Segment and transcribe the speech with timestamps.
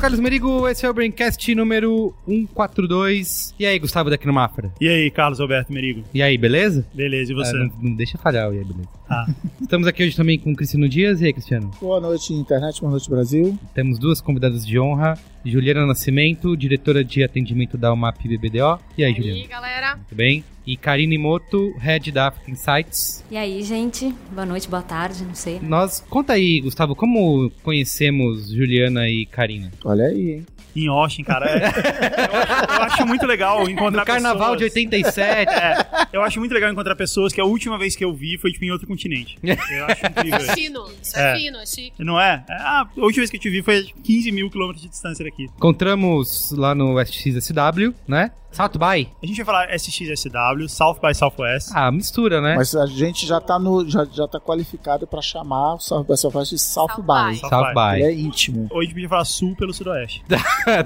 [0.00, 3.54] Carlos Merigo, esse é o Braincast número 142.
[3.58, 4.72] E aí, Gustavo daqui no Mafra?
[4.80, 6.02] E aí, Carlos Alberto Merigo?
[6.14, 6.86] E aí, beleza?
[6.94, 7.54] Beleza, e você?
[7.54, 8.88] Ah, não, não deixa falhar o e aí, beleza.
[9.12, 9.26] Ah,
[9.60, 11.20] Estamos aqui hoje também com o Cristiano Dias.
[11.20, 11.70] E aí, Cristiano?
[11.80, 13.58] Boa noite, internet, boa noite, Brasil.
[13.74, 15.18] Temos duas convidadas de honra.
[15.44, 18.78] Juliana Nascimento, diretora de atendimento da UMAP BBDO.
[18.96, 19.48] E aí, E aí, Juliana?
[19.48, 19.98] galera?
[20.08, 20.44] Tudo bem?
[20.66, 23.24] E Karine Moto, head da Africa Insights.
[23.30, 24.14] E aí, gente?
[24.32, 25.58] Boa noite, boa tarde, não sei.
[25.60, 29.72] Nós, conta aí, Gustavo, como conhecemos Juliana e Karina?
[29.84, 30.46] Olha aí, hein?
[30.74, 31.46] Em Austin, cara.
[31.46, 31.66] é-
[32.68, 34.76] eu, eu acho muito legal encontrar No carnaval de pessoas...
[34.84, 35.52] 87.
[35.52, 38.52] É, eu acho muito legal encontrar pessoas que a última vez que eu vi foi
[38.52, 39.38] tipo em outro continente.
[39.70, 40.38] Eu acho incrível.
[40.38, 40.52] isso.
[40.54, 41.38] Fino, isso é, É.
[41.38, 41.92] fino, é chique.
[41.98, 42.44] Não é?
[42.48, 44.88] É, Ah, a última vez que eu te vi foi a 15 mil quilômetros de
[44.90, 45.44] distância daqui.
[45.44, 48.30] Encontramos lá no SXSW, né?
[48.52, 49.08] South by.
[49.22, 51.70] A gente vai falar SXSW, South by Southwest.
[51.74, 52.56] Ah, mistura, né?
[52.56, 56.16] Mas a gente já tá, no, já, já tá qualificado pra chamar o South by
[56.16, 57.32] Southwest de South, South by.
[57.32, 57.36] by.
[57.38, 58.00] South South by.
[58.00, 58.08] Ele by.
[58.08, 58.68] é íntimo.
[58.70, 60.24] Hoje a gente podia falar Sul pelo Sudoeste.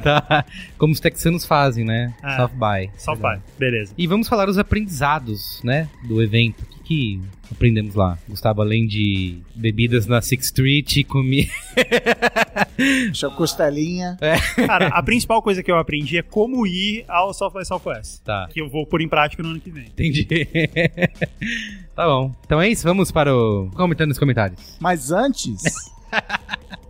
[0.03, 0.45] tá.
[0.79, 2.15] Como os texanos fazem, né?
[2.23, 2.37] É.
[2.37, 2.91] South by.
[2.97, 3.95] South by, beleza.
[3.97, 5.89] E vamos falar os aprendizados, né?
[6.07, 6.74] Do evento.
[6.85, 7.19] Que,
[7.51, 8.19] aprendemos lá?
[8.29, 11.49] Gustavo, além de bebidas na Sixth Street e comi...
[12.77, 14.19] Deixa a costelinha.
[14.67, 18.21] Cara, a principal coisa que eu aprendi é como ir ao South by Southwest.
[18.23, 19.87] Tá, Que eu vou pôr em prática no ano que vem.
[19.87, 20.27] entendi.
[21.95, 22.35] tá bom.
[22.45, 23.71] Então é isso, vamos para o...
[23.75, 24.77] Comentando nos comentários.
[24.81, 25.63] Mas antes.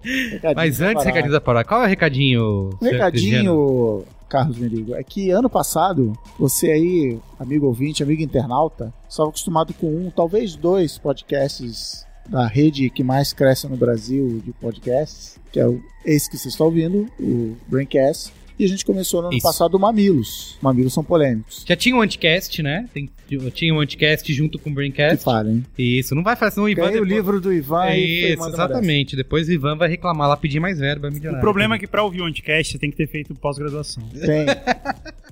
[0.03, 1.07] recadinho Mas antes, parar.
[1.07, 1.65] recadinho da parar.
[1.65, 2.71] Qual é o recadinho?
[2.81, 9.73] Recadinho, Carlos Merigo, é que ano passado, você aí, amigo ouvinte, amigo internauta, estava acostumado
[9.75, 15.61] com um, talvez dois podcasts da rede que mais cresce no Brasil de podcasts, que
[15.61, 18.33] é o, esse que você está ouvindo, o Braincast.
[18.59, 19.47] E a gente começou no ano Isso.
[19.47, 20.57] passado o Mamilos.
[20.63, 21.65] Mamilos são polêmicos.
[21.67, 22.89] Já tinha um anticast, né?
[22.95, 23.11] Tem,
[23.53, 25.25] tinha um anticast junto com o Que Braincast.
[25.25, 25.65] falem.
[25.77, 26.87] Isso, não vai fazer o Ivan...
[26.89, 29.17] O depois- livro do Ivan É e isso, exatamente.
[29.17, 32.21] Depois o Ivan vai reclamar lá, pedir mais verba O problema é que pra ouvir
[32.21, 34.05] o Anticast você tem que ter feito pós-graduação.
[34.25, 34.47] Tem.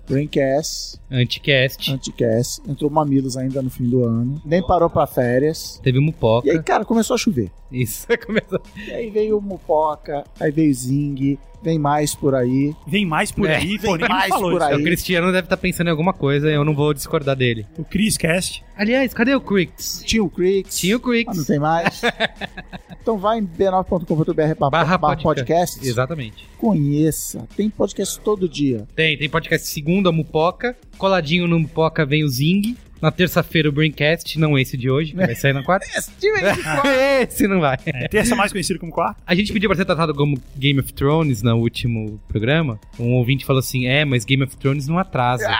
[0.09, 1.93] Braincast, Anticast.
[1.93, 2.61] Anticast.
[2.69, 4.43] Entrou Mamilos ainda no fim do ano.
[4.45, 5.81] Nem parou pra férias.
[5.83, 6.47] Teve Mupoca.
[6.49, 7.51] E aí, cara, começou a chover.
[7.83, 8.61] Isso, começou.
[8.87, 12.75] E aí veio o Mupoca, aí veio o Zing, vem mais por aí.
[12.87, 14.71] Vem mais por É, aí, vem pô, me mais falou por isso.
[14.71, 14.81] aí.
[14.81, 17.67] O Cristiano deve estar pensando em alguma coisa e eu não vou discordar dele.
[17.79, 18.65] O Chris Cast.
[18.77, 20.03] Aliás, cadê o Crix?
[20.05, 20.77] Tinha o Creeks.
[20.79, 21.47] Tinha o mas não Crix.
[21.47, 22.03] tem mais.
[23.01, 25.23] então vai em b9.com.br barra, Barra barra podcast.
[25.23, 25.87] podcast.
[25.89, 26.49] Exatamente.
[26.59, 27.47] Conheça.
[27.57, 28.87] Tem podcast todo dia.
[28.97, 30.77] Tem, tem podcast segunda, Mupoca.
[30.99, 32.77] Coladinho no Mupoca vem o Zing.
[33.03, 35.85] Na terça-feira o Braincast, não esse de hoje, que vai sair na quarta.
[37.21, 37.77] esse não vai.
[37.85, 39.21] É, terça mais conhecido como quarto.
[39.27, 42.79] A gente pediu pra ser tratado como Game of Thrones no último programa.
[42.99, 45.53] Um ouvinte falou assim: é, mas Game of Thrones não atrasa.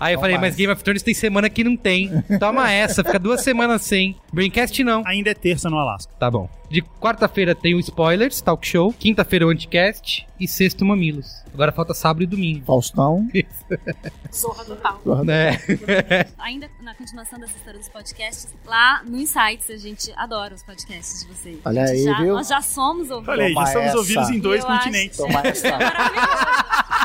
[0.00, 0.50] Aí eu falei, mais.
[0.52, 2.10] mas Game of Thrones tem semana que não tem.
[2.38, 4.16] Toma essa, fica duas semanas sem.
[4.32, 5.02] Braincast não.
[5.06, 6.12] Ainda é terça no Alasca.
[6.18, 6.48] Tá bom.
[6.70, 8.92] De quarta-feira tem o Spoilers, Talk Show.
[8.92, 10.26] Quinta-feira o Anticast.
[10.38, 11.42] E sexto Mamilos.
[11.52, 12.64] Agora falta sábado e domingo.
[12.64, 13.26] Faustão.
[14.32, 15.24] Zorra total.
[15.24, 15.58] Né?
[16.38, 21.22] Ainda na continuação dessa história dos podcasts, lá no Insights, a gente adora os podcasts
[21.26, 21.58] de vocês.
[21.64, 22.34] Olha aí, já- viu?
[22.34, 23.32] Nós já somos ouvidos.
[23.34, 23.96] Olha aí, já somos essa.
[23.98, 25.16] ouvidos em dois Eu acho- continentes.
[25.16, 25.68] Toma essa.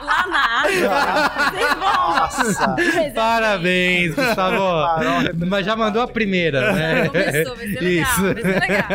[0.04, 1.52] Lá na África.
[1.52, 2.16] Vocês vão.
[2.16, 2.76] Nossa.
[3.16, 4.58] Parabéns, Gustavo.
[4.86, 7.08] Parou, Mas já mandou a primeira, né?
[7.10, 8.04] Começou, vai ser legal.
[8.04, 8.22] Isso.
[8.22, 8.88] Vai ser legal.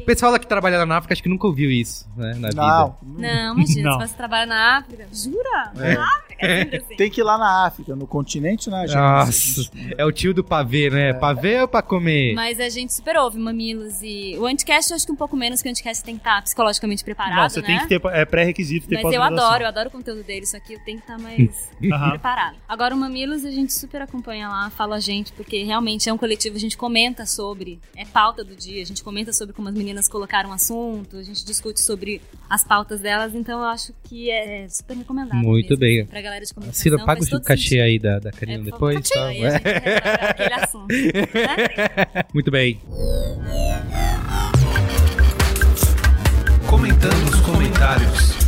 [0.00, 2.34] O pessoal lá que trabalha lá na África acho que nunca ouviu isso, né?
[2.34, 2.62] Na vida.
[2.62, 2.96] Não.
[3.02, 4.00] Não, imagina, Não.
[4.00, 5.08] se você trabalha na África.
[5.12, 5.72] Jura?
[5.76, 5.94] É.
[5.94, 6.26] Na África?
[6.38, 6.96] É assim.
[6.96, 8.96] Tem que ir lá na África, no continente, né, gente?
[8.96, 11.14] Nossa, é o tio do pavê, né?
[11.14, 12.34] Pavê ou pra comer?
[12.34, 14.36] Mas a gente super ouve Mamilos e...
[14.38, 17.02] O Anticast eu acho que um pouco menos, que o Anticast tem que estar psicologicamente
[17.02, 17.66] preparado, Não, você né?
[17.66, 20.60] tem que ter é pré-requisito ter Mas eu adoro, eu adoro o conteúdo dele, só
[20.60, 22.10] que eu tenho que estar mais Aham.
[22.10, 22.56] preparado.
[22.68, 26.18] Agora o Mamilos a gente super acompanha lá, fala a gente, porque realmente é um
[26.18, 29.74] coletivo, a gente comenta sobre, é pauta do dia, a gente comenta sobre como as
[29.76, 32.20] meninas colocaram o assunto, a gente discute sobre
[32.50, 35.36] as pautas delas, então eu acho que é super recomendado.
[35.38, 36.04] Muito mesmo, bem.
[36.06, 36.82] Pra galera de comunicação.
[36.82, 37.82] Ciro, paga o cachê sentido.
[37.82, 39.08] aí da, da É, Karina favor, depois.
[39.08, 39.26] cachê, tá?
[39.26, 39.62] aí a gente
[40.30, 40.88] aquele assunto.
[40.88, 42.24] né?
[42.34, 42.80] Muito bem.
[46.68, 48.45] Comentando nos comentários.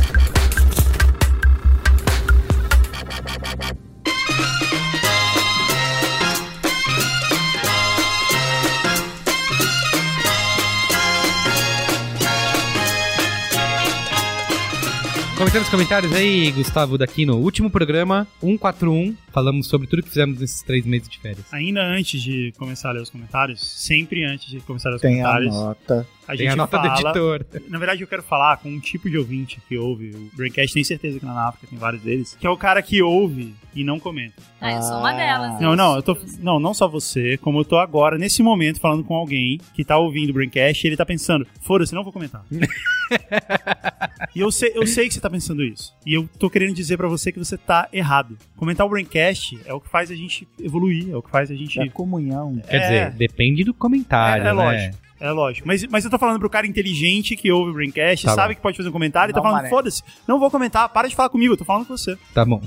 [15.49, 20.39] Comentando os comentários aí, Gustavo, daqui no último programa, 141, falamos sobre tudo que fizemos
[20.39, 21.43] nesses três meses de férias.
[21.51, 25.01] Ainda antes de começar a ler os comentários, sempre antes de começar a ler os
[25.01, 26.07] Tem a comentários, nota.
[26.33, 27.01] A Tem a nota do fala...
[27.09, 27.45] editor.
[27.69, 30.85] Na verdade, eu quero falar com um tipo de ouvinte que ouve o Braincast, tenho
[30.85, 33.99] certeza que na África tem vários deles, que é o cara que ouve e não
[33.99, 34.35] comenta.
[34.61, 35.59] Ah, eu sou uma delas.
[35.59, 36.17] Não, não, eu tô.
[36.39, 39.97] Não, não só você, como eu tô agora, nesse momento, falando com alguém que tá
[39.97, 42.43] ouvindo o Braincast e ele tá pensando, foda-se, não vou comentar.
[44.35, 45.93] e eu sei, eu sei que você tá pensando isso.
[46.05, 48.37] E eu tô querendo dizer pra você que você tá errado.
[48.55, 51.55] Comentar o Braincast é o que faz a gente evoluir, é o que faz a
[51.55, 51.79] gente.
[51.79, 52.57] É a comunhão.
[52.69, 52.79] Quer É.
[52.81, 54.53] dizer, depende do comentário, É, é né?
[54.53, 54.97] lógico.
[55.19, 55.67] É lógico.
[55.67, 58.57] Mas, mas eu tô falando pro cara inteligente que ouve o Braincast, Tá sabe bom.
[58.57, 61.15] que pode fazer um comentário e tá Não, falando, foda-se, não vou comentar, para de
[61.15, 62.17] falar comigo, eu tô falando com você.
[62.33, 62.61] Tá bom.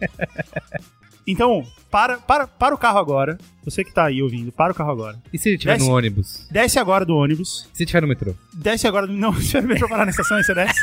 [1.26, 3.38] Então, para, para, para o carro agora.
[3.64, 5.16] Você que tá aí ouvindo, para o carro agora.
[5.32, 6.48] E se ele estiver no ônibus?
[6.50, 7.68] Desce agora do ônibus.
[7.72, 8.34] Se estiver no metrô?
[8.52, 9.12] Desce agora do.
[9.12, 10.80] Não, você vai parar na estação e você desce.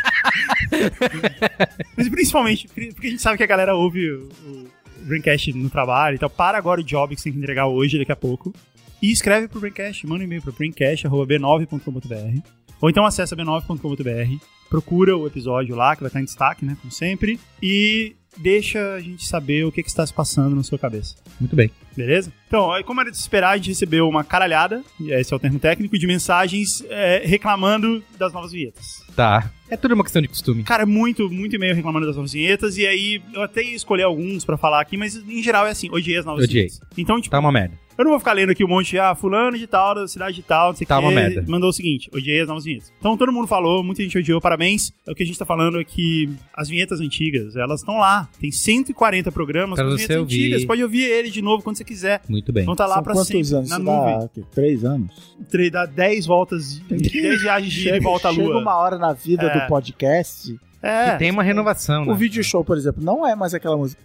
[1.98, 4.68] Mas principalmente, porque a gente sabe que a galera ouve o, o
[5.02, 6.30] Braincast no trabalho e tal.
[6.30, 8.54] Para agora o job que você tem que entregar hoje, daqui a pouco.
[9.02, 12.40] E escreve pro Braincast, manda um e-mail pro braincast.b9.com.br.
[12.82, 16.78] Ou então acessa b9.com.br, procura o episódio lá, que vai estar em destaque, né?
[16.80, 17.40] Como sempre.
[17.62, 21.16] E deixa a gente saber o que, que está se passando na sua cabeça.
[21.40, 21.72] Muito bem.
[21.96, 22.32] Beleza?
[22.48, 25.58] Então, como era de se esperar, a gente recebeu uma caralhada, esse é o termo
[25.58, 29.02] técnico, de mensagens é, reclamando das novas vinhetas.
[29.16, 29.52] Tá.
[29.68, 30.64] É tudo uma questão de costume.
[30.64, 34.46] Cara, muito, muito e-mail reclamando das novas vinhetas, e aí eu até ia escolher alguns
[34.46, 36.68] pra falar aqui, mas em geral é assim, odiei as novas Odiei.
[36.68, 36.80] vinhetas.
[36.96, 37.76] Então, tipo, Tá uma merda.
[37.98, 40.36] Eu não vou ficar lendo aqui um monte de, ah, fulano de tal, da cidade
[40.36, 41.04] de tal, não sei o Tá que.
[41.04, 41.44] uma merda.
[41.48, 42.92] Mandou o seguinte, odiei as novas vinhetas.
[43.00, 44.92] Então todo mundo falou, muita gente odiou, parabéns.
[45.08, 48.28] O que a gente tá falando é que as vinhetas antigas, elas estão lá.
[48.40, 50.42] Tem 140 programas Pra com você vinhetas ouvir.
[50.46, 50.66] antigas.
[50.66, 52.22] Pode ouvir ele de novo quando você quiser.
[52.30, 52.66] Muito bem.
[52.66, 53.70] Vão estar lá São pra quantos sempre, anos?
[53.70, 54.20] na nuvem.
[54.20, 54.30] dá?
[54.54, 55.36] Três anos?
[55.50, 58.62] Tre- Dá 10 voltas, 10 viagens de e volta à chega lua.
[58.62, 59.60] uma hora na vida É.
[59.62, 60.58] do podcast.
[60.82, 61.16] É.
[61.16, 62.12] E tem uma renovação, né?
[62.12, 64.02] O vídeo show, por exemplo, não é mais aquela música.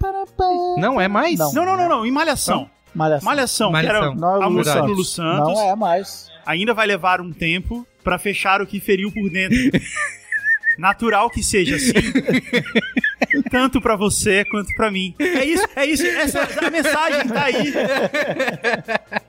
[0.78, 1.38] Não é mais?
[1.38, 1.52] Não.
[1.52, 2.06] Não, não, não, não.
[2.06, 2.68] Em Malhação.
[2.94, 3.24] Malhação.
[3.24, 4.14] Malhação, que era Malhação.
[4.16, 4.86] Não é o a Lulu música Santos.
[4.86, 5.54] do Lulu Santos.
[5.54, 6.30] Não é mais.
[6.44, 9.56] Ainda vai levar um tempo pra fechar o que feriu por dentro.
[10.78, 11.92] Natural que seja assim.
[13.50, 15.14] Tanto pra você quanto pra mim.
[15.18, 16.06] É isso, é isso.
[16.06, 17.72] Essa é a mensagem tá aí.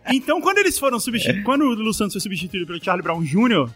[0.07, 1.43] Então, quando eles foram substituídos.
[1.43, 3.69] Quando o Lulu Santos foi substituído pelo Charlie Brown Jr.,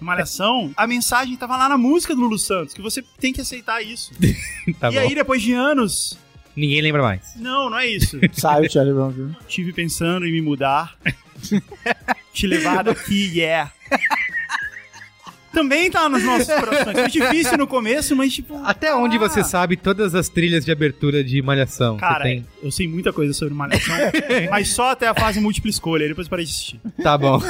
[0.00, 3.82] Malhação, a mensagem tava lá na música do Lulu Santos, que você tem que aceitar
[3.82, 4.12] isso.
[4.78, 5.00] Tá e bom.
[5.00, 6.18] aí, depois de anos,
[6.58, 7.36] Ninguém lembra mais.
[7.36, 8.18] não, não é isso.
[8.32, 9.36] Sai o Charlie Brown Jr.
[9.46, 10.98] Tive pensando em me mudar.
[12.34, 13.72] Te levar daqui, yeah.
[15.58, 16.96] Também tá nos nossos corações.
[16.96, 18.54] Foi difícil no começo, mas tipo.
[18.64, 21.96] Até onde ah, você sabe todas as trilhas de abertura de Malhação?
[21.96, 22.46] Cara, tem?
[22.62, 23.96] eu sei muita coisa sobre Malhação,
[24.50, 26.80] mas só até a fase múltipla escolha, depois parei de assistir.
[27.02, 27.40] Tá bom.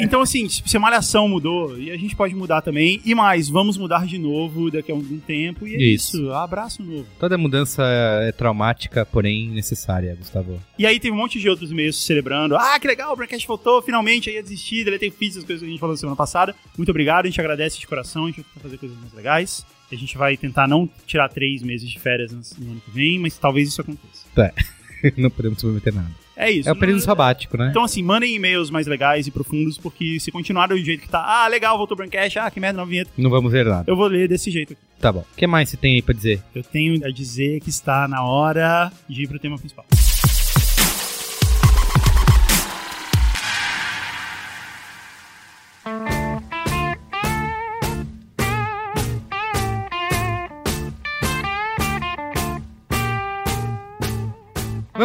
[0.00, 3.78] Então, assim, se a Malhação mudou, e a gente pode mudar também, e mais, vamos
[3.78, 6.16] mudar de novo daqui a algum tempo, e é Isso.
[6.16, 6.32] isso.
[6.32, 7.06] Abraço novo.
[7.20, 7.84] Toda mudança
[8.22, 10.60] é traumática, porém necessária, Gustavo.
[10.76, 12.56] E aí teve um monte de outros e-mails celebrando.
[12.56, 15.66] Ah, que legal, o Braincast voltou, finalmente, aí ia desistir, deletei feeds, as coisas que
[15.66, 16.54] a gente falou semana passada.
[16.76, 19.66] Muito obrigado, a gente agradece de coração, a gente vai fazer coisas mais legais.
[19.92, 23.18] A gente vai tentar não tirar três meses de férias no no ano que vem,
[23.18, 24.26] mas talvez isso aconteça.
[25.16, 26.10] Não podemos prometer nada.
[26.34, 26.68] É isso.
[26.68, 27.68] É o período sabático, né?
[27.70, 31.22] Então, assim, mandem e-mails mais legais e profundos, porque se continuar do jeito que tá,
[31.22, 33.84] ah, legal, voltou o Braincast, ah, que merda, nova vinheta, Não vamos ver nada.
[33.86, 34.82] eu vou ler desse jeito aqui.
[34.98, 35.20] Tá bom.
[35.20, 36.42] O que mais você tem aí pra dizer?
[36.54, 39.84] Eu tenho a dizer que está na hora de ir pro tema principal.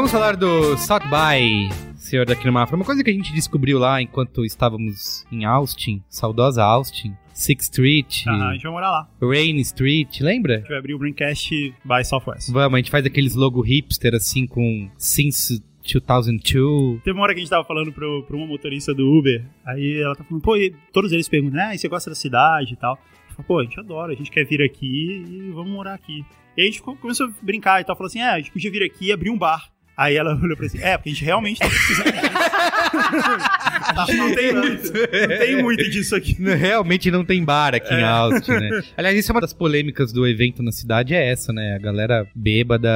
[0.01, 2.75] Vamos falar do South by, senhor da Mafra.
[2.75, 8.23] Uma coisa que a gente descobriu lá enquanto estávamos em Austin, saudosa Austin, Sixth Street,
[8.27, 9.07] Ah, a gente vai morar lá.
[9.21, 10.57] Rain Street, A lembra?
[10.57, 11.51] gente vai abrir o Braincast
[11.85, 12.49] by Southwest.
[12.51, 17.03] Vamos, a gente faz aqueles logo hipster assim com Since 2002.
[17.03, 20.01] Teve uma hora que a gente tava falando pro, pro uma motorista do Uber, aí
[20.01, 22.75] ela tá falando, pô, e todos eles perguntam, ah, e você gosta da cidade e
[22.75, 22.97] tal?
[23.35, 26.25] Falo, pô, a gente adora, a gente quer vir aqui e vamos morar aqui.
[26.57, 28.51] E aí a gente co- começou a brincar e tal, falou assim, é, a gente
[28.51, 29.69] podia vir aqui e abrir um bar.
[29.95, 32.31] Aí ela olhou pra assim, é, porque a gente realmente tá precisando disso.
[33.97, 36.33] a gente não tem muito, não tem muito disso aqui.
[36.33, 38.81] Realmente não tem bar aqui em Austin, né?
[38.97, 41.75] Aliás, isso é uma das polêmicas do evento na cidade, é essa, né?
[41.75, 42.89] A galera bêbada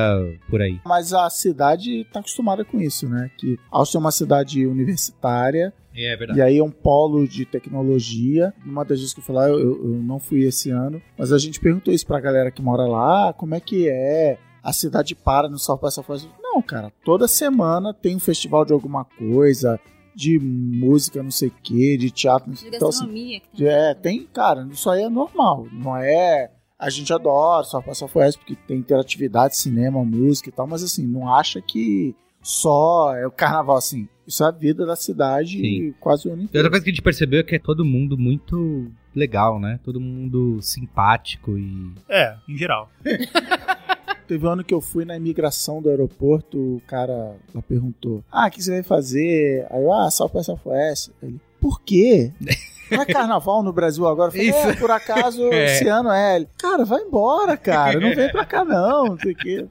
[0.49, 0.79] por aí.
[0.85, 3.29] Mas a cidade tá acostumada com isso, né?
[3.37, 6.39] Que Austin é uma cidade universitária É verdade.
[6.39, 8.53] e aí é um polo de tecnologia.
[8.65, 11.37] Uma das vezes que eu fui lá, eu, eu não fui esse ano, mas a
[11.37, 14.37] gente perguntou isso pra galera que mora lá, como é que é?
[14.63, 16.27] A cidade para no South by Southwest.
[16.55, 19.79] Não, cara, toda semana tem um festival de alguma coisa.
[20.17, 22.49] de música, não sei o que, de teatro.
[22.49, 23.41] De Então, assim, gastronomia.
[23.53, 25.67] que é, tem, cara, isso aí é normal.
[25.73, 26.51] Não é.
[26.79, 31.05] A gente adora só passar Oeste porque tem interatividade, cinema, música e tal, mas assim,
[31.05, 34.07] não acha que só é o carnaval, assim.
[34.25, 35.93] Isso é a vida da cidade Sim.
[35.99, 36.59] quase o ano E inteiro.
[36.65, 39.79] outra coisa que a gente percebeu é que é todo mundo muito legal, né?
[39.83, 41.91] Todo mundo simpático e.
[42.09, 42.89] É, em geral.
[44.27, 48.47] Teve um ano que eu fui na imigração do aeroporto, o cara lá perguntou: Ah,
[48.47, 49.67] o que você vai fazer?
[49.69, 51.11] Aí eu, ah, South by Southwest.
[51.21, 52.31] Ele, por quê?
[52.91, 54.29] Não é carnaval no Brasil agora?
[54.31, 54.57] Falei, Isso.
[54.59, 55.65] é, por acaso É.
[55.65, 56.35] esse ano é.
[56.35, 57.99] Ele, cara, vai embora, cara.
[57.99, 59.05] Não vem pra cá, não.
[59.05, 59.65] Não sei o quê.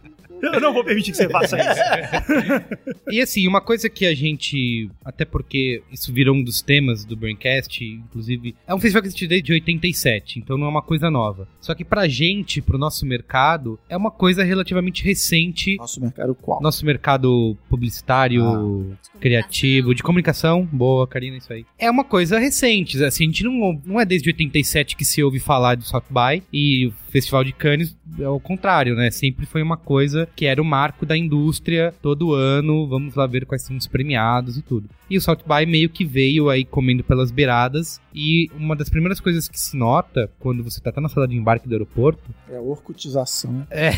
[0.52, 2.94] Eu não vou permitir que você faça isso.
[3.10, 4.90] E assim, uma coisa que a gente.
[5.04, 8.56] Até porque isso virou um dos temas do Braincast, inclusive.
[8.66, 11.46] É um festival que existe desde 87, então não é uma coisa nova.
[11.60, 15.76] Só que pra gente, pro nosso mercado, é uma coisa relativamente recente.
[15.76, 16.60] Nosso mercado qual?
[16.60, 19.20] Nosso mercado publicitário, comunicação.
[19.20, 20.68] criativo, de comunicação.
[20.72, 21.64] Boa, Karina, isso aí.
[21.78, 23.02] É uma coisa recente.
[23.04, 26.42] Assim, a gente não, não é desde 87 que se ouve falar do South By.
[26.52, 29.10] E o Festival de Cannes é o contrário, né?
[29.10, 32.86] Sempre foi uma coisa que era o marco da indústria todo ano.
[32.88, 34.88] Vamos lá ver quais são os premiados e tudo.
[35.08, 38.00] E o South By meio que veio aí comendo pelas beiradas.
[38.14, 41.36] E uma das primeiras coisas que se nota quando você tá até na sala de
[41.36, 43.66] embarque do aeroporto É orcutização.
[43.70, 43.90] é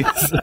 [0.00, 0.34] isso.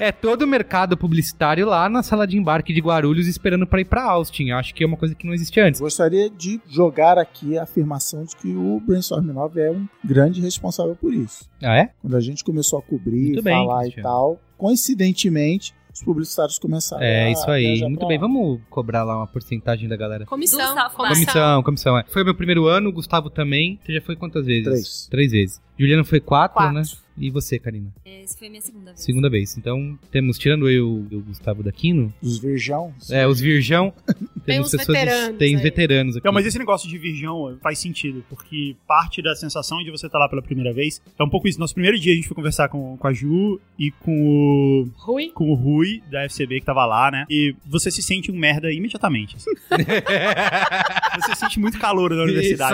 [0.00, 3.86] É todo o mercado publicitário lá na sala de embarque de Guarulhos esperando pra ir
[3.86, 4.50] pra Austin.
[4.50, 5.80] Acho que é uma coisa que não existia antes.
[5.80, 10.94] Gostaria de jogar aqui a afirmação de que o Brainstorm 9 é um grande responsável
[10.94, 11.48] por isso.
[11.62, 11.90] Ah, é?
[12.00, 14.08] Quando a gente começou a cobrir, Muito bem, falar e Cristiano.
[14.12, 17.80] Tal, coincidentemente, os publicitários começaram É, a isso aí.
[17.82, 18.16] Muito bem.
[18.18, 18.22] lá.
[18.26, 20.24] Vamos cobrar lá uma porcentagem da galera.
[20.26, 20.58] Comissão.
[20.58, 21.06] Comissão.
[21.08, 22.04] Comissão, comissão, é.
[22.08, 23.78] Foi meu primeiro ano, o Gustavo também.
[23.84, 24.64] Você já foi quantas vezes?
[24.64, 25.08] Três.
[25.10, 25.62] Três vezes.
[25.78, 26.74] Juliana foi quatro, Quatro.
[26.74, 26.82] né?
[27.18, 27.92] E você, Karina?
[28.06, 29.00] Essa foi a minha segunda vez.
[29.04, 29.58] Segunda vez.
[29.58, 32.94] Então, temos, tirando eu e o Gustavo Daquino, Os virgão.
[33.10, 33.92] é, os virgão,
[34.46, 34.98] Tem temos pessoas...
[34.98, 35.62] veteranos Tem aí.
[35.62, 36.24] veteranos aqui.
[36.24, 40.18] Não, mas esse negócio de virgão faz sentido, porque parte da sensação de você estar
[40.18, 41.60] lá pela primeira vez é um pouco isso.
[41.60, 45.30] Nosso primeiro dia a gente foi conversar com, com a Ju e com o, Rui.
[45.34, 47.26] com o Rui, da FCB, que tava lá, né?
[47.28, 49.36] E você se sente um merda imediatamente.
[49.36, 49.50] assim.
[51.20, 52.72] você sente muito calor na universidade.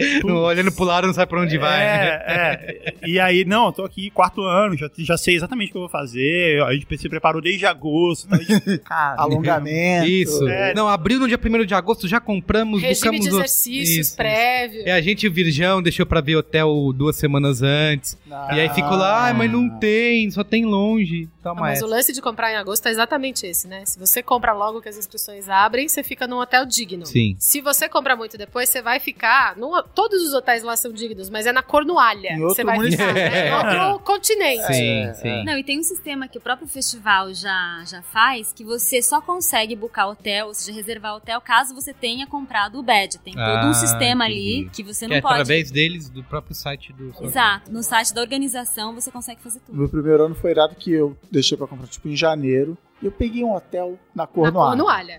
[0.00, 0.32] Isso é.
[0.32, 1.78] Olhando pro lado, não sabe pra onde vai.
[1.78, 2.22] né?
[2.26, 2.94] É, é.
[3.04, 5.82] E aí, não, eu tô aqui quarto ano, já, já sei exatamente o que eu
[5.82, 6.62] vou fazer.
[6.62, 8.28] A gente se preparou desde agosto.
[8.32, 10.06] A gente, cara, Alongamento.
[10.08, 10.46] Isso.
[10.48, 10.74] É.
[10.74, 14.16] Não, abriu no dia 1 de agosto, já compramos, Regime buscamos de exercícios Isso.
[14.16, 14.82] prévio.
[14.86, 18.16] É, a gente, o Virgão, deixou pra ver hotel duas semanas antes.
[18.26, 18.52] Não.
[18.52, 21.28] E aí ficou lá, ah, mas não tem, só tem longe.
[21.40, 21.86] Ah, Toma mas essa.
[21.86, 23.82] o lance de comprar em agosto é exatamente esse, né?
[23.84, 27.04] Se você compra logo que as inscrições abrem, você fica num hotel digno.
[27.04, 27.36] Sim.
[27.38, 29.56] Se você compra muito depois, você vai ficar.
[29.56, 32.23] num- todos os hotéis lá são dignos, mas é na Cornualha.
[32.32, 33.06] Em que outro Você vai município.
[33.06, 33.48] ficar, né?
[33.48, 34.66] Em outro continente.
[34.66, 35.44] Sim, É, sim.
[35.44, 39.20] Não, e tem um sistema que o próprio festival já, já faz, que você só
[39.20, 43.18] consegue buscar hotel, ou seja, reservar hotel, caso você tenha comprado o badge.
[43.18, 44.70] Tem todo Ah, um sistema ali entendi.
[44.70, 45.34] que você Que não é pode...
[45.34, 47.12] através deles, do próprio site do...
[47.22, 47.70] Exato.
[47.72, 49.76] No site da organização você consegue fazer tudo.
[49.78, 52.76] Meu primeiro ano foi irado que eu deixei pra comprar, tipo, em janeiro.
[53.06, 55.18] Eu peguei um hotel na Na Cornualha.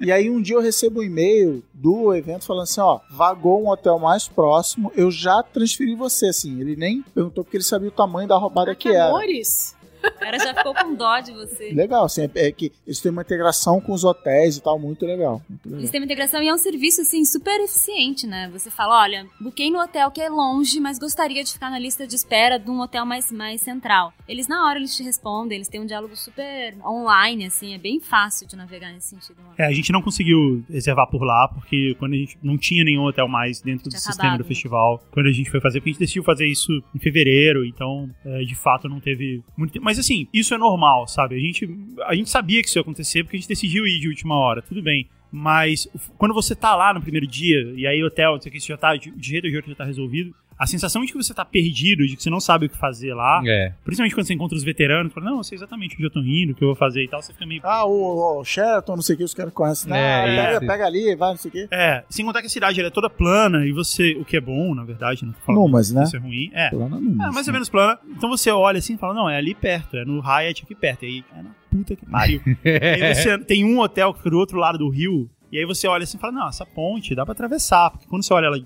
[0.00, 3.68] E aí um dia eu recebo um e-mail do evento falando assim, ó, vagou um
[3.68, 6.60] hotel mais próximo, eu já transferi você, assim.
[6.60, 9.08] Ele nem perguntou porque ele sabia o tamanho da roubada que era.
[9.08, 9.75] amores.
[10.06, 11.72] O cara já ficou com dó de você.
[11.72, 15.04] Legal, assim, é, é que eles têm uma integração com os hotéis e tal, muito
[15.04, 15.42] legal.
[15.48, 15.80] Muito legal.
[15.80, 18.48] Eles têm uma integração e é um serviço, assim, super eficiente, né?
[18.52, 22.06] Você fala, olha, buquei no hotel que é longe, mas gostaria de ficar na lista
[22.06, 24.12] de espera de um hotel mais, mais central.
[24.28, 28.00] Eles, na hora, eles te respondem, eles têm um diálogo super online, assim, é bem
[28.00, 29.36] fácil de navegar nesse sentido.
[29.58, 33.04] É, a gente não conseguiu reservar por lá, porque quando a gente não tinha nenhum
[33.04, 34.48] hotel mais dentro do sistema acabado, do né?
[34.48, 38.10] festival, quando a gente foi fazer, porque a gente decidiu fazer isso em fevereiro, então,
[38.24, 39.84] é, de fato, não teve muito tempo.
[39.84, 41.36] Mas assim, isso é normal, sabe?
[41.36, 41.68] A gente,
[42.04, 44.62] a gente sabia que isso ia acontecer, porque a gente decidiu ir de última hora,
[44.62, 45.08] tudo bem.
[45.30, 48.52] Mas quando você tá lá no primeiro dia, e aí o hotel, não sei o
[48.52, 51.12] que, isso já tá, de jeito ou de outro já tá resolvido, a sensação de
[51.12, 53.72] que você tá perdido, de que você não sabe o que fazer lá, É.
[53.84, 56.52] principalmente quando você encontra os veteranos, fala, não, eu sei exatamente onde eu tô indo,
[56.52, 57.60] o que eu vou fazer e tal, você fica meio.
[57.64, 59.90] Ah, o, o Sheraton, não sei o que, os caras conhecem.
[59.90, 60.66] Não, É, pega, isso.
[60.66, 61.68] pega ali, vai, não sei o que.
[61.70, 64.12] É, sem contar que a cidade ela é toda plana e você.
[64.14, 66.04] O que é bom, na verdade, não falando Numas, né?
[66.04, 66.50] isso é ruim.
[66.52, 66.70] É.
[66.70, 67.34] Plana É, Numas.
[67.34, 67.98] mais ou menos plana.
[68.08, 71.04] Então você olha assim e fala, não, é ali perto, é no Hyatt aqui perto.
[71.04, 72.40] E aí, é na puta que pariu.
[72.64, 75.28] e aí você tem um hotel que fica do outro lado do rio.
[75.52, 77.90] E aí você olha assim e fala, não, essa ponte dá pra atravessar.
[77.90, 78.58] Porque quando você olha ela,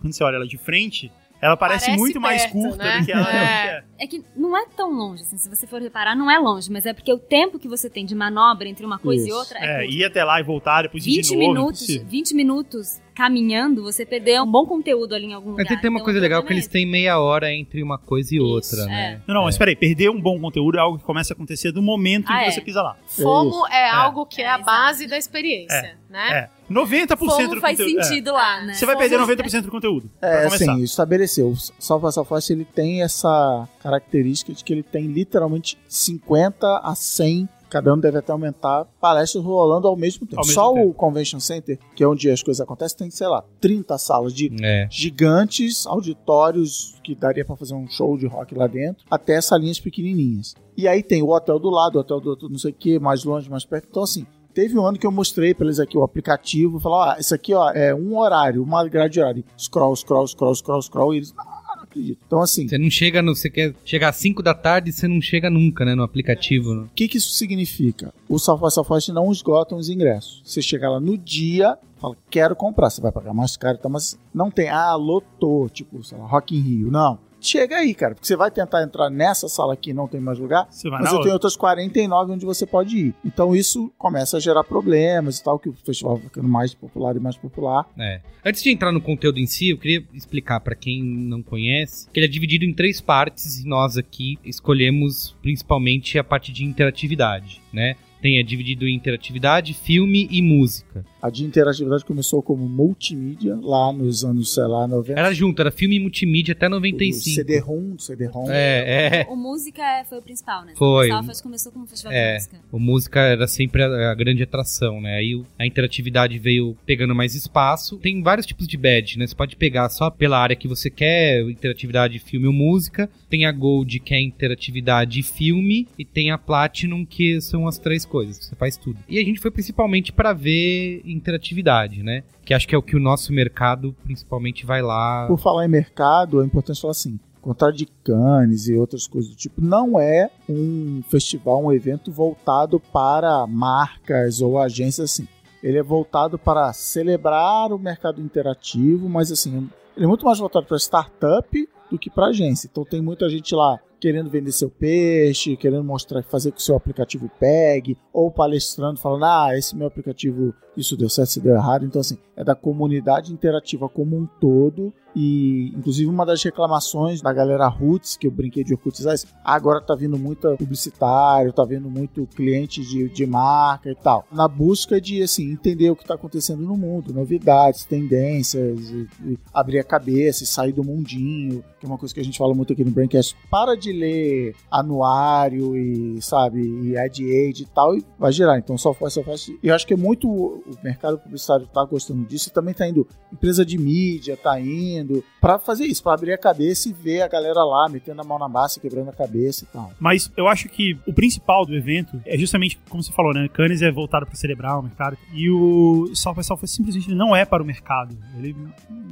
[0.00, 1.10] quando você olha ela de frente,
[1.42, 2.98] Ela parece, Parece muito mais perto, curta né?
[3.00, 3.84] do que ela É.
[3.98, 6.86] É que não é tão longe, assim, se você for reparar, não é longe, mas
[6.86, 9.36] é porque o tempo que você tem de manobra entre uma coisa e Isso.
[9.36, 9.92] outra é, É, curto.
[9.94, 11.48] ir até lá e voltar, depois ir 20 de novo.
[11.52, 12.08] minutos, impossível.
[12.08, 15.66] 20 minutos caminhando, você perdeu um bom conteúdo ali em algum lugar.
[15.68, 18.34] Mas tem uma Então, coisa legal que é eles têm meia hora entre uma coisa
[18.34, 18.86] e Isso, outra, é.
[18.86, 19.22] né?
[19.26, 21.82] Não, não, mas peraí, perder um bom conteúdo é algo que começa a acontecer do
[21.82, 22.50] momento em Ah, que é.
[22.52, 22.96] você pisa lá.
[23.06, 26.30] FOMO é, algo que é, É, a base da experiência, né?
[26.32, 26.61] É.
[26.72, 28.00] 90% Como do faz conteúdo.
[28.00, 28.02] é.
[28.04, 28.74] sentido lá, né?
[28.74, 30.10] Você vai perder 90% do conteúdo.
[30.20, 31.48] É, assim, estabeleceu.
[31.50, 36.94] O South by Southwest ele tem essa característica de que ele tem literalmente 50 a
[36.94, 40.40] 100, cada ano deve até aumentar, palestras rolando ao mesmo tempo.
[40.40, 40.88] Ao mesmo Só tempo.
[40.90, 44.50] o Convention Center, que é onde as coisas acontecem, tem, sei lá, 30 salas de
[44.62, 44.86] É.
[44.90, 50.54] gigantes, auditórios que daria pra fazer um show de rock lá dentro, até salinhas pequenininhas.
[50.76, 52.98] E aí tem o hotel do lado, o hotel do outro não sei o que,
[52.98, 53.86] mais longe, mais perto.
[53.90, 57.18] Então, assim, teve um ano que eu mostrei pra eles aqui o aplicativo, falar, ó,
[57.18, 59.44] isso aqui, ó, é um horário, uma grade de horário.
[59.58, 62.18] Scroll, scroll, scroll, scroll, scroll, e eles, não, não acredito.
[62.26, 63.34] Então, assim, Você não chega no.
[63.34, 65.94] Você quer chegar às 5 da tarde e você não chega nunca, né?
[65.94, 66.74] No aplicativo.
[66.74, 66.82] né?
[66.82, 68.12] o que, que isso significa?
[68.28, 70.42] O by Southwest não esgotam os ingressos.
[70.44, 74.18] Você chega lá no dia, fala, quero comprar, você vai pagar mais caro, então, mas
[74.34, 76.90] não tem, ah, lotou, tipo, sei lá, Rock in Rio.
[76.90, 77.18] Não.
[77.42, 80.38] Chega aí, cara, porque você vai tentar entrar nessa sala aqui e não tem mais
[80.38, 81.32] lugar, Você vai mas tem outra.
[81.32, 83.14] outras 49 onde você pode ir.
[83.24, 87.16] Então isso começa a gerar problemas e tal, que o festival vai ficando mais popular
[87.16, 87.84] e mais popular.
[87.98, 88.20] É.
[88.44, 92.20] Antes de entrar no conteúdo em si, eu queria explicar pra quem não conhece que
[92.20, 97.60] ele é dividido em três partes e nós aqui escolhemos principalmente a parte de interatividade,
[97.72, 97.96] né?
[98.20, 101.04] Tem é dividido em interatividade, filme e música.
[101.22, 105.18] A de interatividade começou como multimídia lá nos anos, sei lá, 90.
[105.20, 107.36] Era junto, era filme e multimídia até O 95.
[107.36, 108.50] CD-ROM, CD-ROM.
[108.50, 109.26] É, é.
[109.30, 110.72] O música é- foi o principal, né?
[110.76, 111.08] Foi.
[111.10, 112.32] O Southwest começou como festival É.
[112.32, 112.56] de música.
[112.72, 115.14] O música era sempre a, a grande atração, né?
[115.16, 117.98] Aí o- a interatividade veio pegando mais espaço.
[117.98, 119.26] Tem vários tipos de badge, né?
[119.26, 123.08] Você pode pegar só pela área que você quer, interatividade, filme ou música.
[123.30, 125.86] Tem a Gold, que é interatividade e filme.
[125.96, 128.38] E tem a Platinum, que são as três coisas.
[128.44, 128.98] Você faz tudo.
[129.08, 132.22] E a gente foi principalmente pra ver interatividade, né?
[132.44, 135.26] Que acho que é o que o nosso mercado principalmente vai lá.
[135.26, 139.36] Por falar em mercado, é importante falar assim: contrário de Cannes e outras coisas do
[139.36, 145.28] tipo, não é um festival, um evento voltado para marcas ou agências assim.
[145.62, 150.66] Ele é voltado para celebrar o mercado interativo, mas assim, ele é muito mais voltado
[150.66, 152.68] para startup do que para agência.
[152.70, 157.30] Então tem muita gente lá querendo vender seu peixe, querendo mostrar, fazer o seu aplicativo
[157.38, 161.84] pegue, ou palestrando, falando, ah, esse meu aplicativo, isso deu certo, isso deu errado.
[161.86, 164.92] Então, assim, é da comunidade interativa como um todo.
[165.14, 169.80] E, inclusive, uma das reclamações da galera Roots, que eu brinquei de Orkut, ah, agora
[169.80, 174.26] tá vindo muito publicitário, tá vindo muito cliente de, de marca e tal.
[174.32, 179.38] Na busca de, assim, entender o que tá acontecendo no mundo, novidades, tendências, e- e
[179.54, 182.54] abrir a cabeça e sair do mundinho, que é uma coisa que a gente fala
[182.54, 183.36] muito aqui no Braincast.
[183.50, 188.56] Para de ler anuário e, sabe, e ad age e tal, e vai girar.
[188.56, 189.48] Então, só faz, só faz.
[189.48, 190.28] E eu acho que é muito.
[190.28, 193.06] O mercado publicitário tá gostando disso e também tá indo.
[193.32, 197.28] Empresa de mídia tá indo para fazer isso, para abrir a cabeça e ver a
[197.28, 199.90] galera lá metendo a mão na massa, quebrando a cabeça e tal.
[199.98, 203.48] Mas eu acho que o principal do evento é justamente, como você falou, né?
[203.52, 205.18] Cannes é voltado para celebrar o mercado.
[205.32, 208.16] E o by Southwest simplesmente não é para o mercado.
[208.38, 208.56] Ele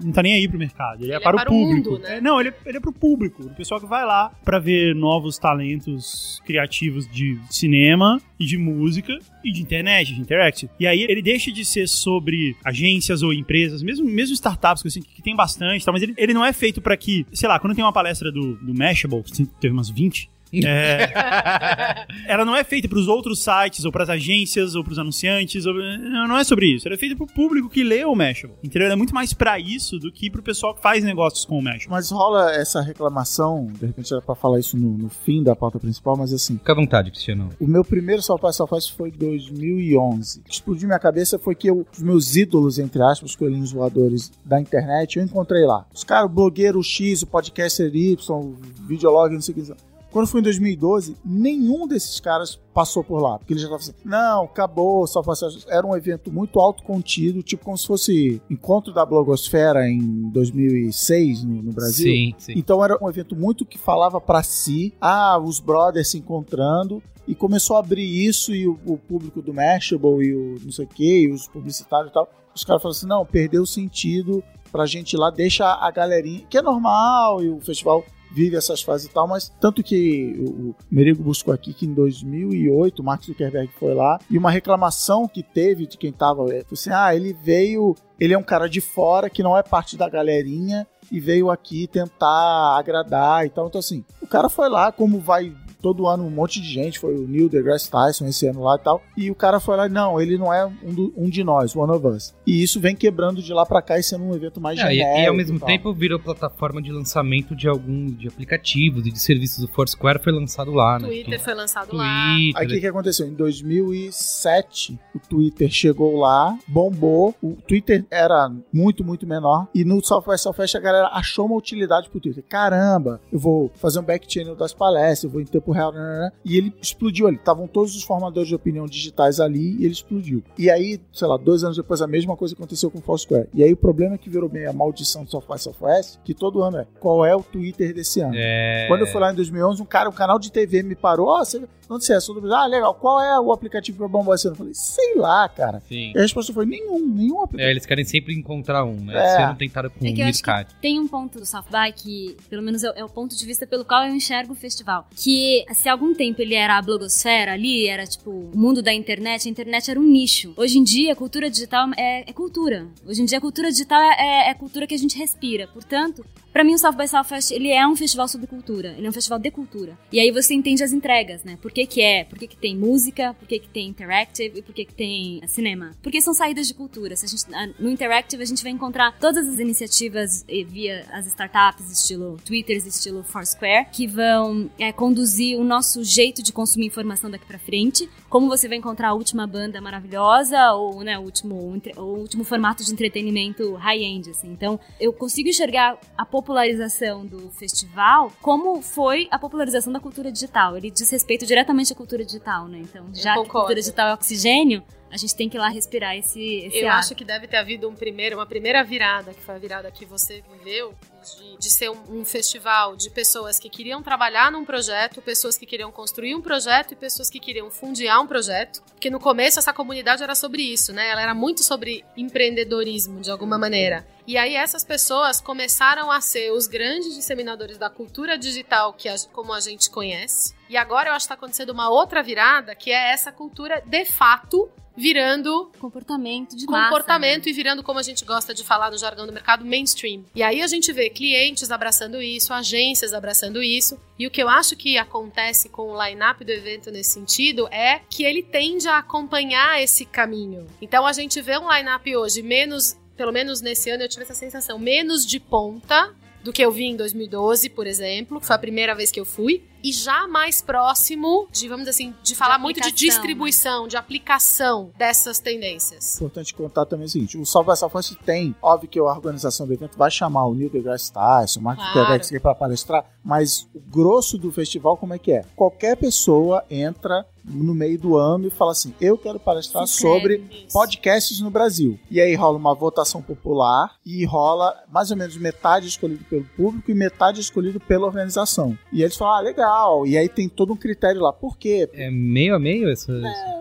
[0.04, 1.02] não tá nem aí pro mercado.
[1.02, 1.90] Ele, é Ele é para, para o público.
[1.90, 2.18] mundo, né?
[2.18, 3.42] É, não, ele, ele é pro público.
[3.42, 9.18] O pessoal que vai lá para ver novos talentos criativos de cinema e de música
[9.44, 10.70] e de internet, de interactive.
[10.78, 15.02] E aí ele deixa de ser sobre agências ou empresas, mesmo, mesmo startups, que, assim,
[15.02, 15.92] que tem bastante, tá?
[15.92, 18.56] mas ele, ele não é feito para que, sei lá, quando tem uma palestra do,
[18.56, 23.84] do Mashable, que teve umas 20, é, ela não é feita para os outros sites,
[23.84, 25.66] ou para as agências, ou para os anunciantes.
[25.66, 26.86] Ou, não, é sobre isso.
[26.86, 28.56] Ela é feita para o público que lê o Mashable.
[28.62, 28.86] Entendeu?
[28.86, 31.58] Ela é muito mais para isso do que para o pessoal que faz negócios com
[31.58, 31.90] o Mashable.
[31.90, 35.78] Mas rola essa reclamação, de repente era pra falar isso no, no fim da pauta
[35.78, 37.50] principal, mas assim, Fica à vontade, Cristiano.
[37.58, 40.40] O meu primeiro by Southwest foi em 2011.
[40.40, 44.30] O que explodiu minha cabeça foi que eu, os meus ídolos, entre aspas, coelhinhos voadores
[44.44, 45.86] da internet, eu encontrei lá.
[45.92, 48.54] Os caras, o blogueiro X, o podcaster Y, o
[48.86, 49.89] videolog, não sei o que.
[50.10, 53.38] Quando foi em 2012, nenhum desses caras passou por lá.
[53.38, 55.34] Porque ele já tava assim, não, acabou, só foi...
[55.68, 61.62] Era um evento muito autocontido, tipo como se fosse encontro da blogosfera em 2006 no,
[61.62, 62.06] no Brasil.
[62.06, 62.52] Sim, sim.
[62.56, 67.34] Então era um evento muito que falava pra si, ah, os brothers se encontrando, e
[67.34, 70.88] começou a abrir isso e o, o público do Mashable e o não sei o
[70.88, 72.28] que, e os publicitários e tal.
[72.52, 74.42] Os caras falaram assim: não, perdeu o sentido
[74.72, 78.82] pra gente ir lá, deixa a galerinha, que é normal, e o festival vive essas
[78.82, 83.22] fases e tal, mas tanto que o Merigo buscou aqui que em 2008 o Mark
[83.24, 87.32] Zuckerberg foi lá e uma reclamação que teve de quem tava, foi assim, ah, ele
[87.32, 91.50] veio, ele é um cara de fora que não é parte da galerinha e veio
[91.50, 93.66] aqui tentar agradar e tal.
[93.66, 97.14] Então, assim, o cara foi lá, como vai todo ano um monte de gente, foi
[97.16, 100.20] o Neil deGrasse Tyson esse ano lá e tal, e o cara foi lá, não,
[100.20, 102.34] ele não é um, do, um de nós, one of us.
[102.46, 105.18] E isso vem quebrando de lá pra cá e sendo um evento mais É, genérico.
[105.18, 105.66] e, e ao mesmo tal.
[105.68, 109.64] tempo virou plataforma de lançamento de alguns de aplicativos e de serviços.
[109.64, 111.08] O Foursquare foi lançado lá, né?
[111.08, 112.04] Twitter foi lançado Então, lá.
[112.34, 112.68] Aí o Twitter.
[112.74, 113.26] que, que aconteceu?
[113.26, 117.34] Em 2007, o Twitter chegou lá, bombou.
[117.42, 119.68] O Twitter era muito, muito menor.
[119.74, 122.44] E no South by Southwest a galera achou uma utilidade pro Twitter.
[122.48, 125.92] Caramba, eu vou fazer um back channel das palestras, eu vou em tempo real.
[125.92, 126.32] nananã.
[126.44, 127.36] E ele explodiu ali.
[127.36, 130.42] Estavam todos os formadores de opinião digitais ali e ele explodiu.
[130.58, 133.48] E aí, sei lá, dois anos depois, a mesma coisa aconteceu com o Foursquare.
[133.54, 136.62] E aí o problema é que virou bem a maldição do by Southwest, que todo
[136.62, 138.34] ano é qual é o Twitter desse ano.
[138.34, 138.86] É...
[138.88, 141.28] Quando eu fui lá em 2011, um cara, um canal de TV me parou.
[141.28, 142.20] Ó, onde você é?
[142.20, 142.56] Sou do Brasil.
[142.56, 142.94] Ah, legal.
[142.94, 144.54] Qual é o aplicativo pra bombar esse ano?
[144.54, 145.82] Eu falei, sei lá, cara.
[145.88, 146.12] Sim.
[146.14, 147.68] E a resposta foi nenhum, nenhum aplicativo.
[147.68, 149.14] É, eles querem sempre encontrar um, né?
[149.14, 149.26] É.
[149.26, 150.74] Esse ano tentaram com É o que eu que Meerkat.
[150.80, 153.66] tem um ponto do South by que, pelo menos é, é o ponto de vista
[153.66, 155.06] pelo qual eu enxergo o festival.
[155.16, 158.92] Que se há algum tempo ele era a blogosfera ali, era tipo o mundo da
[158.92, 160.52] internet, a internet era um nicho.
[160.56, 162.86] Hoje em dia, a cultura digital é, é cultura.
[163.06, 165.66] Hoje em dia, a cultura digital é, é, é cultura que a gente respira.
[165.68, 168.94] Portanto, Pra mim, o South by Southwest, ele é um festival sobre cultura.
[168.96, 169.98] Ele é um festival de cultura.
[170.12, 171.58] E aí você entende as entregas, né?
[171.62, 172.24] Por que que é?
[172.24, 173.34] Por que que tem música?
[173.34, 174.58] Por que que tem interactive?
[174.58, 175.92] E por que que tem eh, cinema?
[176.02, 177.14] Porque são saídas de cultura.
[177.16, 181.06] Se a gente, ah, no interactive, a gente vai encontrar todas as iniciativas eh, via
[181.12, 186.86] as startups, estilo Twitter, estilo Foursquare, que vão eh, conduzir o nosso jeito de consumir
[186.86, 188.08] informação daqui pra frente.
[188.30, 191.56] Como você vai encontrar a última banda maravilhosa ou, né, o último,
[191.96, 194.52] o último formato de entretenimento high-end, assim.
[194.52, 200.76] Então, eu consigo enxergar a popularização do festival como foi a popularização da cultura digital.
[200.76, 202.78] Ele diz respeito diretamente à cultura digital, né?
[202.78, 206.16] Então, já que a cultura digital é oxigênio, a gente tem que ir lá respirar
[206.16, 206.98] esse, esse Eu ar.
[206.98, 210.04] acho que deve ter havido um primeiro, uma primeira virada, que foi a virada que
[210.04, 215.20] você viveu, de, de ser um, um festival de pessoas que queriam trabalhar num projeto,
[215.20, 218.82] pessoas que queriam construir um projeto e pessoas que queriam fundiar um projeto.
[218.92, 221.08] Porque no começo essa comunidade era sobre isso, né?
[221.08, 224.06] Ela era muito sobre empreendedorismo, de alguma maneira.
[224.26, 229.16] E aí essas pessoas começaram a ser os grandes disseminadores da cultura digital que a-
[229.32, 230.54] como a gente conhece.
[230.70, 234.04] E agora eu acho que está acontecendo uma outra virada, que é essa cultura de
[234.04, 237.50] fato virando Comportamento de massa, comportamento né?
[237.50, 240.24] e virando, como a gente gosta de falar no jargão do mercado, mainstream.
[240.32, 243.98] E aí a gente vê clientes abraçando isso, agências abraçando isso.
[244.16, 248.02] E o que eu acho que acontece com o line-up do evento nesse sentido é
[248.08, 250.68] que ele tende a acompanhar esse caminho.
[250.80, 254.34] Então a gente vê um line-up hoje menos, pelo menos nesse ano eu tive essa
[254.34, 258.58] sensação, menos de ponta do que eu vi em 2012, por exemplo, que foi a
[258.58, 262.58] primeira vez que eu fui, e já mais próximo de, vamos dizer assim, de falar
[262.58, 262.92] muito de né?
[262.92, 266.16] distribuição, de aplicação dessas tendências.
[266.16, 269.96] Importante contar também o seguinte: o by Southwest tem, óbvio que a organização do evento
[269.96, 272.20] vai chamar o Neil deGrasse Tyson, o Mark Claro.
[272.40, 275.44] Para palestrar, mas o grosso do festival, como é que é?
[275.56, 280.44] Qualquer pessoa entra no meio do ano e fala assim: Eu quero palestrar Se sobre.
[280.50, 280.72] Isso.
[280.72, 281.98] podcasts no Brasil.
[282.10, 286.90] E aí rola uma votação popular e rola mais ou menos metade escolhido pelo público
[286.90, 288.76] e metade escolhido pela organização.
[288.92, 289.69] E eles falam: Ah, legal.
[290.06, 291.32] E aí tem todo um critério lá.
[291.32, 291.88] Por quê?
[291.92, 293.12] É meio a meio essa.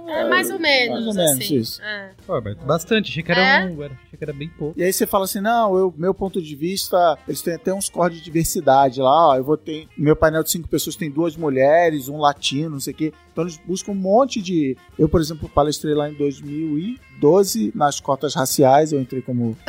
[0.07, 1.55] É mais ou menos, Mais ou menos assim.
[1.55, 1.81] isso.
[1.83, 2.11] É.
[2.25, 3.11] Pô, bastante.
[3.11, 3.65] Achei que era É?
[3.65, 3.81] um.
[3.83, 4.79] Achei que era bem pouco.
[4.79, 7.89] E aí você fala assim, não, eu, meu ponto de vista, eles têm até uns
[7.89, 11.37] cores de diversidade lá, ó, eu vou ter, meu painel de cinco pessoas tem duas
[11.37, 13.13] mulheres, um latino, não sei o quê.
[13.31, 14.75] Então eles buscam um monte de...
[14.97, 19.55] Eu, por exemplo, palestrei lá em 2012 nas cotas raciais, eu entrei como...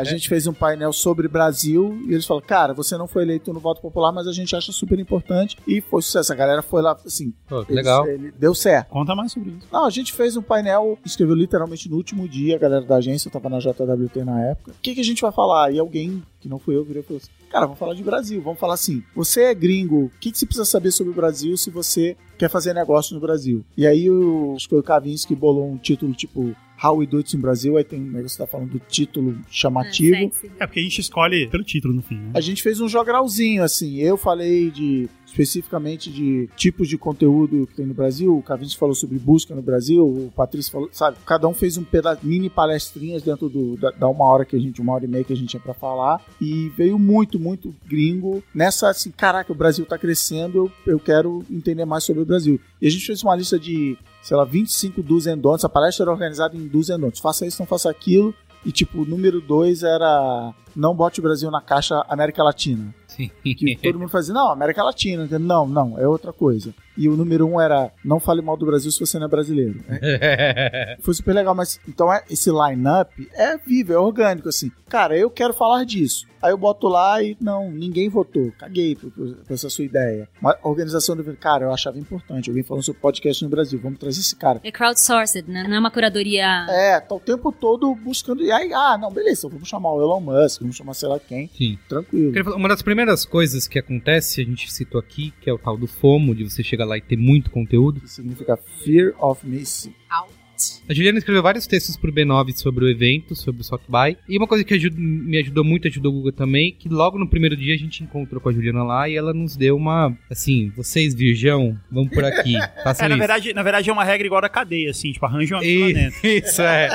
[0.00, 3.52] A gente fez um painel sobre Brasil e eles falaram, cara, você não foi eleito
[3.52, 6.32] no voto popular, mas a gente acha super importante e foi sucesso.
[6.32, 8.06] A galera foi lá, assim, Pô, legal.
[8.06, 8.88] ele- deu certo.
[8.88, 9.66] Conta mais sobre isso.
[9.72, 13.28] Não, a gente fez um painel, escreveu literalmente no último dia, a galera da agência,
[13.28, 14.70] eu tava na JWT na época.
[14.72, 15.72] O que, que a gente vai falar?
[15.72, 18.40] E alguém, que não fui eu, virou e falou assim: Cara, vamos falar de Brasil.
[18.40, 21.56] Vamos falar assim: você é gringo, o que, que você precisa saber sobre o Brasil
[21.56, 23.64] se você quer fazer negócio no Brasil?
[23.76, 26.54] E aí, o, acho que foi o Kavinsky que bolou um título tipo.
[26.82, 28.78] How We Do It in Brasil, aí tem um negócio que você tá falando do
[28.78, 30.16] título chamativo.
[30.16, 30.30] É.
[30.60, 32.30] É porque a gente escolhe pelo título no fim, né?
[32.34, 33.98] A gente fez um jogralzinho, assim.
[33.98, 38.36] Eu falei de especificamente de tipos de conteúdo que tem no Brasil.
[38.36, 40.04] O Cavinci falou sobre busca no Brasil.
[40.04, 41.16] O Patrício falou, sabe?
[41.24, 44.58] Cada um fez um pedaço, mini palestrinhas dentro do, da, da uma hora que a
[44.58, 46.20] gente, uma hora e meia que a gente tinha pra falar.
[46.40, 50.58] E veio muito, muito gringo nessa, assim, caraca, o Brasil tá crescendo.
[50.58, 52.60] Eu, eu quero entender mais sobre o Brasil.
[52.80, 55.26] E a gente fez uma lista de, sei lá, 25 dos.
[55.64, 56.88] A palestra era organizada em dos.
[57.20, 58.34] Faça isso, não faça aquilo.
[58.64, 62.94] E tipo, o número 2 era não bote o Brasil na caixa América Latina.
[63.10, 63.30] Sim.
[63.42, 65.26] Que todo mundo fazia, não, América Latina.
[65.38, 66.72] Não, não, é outra coisa.
[67.00, 69.80] E o número um era não fale mal do Brasil se você não é brasileiro.
[70.22, 74.70] É, foi super legal, mas então é, esse line-up é vivo, é orgânico, assim.
[74.88, 76.26] Cara, eu quero falar disso.
[76.42, 78.50] Aí eu boto lá e não, ninguém votou.
[78.58, 80.26] Caguei por, por essa sua ideia.
[80.40, 82.48] Mas a organização do cara, eu achava importante.
[82.48, 84.60] Alguém falando sobre podcast no Brasil, vamos trazer esse cara.
[84.64, 85.64] É crowdsourced, né?
[85.68, 86.66] Não é uma curadoria.
[86.70, 88.42] É, tá o tempo todo buscando.
[88.42, 91.50] E aí, ah, não, beleza, vamos chamar o Elon Musk, vamos chamar sei lá quem.
[91.56, 91.78] Sim.
[91.88, 92.56] Tranquilo.
[92.56, 95.86] Uma das primeiras coisas que acontece, a gente citou aqui, que é o tal do
[95.86, 98.06] FOMO, de você chegar lá e ter muito conteúdo.
[98.06, 99.94] Significa Fear of Missing.
[100.10, 100.39] Out.
[100.88, 104.16] A Juliana escreveu vários textos pro B9 sobre o evento, sobre o South By.
[104.28, 107.28] E uma coisa que ajuda- me ajudou muito, ajudou o Guga também, que logo no
[107.28, 110.72] primeiro dia a gente encontrou com a Juliana lá e ela nos deu uma, assim,
[110.76, 113.18] vocês virgão, vamos por aqui, façam É, na isso.
[113.18, 116.20] verdade, na verdade é uma regra igual da cadeia, assim, tipo, arranja uma dentro.
[116.26, 116.88] Isso, é.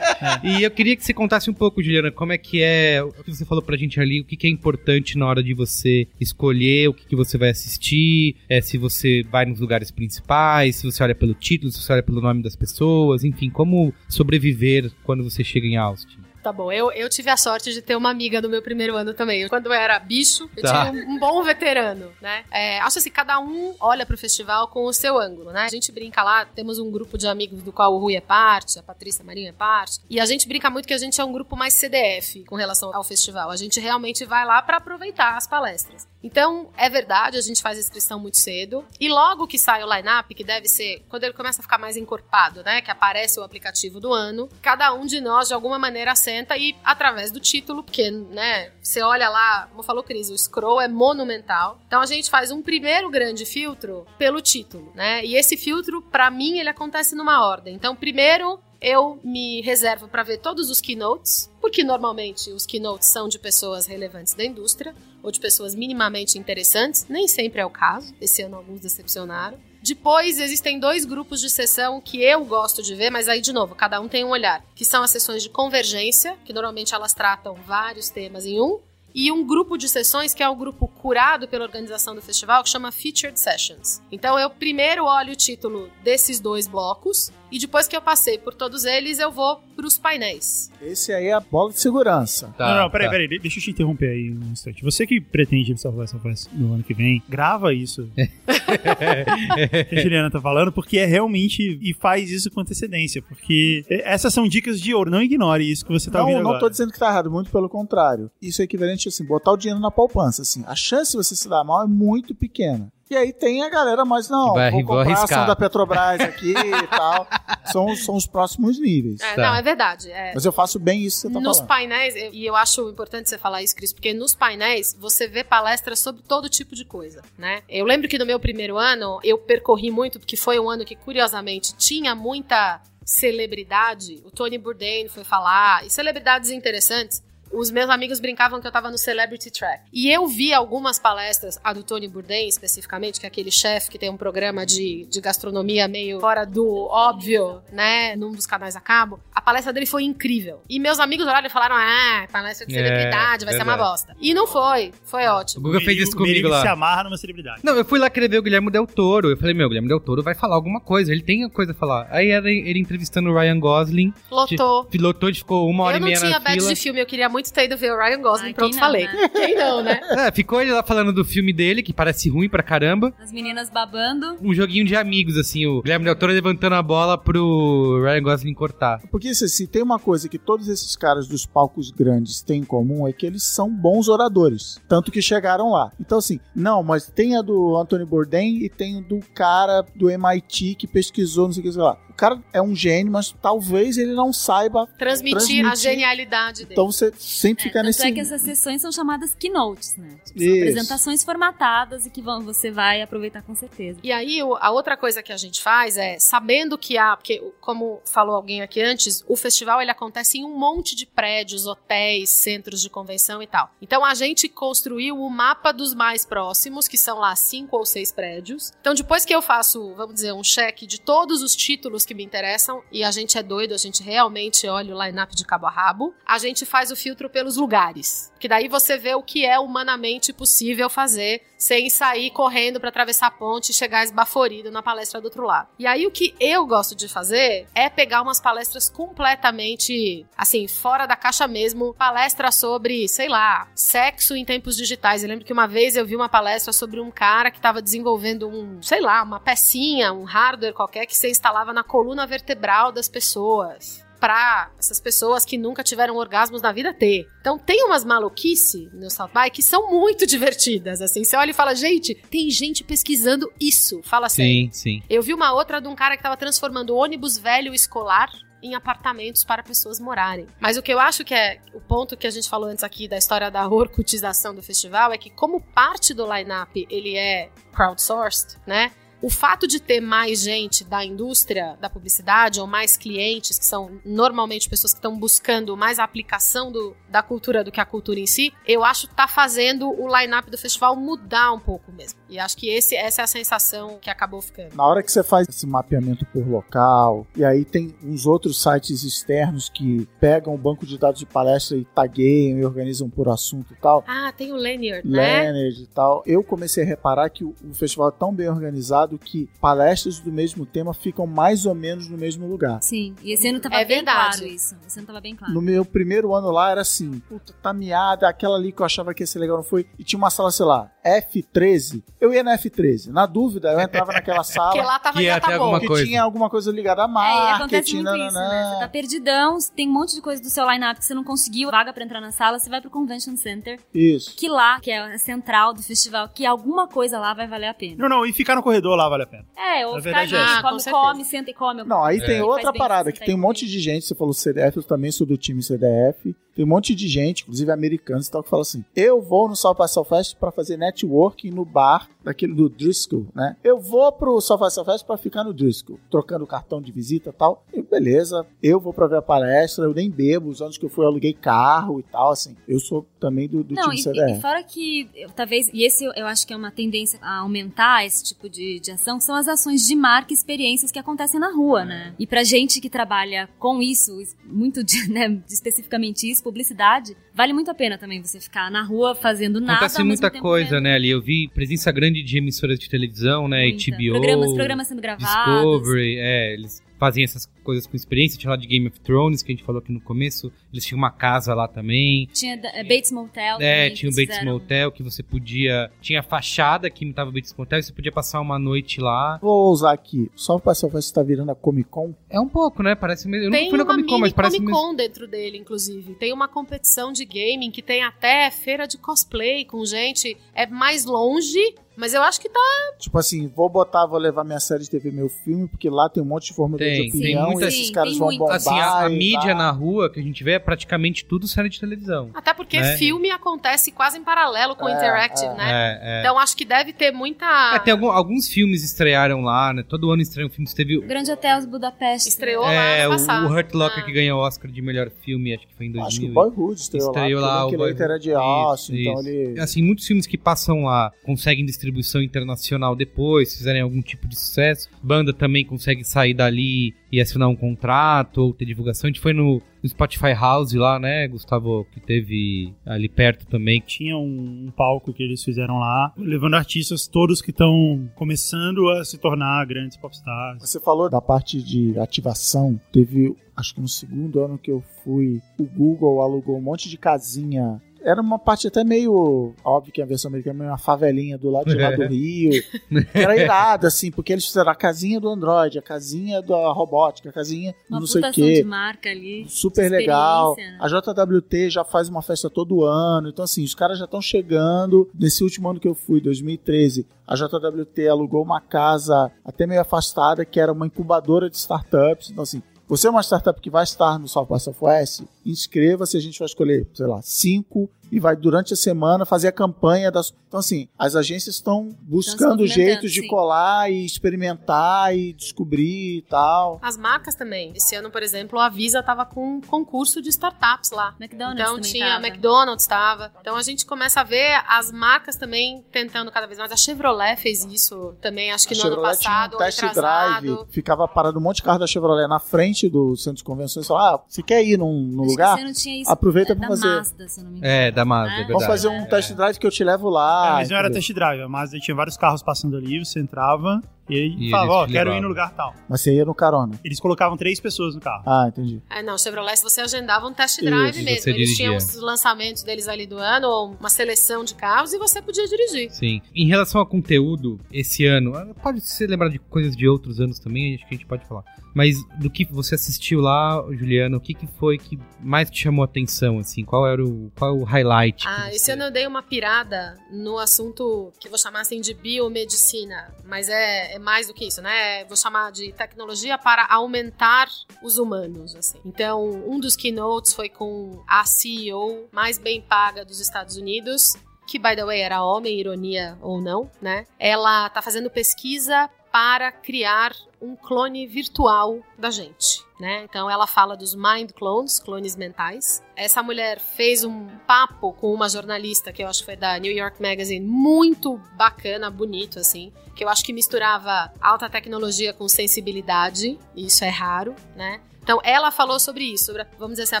[0.44, 3.34] E eu queria que você contasse um pouco, Juliana, como é que é, o que
[3.34, 6.88] você falou pra gente ali, o que, que é importante na hora de você escolher
[6.88, 11.02] o que, que você vai assistir, é, se você vai nos lugares principais, se você
[11.02, 15.42] olha pelo título, se você olha pelo nome das pessoas, enfim, como sobreviver quando você
[15.42, 16.18] chega em Austin.
[16.40, 19.12] Tá bom, eu, eu tive a sorte de ter uma amiga no meu primeiro ano
[19.12, 19.46] também.
[19.48, 20.88] Quando eu era bicho, eu Tá.
[20.88, 22.44] tinha um, um bom veterano, né?
[22.50, 25.62] É, acho assim, cada um olha pro festival com o seu ângulo, né?
[25.62, 28.78] A gente brinca lá, temos um grupo de amigos do qual o Rui é parte,
[28.78, 31.32] a Patrícia Marinho é parte, e a gente brinca muito que a gente é um
[31.32, 33.50] grupo mais CDF com relação ao festival.
[33.50, 36.06] A gente realmente vai lá pra aproveitar as palestras.
[36.22, 38.84] Então, é verdade, a gente faz inscrição muito cedo.
[38.98, 41.96] E logo que sai o line-up, que deve ser quando ele começa a ficar mais
[41.96, 42.82] encorpado, né?
[42.82, 46.76] Que aparece o aplicativo do ano, cada um de nós, de alguma maneira, senta e,
[46.84, 51.80] através do título, porque, né, você olha lá, como falou Cris, o scroll é monumental.
[51.86, 55.24] Então a gente faz um primeiro grande filtro pelo título, né?
[55.24, 57.74] E esse filtro, pra mim, ele acontece numa ordem.
[57.74, 58.60] Então, primeiro.
[58.80, 63.86] Eu me reservo para ver todos os keynotes, porque normalmente os keynotes são de pessoas
[63.86, 67.04] relevantes da indústria ou de pessoas minimamente interessantes.
[67.08, 68.14] Nem sempre é o caso.
[68.20, 69.58] Esse ano alguns decepcionaram.
[69.82, 73.74] Depois existem dois grupos de sessão que eu gosto de ver, mas aí de novo,
[73.74, 77.54] cada um tem um olhar, que são as sessões de convergência, que normalmente elas tratam
[77.54, 78.80] vários temas em um,
[79.14, 82.68] e um grupo de sessões que é o grupo curado pela organização do festival, que
[82.68, 84.02] chama Featured Sessions.
[84.12, 88.54] Então eu primeiro olho o título desses dois blocos e depois que eu passei por
[88.54, 90.70] todos eles, eu vou para os painéis.
[90.82, 92.52] Esse aí é a bola de segurança.
[92.56, 93.12] Tá, não, não, peraí, tá.
[93.12, 94.82] peraí, de- deixa eu te interromper aí um instante.
[94.82, 98.08] Você que pretende South by Southwest no ano que vem, grava isso.
[99.88, 101.78] que a Juliana tá falando, porque é realmente.
[101.80, 105.10] E faz isso com antecedência, porque essas são dicas de ouro.
[105.10, 106.60] Não ignore isso que você tá não, ouvindo não agora.
[106.60, 108.30] tô dizendo que tá errado, muito pelo contrário.
[108.40, 110.64] Isso é equivalente assim, botar o dinheiro na poupança, assim.
[110.66, 112.92] A chance de você se dar mal é muito pequena.
[113.10, 115.38] E aí tem a galera, mas não, vai- vou vou comprar a arriscar.
[115.40, 117.26] ação da Petrobras aqui e tal.
[117.72, 119.20] São, são os próximos níveis.
[119.20, 119.42] É, Tá.
[119.42, 120.10] Não, é verdade.
[120.10, 120.32] é.
[120.34, 121.68] Mas eu faço bem isso que você tá Nos falando.
[121.68, 125.42] painéis, eu- e eu acho importante você falar isso, Cris, porque nos painéis você vê
[125.42, 127.62] palestras sobre todo tipo de coisa, né?
[127.68, 130.94] Eu lembro que no meu primeiro ano eu percorri muito, porque foi um ano que,
[130.94, 134.20] curiosamente, tinha muita celebridade.
[134.24, 137.22] O Tony Bourdain foi falar, e celebridades interessantes.
[137.52, 139.84] Os meus amigos brincavam que eu tava no Celebrity Track.
[139.92, 143.98] E eu vi algumas palestras, a do Tony Bourdain especificamente, que é aquele chefe que
[143.98, 148.16] tem um programa de, de gastronomia meio fora do óbvio, né?
[148.16, 149.20] Num dos canais a cabo.
[149.34, 150.60] A palestra dele foi incrível.
[150.68, 154.16] E meus amigos olharam e falaram: ah, palestra de É, celebridade, vai ser uma bosta.
[154.20, 154.92] E não foi.
[155.04, 155.62] Foi O ótimo.
[155.62, 156.60] Guga fez isso comigo Merigo lá.
[156.62, 157.60] se amarra numa celebridade.
[157.62, 159.30] Não, eu fui lá querer ver o Guilherme Del Toro.
[159.30, 161.12] Eu falei, meu, o Guilherme Del Toro vai falar alguma coisa.
[161.12, 162.06] Ele tem coisa a falar.
[162.10, 164.12] Aí era ele entrevistando o Ryan Gosling.
[164.30, 164.84] Lotou.
[164.84, 166.74] Pilotou, ficou uma hora Eu e não meia tinha na badge fila.
[166.74, 168.46] de filme, eu queria muito ter ido ver o Ryan Gosling.
[168.48, 169.06] Ai, Pronto, quem não, falei.
[169.06, 169.28] né?
[169.28, 170.00] Quem não, né?
[170.18, 173.12] É, ficou ele lá falando do filme dele, que parece ruim pra caramba.
[173.20, 174.36] As meninas babando.
[174.42, 178.54] Um joguinho de amigos, assim, o Guilherme Del Toro levantando a bola pro Ryan Gosling
[178.54, 179.00] cortar.
[179.10, 182.64] Porque se, se tem uma coisa que todos esses caras dos palcos grandes têm em
[182.64, 184.80] comum é que eles são bons oradores.
[184.88, 185.92] Tanto que chegaram lá.
[186.00, 190.74] Então, assim, não, mas tem a do Anthony Bourdain e tem do cara do MIT
[190.76, 191.96] que pesquisou, não sei o que sei lá.
[192.08, 194.88] O cara é um gênio, mas talvez ele não saiba.
[194.98, 195.76] Transmitir, a Transmitir.
[195.76, 196.72] genialidade dele.
[196.72, 198.06] Então você sempre fica Tanto nesse.
[198.06, 200.18] é que essas sessões são chamadas keynotes, né?
[200.24, 203.98] Tipo, são apresentações formatadas e que vão, você vai aproveitar com certeza.
[204.02, 208.00] E aí, a outra coisa que a gente faz é, sabendo que há, porque, como
[208.04, 212.80] falou alguém aqui antes, o festival ele acontece em um monte de prédios, hotéis, centros
[212.80, 213.70] de convenção e tal.
[213.80, 218.12] Então, a gente construiu o mapa dos mais próximos, que são lá cinco ou seis
[218.12, 218.72] prédios.
[218.80, 222.24] Então, depois que eu faço, vamos dizer, um cheque de todos os títulos que me
[222.24, 225.70] interessam, e a gente é doido, a gente realmente olha o line-up de cabo a
[225.70, 228.30] rabo, a gente faz o filtro pelos lugares.
[228.38, 233.26] Que daí você vê o que é humanamente possível fazer sem sair correndo pra atravessar
[233.26, 235.68] a ponte e chegar esbaforido na palestra do outro lado.
[235.78, 241.06] E aí o que eu gosto de fazer é pegar umas palestras completamente, assim, fora
[241.06, 245.22] da caixa mesmo, palestra sobre, sei lá, sexo em tempos digitais.
[245.22, 248.48] Eu lembro que uma vez eu vi uma palestra sobre um cara que estava desenvolvendo
[248.48, 253.08] um, sei lá, uma pecinha, um hardware qualquer que você instalava na coluna vertebral das
[253.08, 257.28] pessoas pra essas pessoas que nunca tiveram orgasmos na vida ter.
[257.40, 261.24] Então tem umas maluquice no South by que são muito divertidas, assim.
[261.24, 264.00] Você olha e fala, gente, tem gente pesquisando isso.
[264.02, 264.50] Fala sério.
[264.50, 265.02] Sim, sim.
[265.08, 268.30] Eu vi uma outra de um cara que tava transformando ônibus velho escolar
[268.62, 270.46] em apartamentos para pessoas morarem.
[270.60, 273.06] Mas o que eu acho que é o ponto que a gente falou antes aqui
[273.06, 278.56] da história da orcutização do festival é que como parte do line-up ele é crowdsourced,
[278.66, 278.90] né?
[279.20, 283.90] O fato de ter mais gente da indústria da publicidade ou mais clientes, que são
[284.04, 288.20] normalmente pessoas que estão buscando mais a aplicação do, da cultura do que a cultura
[288.20, 292.18] em si, eu acho que tá fazendo o line-up do festival mudar um pouco mesmo.
[292.28, 294.74] E acho que esse, essa é a sensação que acabou ficando.
[294.76, 299.02] Na hora que você faz esse mapeamento por local, e aí tem uns outros sites
[299.02, 303.72] externos que pegam o banco de dados de palestra e tagueiam e organizam por assunto
[303.72, 305.50] e tal, Ah, tem o Lanyard, né?
[305.50, 309.07] Leonard e tal, eu comecei a reparar que o, o festival é tão bem organizado
[309.16, 312.82] que palestras do mesmo tema ficam mais ou menos no mesmo lugar.
[312.82, 314.38] Sim, e esse ano tava É bem verdade.
[314.38, 314.74] claro isso.
[314.84, 315.54] Esse ano tava bem claro.
[315.54, 319.14] No meu primeiro ano lá era assim, puta, tá miada, aquela ali que eu achava
[319.14, 320.90] que ia ser legal não foi, e tinha uma sala, sei lá,
[321.20, 322.02] F13.
[322.20, 323.08] Eu ia na F13.
[323.08, 325.86] Na dúvida, eu entrava naquela Porque sala lá tava Que já ia tá alguma que
[325.86, 326.04] coisa.
[326.04, 328.70] tinha alguma coisa ligada a É, e marketing, acontece muito isso, né?
[328.74, 331.70] Você tá perdidão, tem um monte de coisa do seu line-up que você não conseguiu
[331.70, 334.34] vaga pra entrar na sala, você vai pro Convention Center, Isso.
[334.36, 337.74] que lá, que é a central do festival, que alguma coisa lá vai valer a
[337.74, 337.96] pena.
[337.98, 339.44] Não, não, e ficar no corredor lá vale a pena.
[339.56, 340.48] É, ou Na ficar verdade é ali.
[340.58, 341.82] Ah, com come, come, senta e come.
[341.84, 342.26] Não, aí É.
[342.26, 345.26] tem outra parada, que tem um monte de gente, você falou CDF, eu também sou
[345.26, 348.84] do time CDF, tem um monte de gente, inclusive americanos e tal, que fala assim,
[348.96, 353.56] eu vou no South by Southwest pra fazer networking no bar daquele do Driscoll, né?
[353.64, 357.64] Eu vou pro by Southwest pra ficar no Driscoll, trocando cartão de visita e tal.
[357.72, 360.88] E beleza, eu vou pra ver a palestra, eu nem bebo, os anos que eu
[360.88, 362.54] fui eu aluguei carro e tal, assim.
[362.66, 366.04] Eu sou também do, do Não, time e, e fora que, eu, talvez, e esse
[366.04, 369.48] eu, acho que é uma tendência a aumentar esse tipo de, de ação, são as
[369.48, 372.14] ações de marca e experiências que acontecem na rua, né?
[372.18, 377.52] E pra gente que trabalha com isso, is- muito de, né, especificamente isso, publicidade, vale
[377.52, 379.74] muito a pena também você ficar na rua fazendo nada.
[379.78, 381.08] Acontece ao mesmo muita tempo coisa, né, ali.
[381.10, 383.90] Eu vi presença grande de emissoras de televisão, né, muita.
[383.90, 385.26] HBO, Programas, programas sendo gravados.
[385.28, 388.36] Discovery, é, eles fazem essas coisas com experiência.
[388.38, 390.50] Tinha lá de Game of Thrones, que a gente falou aqui no começo.
[390.72, 392.28] Eles tinham uma casa lá também.
[392.32, 393.58] Tinha é, Bates Motel.
[393.60, 395.90] É, também, tinha o Bates fizeram- Motel que você podia.
[396.00, 399.38] Tinha a fachada que imitava o Bates Motel e você podia passar uma noite lá.
[399.40, 402.12] Vou usar aqui, o South by Southwest tá virando a Comic Con.
[402.28, 402.96] É um pouco, né?
[402.96, 403.46] Parece mesmo.
[403.46, 404.88] Eu Tem nunca fui na Comic Con, mas parece Comic mesmo.
[404.88, 406.14] Con dentro dele, inclusive.
[406.14, 410.36] Tem uma competição de gaming que tem até feira de cosplay com gente.
[410.52, 411.60] É mais longe,
[411.98, 412.60] mas eu acho que tá.
[412.98, 416.22] Tipo assim, vou botar, vou levar minha série de TV, meu filme, porque lá tem
[416.22, 418.28] um monte de formador Tem, de tem opinião muita- e esses Sim, caras tem vão
[418.28, 418.38] muito.
[418.40, 418.56] bombar.
[418.56, 419.54] Assim, a, a mídia lá.
[419.54, 422.30] na rua que a gente vê é praticamente tudo série de televisão.
[422.34, 422.96] Até porque Né?
[422.96, 425.54] filme acontece quase em paralelo com o É, Interactive, é.
[425.56, 425.70] né?
[425.70, 426.20] É, é.
[426.20, 427.46] Então acho que deve ter muita.
[427.74, 429.84] É, tem algum- alguns filmes estrearam lá, né?
[429.86, 430.72] Todo ano estreiam filmes.
[430.74, 432.28] Teve Grande Hotel Budapeste.
[432.28, 434.06] Estreou é, lá o, o Hurt Locker Ah.
[434.06, 436.06] que ganhou o Oscar de melhor filme, acho que foi em 2000.
[436.06, 438.48] Acho que o Boyhood estreou, Estreou lá, lá, o porque o Linklater era de Boyhood.
[438.68, 439.28] Austin, Isso, então isso.
[439.28, 439.60] ele...
[439.60, 444.38] Assim, muitos filmes que passam lá conseguem distribuição internacional depois, se fizerem algum tipo de
[444.38, 444.88] sucesso.
[445.02, 449.08] Banda também consegue sair dali e assinar um contrato ou ter divulgação.
[449.08, 453.82] A gente foi no, no Spotify House lá, né, Gustavo, que teve ali perto também.
[453.86, 459.04] Tinha um, um palco que eles fizeram lá, levando artistas todos que estão começando a
[459.04, 460.60] se tornar grandes popstars.
[460.60, 462.78] Você falou da parte de ativação.
[462.92, 466.98] Teve, acho que no segundo ano que eu fui, o Google alugou um monte de
[466.98, 467.80] casinha.
[468.02, 469.54] Era uma parte até meio.
[469.64, 472.62] Óbvio que a versão americana é meio uma favelinha do lado de lá do Rio.
[473.12, 477.32] Era irado, assim, porque eles fizeram a casinha do Android, a casinha da robótica, a
[477.32, 478.54] casinha do Uma não sei o quê.
[478.54, 479.46] de marca ali.
[479.48, 480.54] Super legal.
[480.56, 480.78] né?
[480.80, 483.28] A JWT já faz uma festa todo ano.
[483.28, 485.08] Então, assim, os caras já estão chegando.
[485.18, 490.44] Nesse último ano que eu fui, 2013, a JWT alugou uma casa até meio afastada,
[490.44, 492.30] que era uma incubadora de startups.
[492.30, 496.20] Então, assim, você é uma startup que vai estar no South by Southwest, inscreva-se, a
[496.20, 500.32] gente vai escolher, sei lá, cinco e vai durante a semana fazer a campanha das.
[500.46, 503.28] Então, assim, as agências estão buscando jeitos de sim.
[503.28, 506.78] colar e experimentar e descobrir e tal.
[506.82, 507.72] As marcas também.
[507.74, 511.14] Esse ano, por exemplo, a Visa tava com um concurso de startups lá.
[511.20, 512.26] McDonald's Então tinha, tava.
[512.26, 513.32] McDonald's estava.
[513.40, 516.72] Então a gente começa a ver as marcas também tentando cada vez mais.
[516.72, 519.94] A Chevrolet fez isso também, acho que A no ano Chevrolet passado, tinha um test
[519.94, 523.84] drive, ficava parado um monte de carro da Chevrolet na frente do centro de convenções
[523.84, 525.56] e falava, ah, você quer ir num, num lugar?
[525.56, 526.88] esse ano tinha isso Aproveita da pra fazer.
[526.88, 527.72] Mazda, se eu não me engano.
[527.72, 528.34] É, da Mazda, É.
[528.34, 528.52] é verdade.
[528.52, 530.48] Vamos fazer um test drive que eu te levo lá.
[530.48, 533.82] É, mas não era test drive, a Mazda tinha vários carros passando ali, você entrava
[534.08, 535.74] e aí E falava, ó, te quero ir no lugar tal.
[535.88, 536.78] Mas você ia no carona.
[536.82, 538.22] Eles colocavam três pessoas no carro.
[538.26, 538.80] Ah, entendi.
[538.88, 541.20] É, não, Chevrolet você agendava um test drive Isso, mesmo.
[541.22, 544.98] você Eles tinham os lançamentos deles ali do ano, ou uma seleção de carros, e
[544.98, 545.90] você podia dirigir.
[545.90, 546.22] Sim.
[546.34, 550.38] Em relação a conteúdo, esse ano, ah, pode se lembrar de coisas de outros anos
[550.38, 551.44] também, acho que a gente pode falar.
[551.74, 555.82] Mas do que você assistiu lá, Juliana, o que, que foi que mais te chamou
[555.82, 556.64] a atenção, assim?
[556.64, 558.26] Qual era o, qual é o highlight?
[558.26, 563.14] Ah, esse ano eu dei uma pirada no assunto que vou chamar assim de biomedicina,
[563.24, 565.04] mas é, é mais do que isso, né?
[565.04, 567.48] Vou chamar de tecnologia para aumentar
[567.82, 568.80] os humanos, assim.
[568.84, 574.14] Então, um dos keynotes foi com a CEO mais bem paga dos Estados Unidos,
[574.48, 577.06] que by the way era homem, ironia ou não, né?
[577.18, 583.04] Ela tá fazendo pesquisa para criar um clone virtual da gente, né?
[583.04, 585.82] Então ela fala dos mind clones, clones mentais.
[585.96, 589.72] Essa mulher fez um papo com uma jornalista que eu acho que foi da New
[589.72, 596.38] York Magazine, muito bacana, bonito assim, que eu acho que misturava alta tecnologia com sensibilidade,
[596.54, 597.80] e isso é raro, né?
[598.08, 600.00] Então, ela falou sobre isso, sobre, vamos dizer assim, a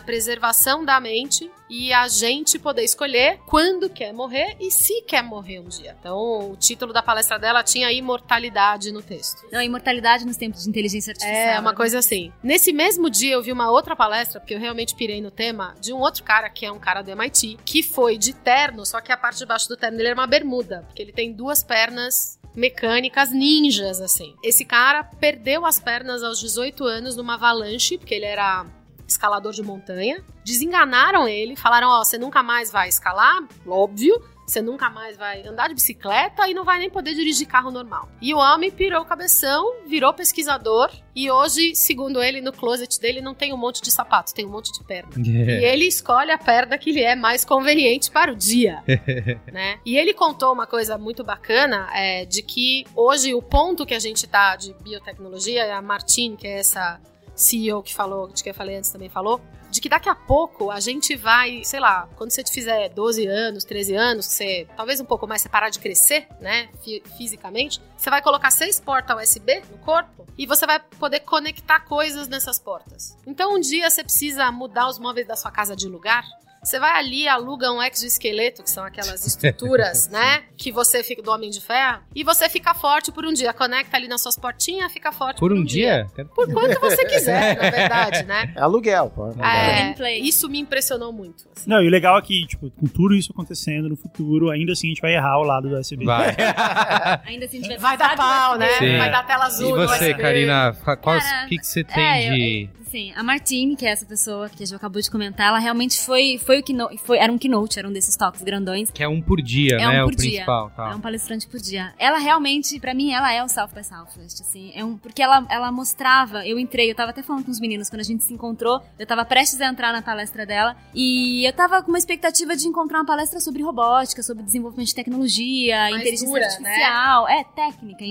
[0.00, 5.60] preservação da mente e a gente poder escolher quando quer morrer e se quer morrer
[5.60, 5.94] um dia.
[6.00, 9.46] Então, o título da palestra dela tinha imortalidade no texto.
[9.52, 11.36] Não, imortalidade nos tempos de inteligência artificial.
[11.36, 12.32] É, uma coisa assim.
[12.42, 15.92] Nesse mesmo dia eu vi uma outra palestra, porque eu realmente pirei no tema, de
[15.92, 19.12] um outro cara que é um cara do MIT, que foi de terno, só que
[19.12, 22.37] a parte de baixo do terno dele era uma bermuda, porque ele tem duas pernas
[22.58, 24.34] mecânicas ninjas, assim.
[24.42, 28.66] Esse cara perdeu as pernas aos 18 anos numa avalanche, porque ele era
[29.06, 30.22] escalador de montanha.
[30.44, 34.20] Desenganaram ele, falaram: Ó, você nunca mais vai escalar, óbvio.
[34.48, 38.08] Você nunca mais vai andar de bicicleta e não vai nem poder dirigir carro normal.
[38.20, 43.20] E o homem pirou o cabeção, virou pesquisador e hoje, segundo ele, no closet dele
[43.20, 45.10] não tem um monte de sapatos, tem um monte de perna.
[45.28, 45.60] É.
[45.60, 48.82] E ele escolhe a perna que lhe é mais conveniente para o dia,
[49.52, 49.78] né?
[49.84, 53.98] E ele contou uma coisa muito bacana, é, de que hoje o ponto que a
[53.98, 56.98] gente tá de biotecnologia, a Martine, que é essa
[57.40, 60.70] CEO que falou, de que eu falei antes também falou, de que daqui a pouco
[60.70, 65.04] a gente vai, sei lá, quando você fizer 12 anos, 13 anos, você talvez um
[65.04, 69.60] pouco mais você parar de crescer, né, fi- fisicamente, você vai colocar seis portas USB
[69.70, 73.16] no corpo e você vai poder conectar coisas nessas portas.
[73.26, 76.24] Então um dia você precisa mudar os móveis da sua casa de lugar,
[76.62, 80.42] você vai ali e aluga um exoesqueleto, que são aquelas estruturas, né?
[80.56, 82.00] Que você fica do Homem de Ferro.
[82.14, 83.52] E você fica forte por um dia.
[83.52, 86.06] Conecta ali nas suas portinhas, fica forte por, Por um dia?
[86.34, 88.52] Por quanto você quiser, na verdade, né?
[88.56, 89.30] É aluguel, pô.
[89.42, 90.20] É, Gameplay.
[90.20, 91.44] isso me impressionou muito.
[91.56, 91.68] assim.
[91.68, 94.88] Não, e o legal é que, tipo, com tudo isso acontecendo no futuro, ainda assim
[94.88, 96.04] a gente vai errar o lado do USB.
[96.04, 96.34] Vai.
[97.26, 98.68] Ainda assim, a gente vai Vai dar de pau, né?
[98.78, 98.98] Sim.
[98.98, 99.70] Vai dar tela E azul.
[99.76, 100.14] no você, USB.
[100.22, 102.70] Karina, o que, que você tem É, eu- de.
[102.90, 106.00] Sim, a Martine, que é essa pessoa que a gente acabou de comentar, ela realmente
[106.00, 108.90] foi, foi o keynote, foi, era um keynote, era um desses toques grandões.
[108.90, 110.02] Que é um por dia, É né?
[110.02, 110.30] um o por dia.
[110.30, 110.70] principal.
[110.70, 110.90] Tá.
[110.90, 111.92] É um palestrante por dia.
[111.98, 114.72] Ela realmente, pra mim, ela é o South by Southwest, assim.
[114.74, 117.88] É um, porque ela, ela mostrava, eu entrei, eu tava até falando com os meninos
[117.90, 121.52] quando a gente se encontrou, eu tava prestes a entrar na palestra dela, e eu
[121.52, 125.96] tava com uma expectativa de encontrar uma palestra sobre robótica, sobre desenvolvimento de tecnologia, Mais
[125.96, 126.46] inteligência dura, né?
[126.70, 128.04] artificial, é, técnica,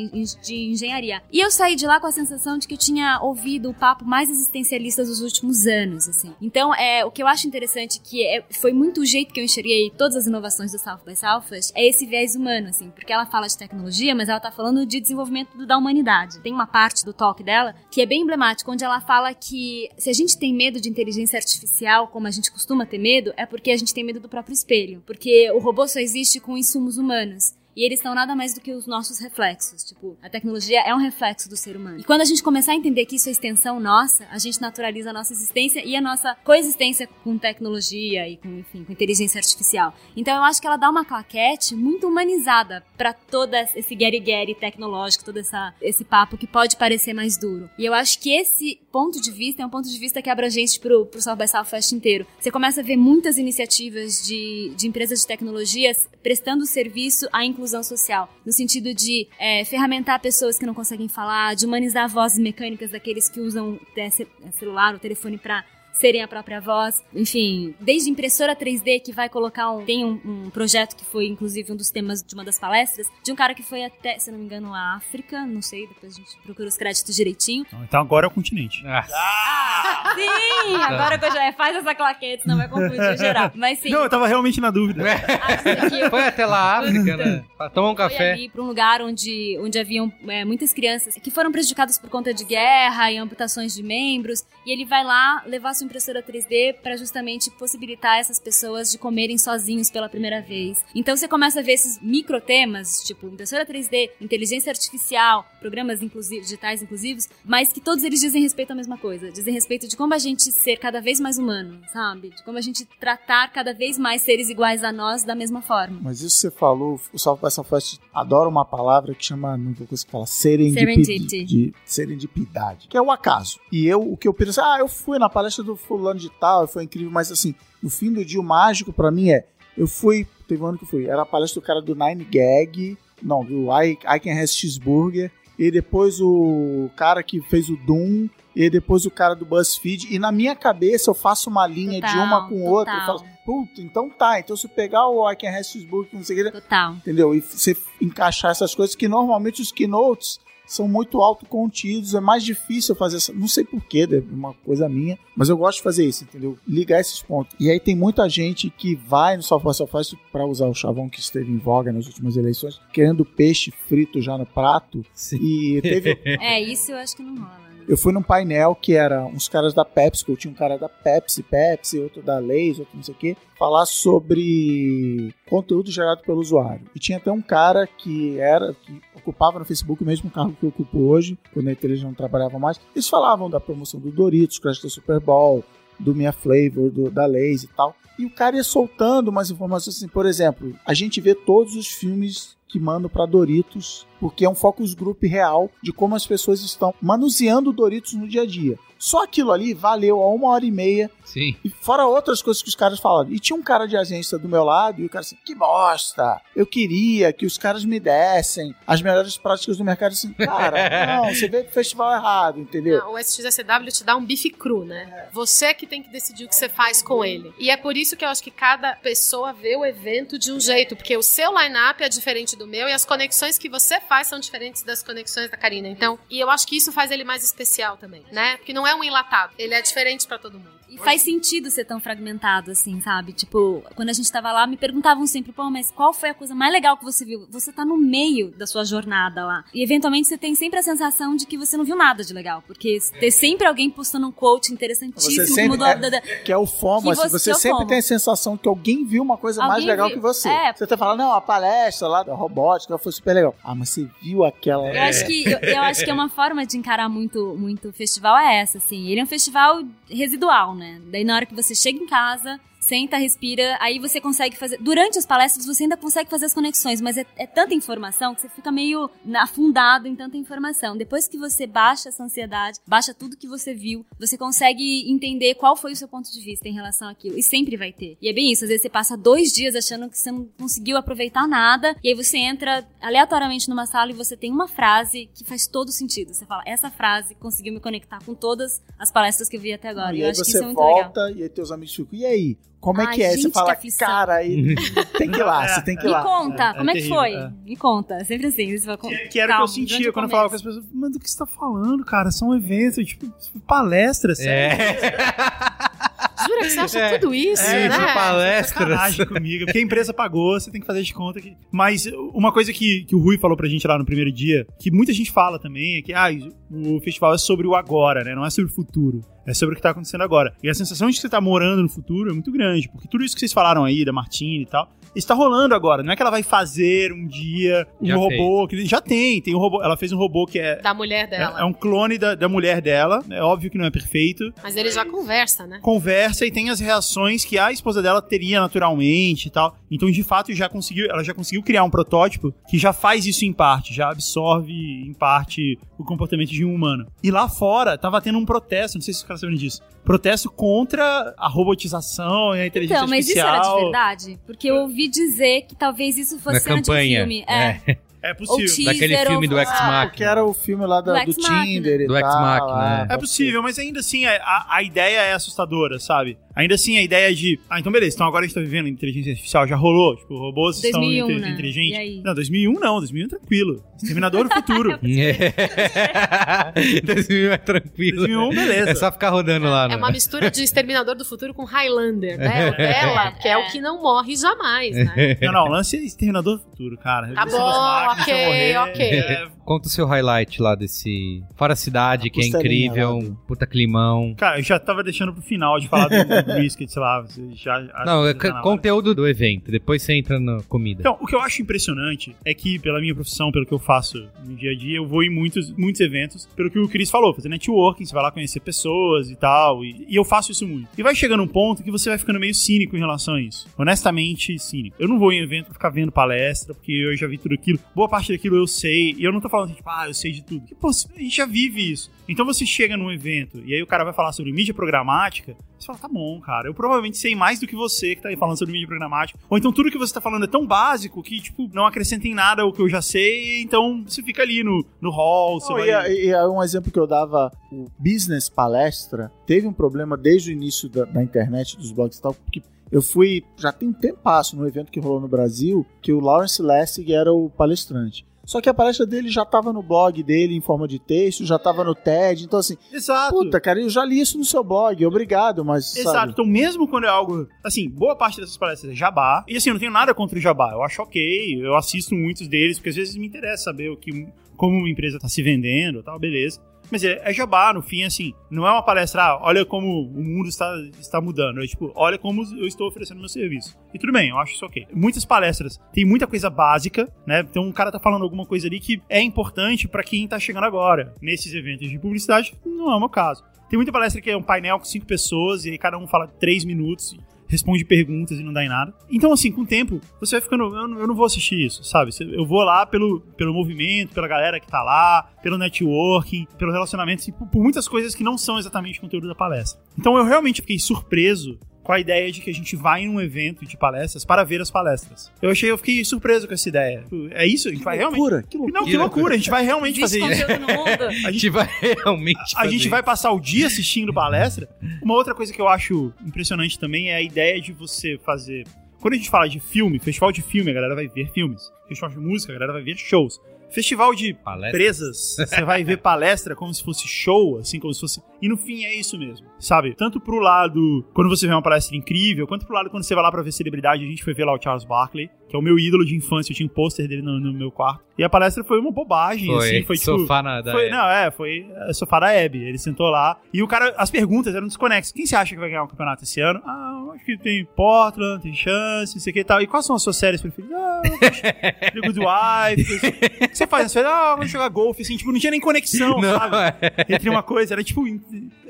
[0.43, 1.21] de engenharia.
[1.32, 4.05] E eu saí de lá com a sensação de que eu tinha ouvido o papo
[4.05, 4.30] mais
[4.68, 6.34] existencialista dos últimos anos, assim.
[6.41, 9.43] Então, é, o que eu acho interessante, que é- foi muito o jeito que eu
[9.43, 13.26] enxerguei todas as inovações do South by Southwest, é esse viés humano, assim, porque ela
[13.26, 16.39] fala de tecnologia, mas ela tá falando de desenvolvimento da humanidade.
[16.41, 20.09] Tem uma parte do talk dela que é bem emblemática, onde ela fala que se
[20.09, 23.72] a gente tem medo de inteligência artificial, como a gente costuma ter medo, é porque
[23.72, 25.01] a gente tem medo do próprio espelho.
[25.05, 27.53] Porque o robô só existe com insumos humanos.
[27.78, 29.84] E eles são nada mais do que os nossos reflexos.
[29.84, 31.99] Tipo, a tecnologia é um reflexo do ser humano.
[31.99, 35.11] E quando a gente começar a entender que isso é extensão nossa, a gente naturaliza
[35.11, 39.93] a nossa existência e a nossa coexistência com tecnologia e com, enfim, com inteligência artificial.
[40.15, 45.23] Então eu acho que ela dá uma claquete muito humanizada pra todo esse guerre-guerre tecnológico,
[45.23, 47.69] todo essa, esse papo que pode parecer mais duro.
[47.78, 50.32] E eu acho que esse ponto de vista é um ponto de vista que é
[50.32, 52.26] abrangente pro, pro South by Southwest inteiro.
[52.39, 57.84] Você começa a ver muitas iniciativas de, de empresas de tecnologias prestando serviço à inclusão
[57.84, 62.89] social, no sentido de é, ferramentar pessoas que não conseguem falar, de humanizar vozes mecânicas
[62.89, 64.10] daqueles que usam é,
[64.50, 65.64] celular ou telefone para
[66.00, 70.50] serem a própria voz, enfim, desde impressora 3D que vai colocar um tem um, um
[70.50, 73.64] projeto que foi inclusive um dos temas de uma das palestras de um cara que
[73.64, 76.68] foi até, se eu não me engano, a África, não sei, depois a gente procura
[76.68, 77.66] os créditos direitinho.
[77.84, 78.84] Então agora é o continente.
[78.88, 83.52] Ah, Sim, agora que eu já faz essa claquete, senão vai confundir geral.
[83.56, 85.04] Mas sim, Não, eu tava realmente na dúvida.
[85.04, 87.43] acho que foi até lá a África, né?
[87.58, 88.34] Pra tomar um foi café.
[88.34, 92.34] ali para um lugar onde, onde haviam é, muitas crianças que foram prejudicadas por conta
[92.34, 94.43] de guerra e amputações de membros.
[94.66, 99.38] E ele vai lá levar sua impressora 3D para justamente possibilitar essas pessoas de comerem
[99.38, 100.83] sozinhos pela primeira vez.
[100.93, 106.39] Então você começa a ver esses micro temas, tipo impressora 3D, inteligência artificial, programas inclusi
[106.41, 109.31] digitais inclusivos, mas que todos eles dizem respeito à mesma coisa.
[109.31, 112.29] Dizem respeito de como a gente ser cada vez mais humano, sabe?
[112.29, 115.99] De como a gente tratar cada vez mais seres iguais a nós da mesma forma.
[116.03, 119.88] Mas isso você falou, o South by Southwest adora uma palavra que chama, não vou
[119.88, 121.45] conseguir falar, serendipidade.
[121.45, 123.59] De serendipidade, que é o acaso.
[123.71, 126.68] E eu, o que eu penso, ah, eu fui na palestra do fulano de tal,
[126.68, 129.45] foi incrível, mas assim, no fim do dia, o mágico pra mim é,
[129.78, 132.24] eu fui, teve um ano que eu fui, era a palestra do cara do Nine
[132.24, 137.78] Gag, não, do I, I Can Have Cheeseburger, e depois o cara que fez o
[137.78, 142.01] Doom, e depois o cara do BuzzFeed, e na minha cabeça eu faço uma linha
[142.01, 143.20] de Total, uma com outra, e total.
[143.20, 146.41] falo, puta, então tá, então se eu pegar o I Can Have Cheeseburger, não sei
[146.41, 146.93] o que, Total.
[146.93, 147.36] entendeu?
[147.36, 152.93] E você encaixar essas coisas que normalmente os keynotes são muito autocontidos, é mais difícil
[152.93, 156.26] fazer essa, não sei porquê, é uma coisa minha, mas eu gosto de fazer isso,
[156.26, 156.57] entendeu?
[156.68, 157.55] Ligar esses pontos.
[157.59, 161.20] E aí tem muita gente que vai no by Southwest para usar o chavão que
[161.20, 165.38] esteve em voga nas últimas eleições, querendo peixe frito já no prato, Sim.
[165.41, 167.66] e teve É, isso eu acho que não rola.
[167.88, 170.77] Eu fui num painel que era uns caras da Pepsi, que eu tinha um cara
[170.77, 176.21] da Pepsi, Pepsi, outro da Lay's, outro não sei o quê, falar sobre conteúdo gerado
[176.21, 176.85] pelo usuário.
[176.93, 180.65] E tinha até um cara que era, que ocupava no Facebook o mesmo cargo que
[180.65, 182.79] eu ocupo hoje, quando a Intelligent não trabalhava mais.
[182.93, 185.63] Eles falavam da promoção do Doritos, Crash da Super Bowl,
[185.97, 187.95] do Minha Flavor, do, da Lay's e tal.
[188.19, 191.88] E o cara ia soltando umas informações assim, por exemplo, a gente vê todos os
[191.88, 196.61] filmes que mandam para Doritos, porque é um focus group real de como as pessoas
[196.61, 198.78] estão manuseando Doritos no dia a dia.
[198.99, 201.55] Só aquilo ali valeu a uma hora e meia, Sim.
[201.63, 203.32] e fora outras coisas que os caras falaram.
[203.32, 206.41] E tinha um cara de agência do meu lado, e o cara assim, que bosta!
[206.55, 210.13] Eu queria que os caras me dessem as melhores práticas do mercado.
[210.13, 212.99] Assim, cara, não, você veio pro festival errado, entendeu?
[212.99, 215.28] Não, o SXSW te dá um bife cru, né?
[215.32, 217.53] Você que tem que decidir o que você faz com ele.
[217.59, 220.59] E é por isso que eu acho que cada pessoa vê o evento de um
[220.59, 224.28] jeito, porque o seu line-up é diferente do meu e as conexões que você faz
[224.28, 225.88] são diferentes das conexões da Karina.
[225.88, 228.58] Então, e eu acho que isso faz ele mais especial também, né?
[228.58, 230.76] Porque não é um enlatado, ele é diferente pra todo mundo.
[230.89, 233.33] E faz sentido ser tão fragmentado assim, sabe?
[233.33, 236.55] Tipo, quando a gente tava lá, me perguntavam sempre, pô, mas qual foi a coisa
[236.55, 237.45] mais legal que você viu?
[237.49, 239.63] Você tá no meio da sua jornada lá.
[239.73, 242.63] E eventualmente você tem sempre a sensação de que você não viu nada de legal.
[242.65, 246.21] Porque tem sempre alguém postando um quote interessantíssimo Você que sempre- mudou a vida da-
[246.21, 247.88] Que é o FOMO, assim, você- você é sempre FOMO.
[247.88, 250.15] tem a sensação que alguém viu uma coisa mais Alguém legal viu.
[250.17, 250.47] que você.
[250.49, 250.73] É.
[250.73, 253.55] Você tá falando, não, a palestra lá da robótica foi super legal.
[253.63, 254.88] Ah, mas você viu aquela.
[254.93, 257.93] Eu acho que eu, eu acho que é uma forma de encarar muito muito o
[257.93, 259.07] festival é essa, assim.
[259.09, 261.01] Ele é um festival residual, né?
[261.11, 264.77] Daí na hora que você chega em casa, senta, respira, aí você consegue fazer.
[264.81, 268.41] Durante as palestras você ainda consegue fazer as conexões, mas é, é tanta informação que
[268.41, 270.95] você fica meio afundado em tanta informação.
[270.97, 275.75] Depois que você baixa essa ansiedade, baixa tudo que você viu, você consegue entender qual
[275.75, 277.38] foi o seu ponto de vista em relação àquilo.
[277.38, 278.17] E sempre vai ter.
[278.21, 278.63] E é bem isso.
[278.63, 282.15] Às vezes você passa dois dias achando que você não conseguiu aproveitar nada, e aí
[282.15, 286.33] você entra aleatoriamente numa sala e você tem uma frase que faz todo sentido.
[286.33, 289.89] Você fala, essa frase conseguiu me conectar com todas as palestras que eu vi até
[289.89, 290.15] agora.
[290.15, 291.03] e E eu aí acho que você isso é muito legal.
[291.03, 292.57] volta e aí teus amigos ficam, e aí?
[292.80, 293.36] Como é Ai, que é?
[293.36, 294.75] você fala, cara, aí
[295.17, 296.21] tem que ir lá, você tem que ir Me lá.
[296.23, 297.34] conta, É, como é, é que terrível, foi?
[297.34, 297.51] é.
[297.65, 298.23] Me conta.
[298.23, 298.78] Sempre assim.
[298.78, 300.61] Você fala, Que, que era calma, o que eu sentia quando eu falava com as
[300.61, 300.86] pessoas.
[300.93, 302.30] Mas do que você tá falando, cara?
[302.32, 303.28] São eventos, tipo,
[303.67, 304.39] palestras.
[304.39, 304.78] É.
[306.47, 307.18] Jura que você acha É.
[307.18, 307.95] tudo isso, É, né?
[307.95, 309.26] essa palestra.
[309.26, 311.55] Comigo, porque a empresa pagou, você tem que fazer de conta que.
[311.72, 314.91] Mas uma coisa que, que o Rui falou pra gente lá no primeiro dia, que
[314.91, 316.28] muita gente fala também, é que ah,
[316.72, 318.34] o festival é sobre o agora, né?
[318.36, 319.22] Não é sobre o futuro.
[319.45, 320.53] É sobre o que tá acontecendo agora.
[320.61, 323.24] E a sensação de que você tá morando no futuro é muito grande, porque tudo
[323.24, 326.03] isso que vocês falaram aí, da Martine e tal, está rolando agora.
[326.03, 329.55] Não é que ela vai fazer um dia um Já robô, que já tem, tem
[329.55, 329.82] um robô.
[329.84, 330.78] Ela fez um robô que é.
[330.82, 331.59] Da mulher É, dela.
[331.59, 333.24] é um clone da, da mulher dela.
[333.30, 334.53] É óbvio que não é perfeito.
[334.63, 335.80] Mas ele já conversa, né?
[335.82, 339.76] Conversa e tem as reações que a esposa dela teria naturalmente e tal.
[339.89, 343.45] Então, de fato, já conseguiu, ela já conseguiu criar um protótipo que já faz isso
[343.45, 347.07] em parte, já absorve em parte o comportamento de um humano.
[347.24, 349.82] E lá fora tava tendo um protesto, não sei se os caras sabem disso.
[350.03, 353.65] Protesto contra a robotização e a inteligência Então, mas isso artificial.
[353.72, 354.39] era de verdade?
[354.45, 357.43] Porque eu ouvi dizer que talvez isso fosse um filme.
[357.47, 357.97] É.
[358.22, 358.65] É possível.
[358.65, 360.07] teaser, Daquele filme ou- do Ex Ah, Machina.
[360.07, 361.63] Porque era o filme lá da- Do do, Ex Machina.
[361.65, 362.13] Tinder e Do.
[362.13, 362.99] Machina, lá.
[362.99, 363.03] é.
[363.03, 366.38] É Pode possível, mas ainda assim a, a- a ideia é assustadora, sabe?
[366.55, 367.59] Ainda assim a ideia de.
[367.70, 370.15] Ah, então beleza, então agora a gente tá vivendo inteligência artificial, já rolou.
[370.18, 371.49] Tipo, robôs 2001, estão inte- né?
[371.51, 372.24] inteligentes.
[372.24, 373.84] Não, 2001 não, 2001 tranquilo.
[373.95, 374.99] Exterminador do futuro.
[375.07, 377.01] É.
[377.01, 378.18] 2000 é tranquilo.
[378.28, 378.89] 2001, beleza.
[378.91, 379.93] É só ficar rodando lá, né?
[379.93, 382.70] É uma mistura de Exterminador do Futuro com Highlander, né?
[382.72, 385.38] O dela, que é o que não morre jamais, né?
[385.41, 387.28] Não, não, o lance é Exterminador do futuro, cara.
[387.34, 389.01] Tá bom, ok, ok.
[389.01, 391.43] é, Conta o seu highlight lá desse.
[391.57, 394.34] Fora a cidade, A que é incrível, lá um puta climão.
[394.38, 397.20] Cara, eu já tava deixando pro final de falar do, do brisket, sei lá.
[397.20, 399.70] Você já, Não, que é tá conteúdo do evento.
[399.70, 401.01] Depois você entra na comida.
[401.01, 404.26] Então, o que eu acho impressionante é que, pela minha profissão, pelo que eu faço
[404.45, 407.34] no dia a dia, eu vou em muitos, muitos eventos, pelo que o Chris falou,
[407.34, 410.88] fazer networking, você vai lá conhecer pessoas e tal, e, e eu faço isso muito.
[410.97, 413.68] E vai chegando um ponto que você vai ficando meio cínico em relação a isso.
[413.78, 414.95] Honestamente, cínico.
[414.97, 417.78] Eu não vou em evento pra ficar vendo palestra, porque eu já vi tudo aquilo.
[417.93, 420.43] Boa parte daquilo eu sei, e eu não tô falando, tipo, ah, eu sei de
[420.43, 420.64] tudo.
[420.76, 422.12] Pô, a gente já vive isso.
[422.30, 425.86] Então você chega num evento, e aí o cara vai falar sobre mídia programática, você
[425.88, 428.58] fala, tá bom, cara, eu provavelmente sei mais do que você que tá aí falando
[428.58, 429.39] sobre mídia programática.
[429.49, 432.34] Ou então tudo que você tá falando é tão básico que, tipo, não acrescenta em
[432.34, 435.80] nada o que eu já sei, então você fica ali no, no hall, você Não,
[435.80, 435.88] vai...
[435.88, 440.18] e, é- e é um exemplo que eu dava, o Business Palestra teve um problema
[440.18, 443.89] desde o início da, da internet, dos blogs e tal, porque eu fui, já tem
[443.89, 448.26] um tempasso no evento que rolou no Brasil, que o Lawrence Lessig era o palestrante.
[448.48, 451.60] Só que a palestra dele já tava no blog dele em forma de texto, já
[451.60, 453.36] tava no TED, então assim, Exato.
[453.36, 456.32] puta, cara, eu já li isso no seu blog, obrigado, mas Exato, sabe?
[456.32, 457.45] então mesmo quando é algo.
[457.62, 459.43] Assim, boa parte dessas palestras é jabá.
[459.50, 460.72] E assim, eu não tenho nada contra o jabá.
[460.72, 464.26] Eu acho ok, eu assisto muitos deles, porque às vezes me interessa saber o que,
[464.56, 466.62] como uma empresa tá se vendendo e tal, beleza.
[466.91, 470.23] Mas é, é jabá, no fim, assim, não é uma palestra, ah, olha como o
[470.23, 471.61] mundo está, está mudando.
[471.61, 473.77] É tipo, olha como eu estou oferecendo meu serviço.
[473.93, 474.88] E tudo bem, eu acho isso ok.
[474.93, 477.41] Muitas palestras tem muita coisa básica, né?
[477.41, 480.65] Então um cara tá falando alguma coisa ali que é importante pra quem tá chegando
[480.65, 481.13] agora.
[481.21, 483.43] Nesses eventos de publicidade, não é o meu caso.
[483.69, 486.27] Tem muita palestra que é um painel com cinco pessoas e aí cada um fala
[486.27, 487.17] três minutos,
[487.48, 488.93] responde perguntas e não dá em nada.
[489.10, 490.64] Então, assim, com o tempo, você vai ficando.
[490.76, 492.12] Eu eu não vou assistir isso, sabe?
[492.20, 497.28] Eu vou lá pelo, pelo movimento, pela galera que tá lá, pelo networking, pelo relacionamento,
[497.28, 499.80] e por, por muitas coisas que não são exatamente conteúdo da palestra.
[499.98, 503.21] Então, eu realmente fiquei surpreso com a ideia de que a gente vai em um
[503.21, 505.31] evento de palestras para ver as palestras.
[505.41, 507.05] Eu achei, eu fiquei surpreso com essa ideia.
[507.31, 507.69] É isso?
[507.69, 508.19] A gente vai realmente.
[508.19, 508.77] loucura, que loucura.
[508.77, 510.41] Não, que loucura, a gente vai realmente fazer isso.
[510.41, 511.03] conteúdo no mundo.
[511.23, 512.53] A A gente vai realmente.
[512.57, 514.67] a gente vai passar o dia assistindo palestra.
[515.01, 518.65] Uma outra coisa que eu acho impressionante também é a ideia de você fazer.
[518.99, 521.71] Quando a gente fala de filme, festival de filme, a galera vai ver filmes.
[521.88, 523.39] Festival de música, a galera vai ver shows.
[523.70, 524.70] Festival de Palestra.
[524.70, 528.22] empresas, você vai ver palestra como se fosse show, assim, como se fosse.
[528.41, 529.95] E no fim é isso mesmo, sabe?
[529.95, 533.24] Tanto pro lado, quando você vê uma palestra incrível, quanto pro lado quando você vai
[533.24, 534.03] lá pra ver celebridade.
[534.03, 536.51] A gente foi ver lá o Charles Barkley, que é o meu ídolo de infância,
[536.51, 538.05] eu tinha um pôster dele no, no meu quarto.
[538.18, 540.20] E a palestra foi uma bobagem, Foi, assim, foi tipo.
[540.20, 542.63] sofá na, da Foi, não, é, foi é, sofá da Hebe.
[542.63, 543.39] Ele sentou lá.
[543.53, 545.11] E o cara, as perguntas eram desconexas.
[545.11, 546.61] Quem você acha que vai ganhar o campeonato esse ano?
[546.65, 546.86] Ah,
[547.18, 549.61] acho que tem Portland, tem chance, não sei o que e tal.
[549.61, 550.78] E quais são as suas séries preferidas?
[550.78, 552.95] Ah, The Good Wife.
[553.43, 554.11] O que você faz nas férias?
[554.11, 555.18] Ah, vamos jogar golfe, assim.
[555.18, 556.55] Tipo, não tinha nem conexão, Não, sabe?
[556.82, 557.15] é.
[557.15, 558.03] Entre uma coisa, era tipo.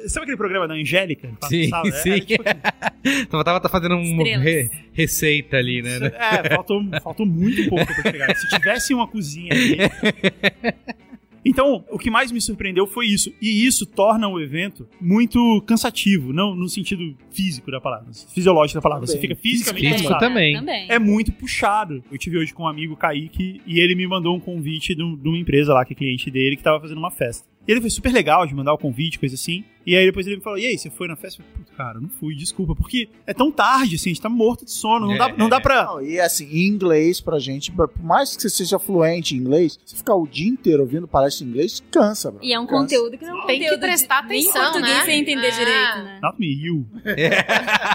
[0.08, 1.30] Sabe aquele programa da Angélica?
[1.50, 1.92] Sim, Sabe?
[1.92, 2.10] sim.
[2.12, 6.12] Era, tipo, assim, Tava, tava tá fazendo uma re- receita ali, né?
[6.14, 8.36] É, faltou, faltou muito pouco pra chegar.
[8.36, 9.78] Se tivesse uma cozinha ali.
[11.46, 13.32] Então, o que mais me surpreendeu foi isso.
[13.42, 18.82] E isso torna o evento muito cansativo, não no sentido físico da palavra, fisiológico da
[18.82, 19.06] palavra.
[19.08, 19.30] Você Também.
[19.30, 20.20] fica fisicamente Físico cansado.
[20.20, 20.56] também.
[20.56, 20.86] Também.
[20.90, 22.04] É muito puxado.
[22.12, 25.16] Eu tive hoje com um amigo Kaique e ele me mandou um convite de, um-
[25.16, 27.48] de uma empresa lá, que é cliente dele, que tava fazendo uma festa.
[27.68, 29.64] E ele foi super legal de mandar o convite, coisa assim.
[29.86, 31.42] E aí depois ele me falou: E aí, você foi na festa?
[31.42, 32.76] Eu falei, Puta, cara, não fui, desculpa.
[32.76, 35.08] Porque é tão tarde, assim, a gente tá morto de sono.
[35.08, 35.84] Não, dá, não dá pra.
[35.86, 39.80] Não, e assim, em inglês pra gente, por mais que você seja fluente em inglês,
[39.86, 42.44] você ficar o dia inteiro ouvindo palestra em inglês, cansa, bro.
[42.44, 42.82] E é um Cansa.
[42.82, 45.06] conteúdo que não é Tem que de- prestar nem atenção, português né?
[45.06, 45.52] sem entender Ah.
[45.52, 46.20] direito, né?
[46.22, 46.86] Not me, you.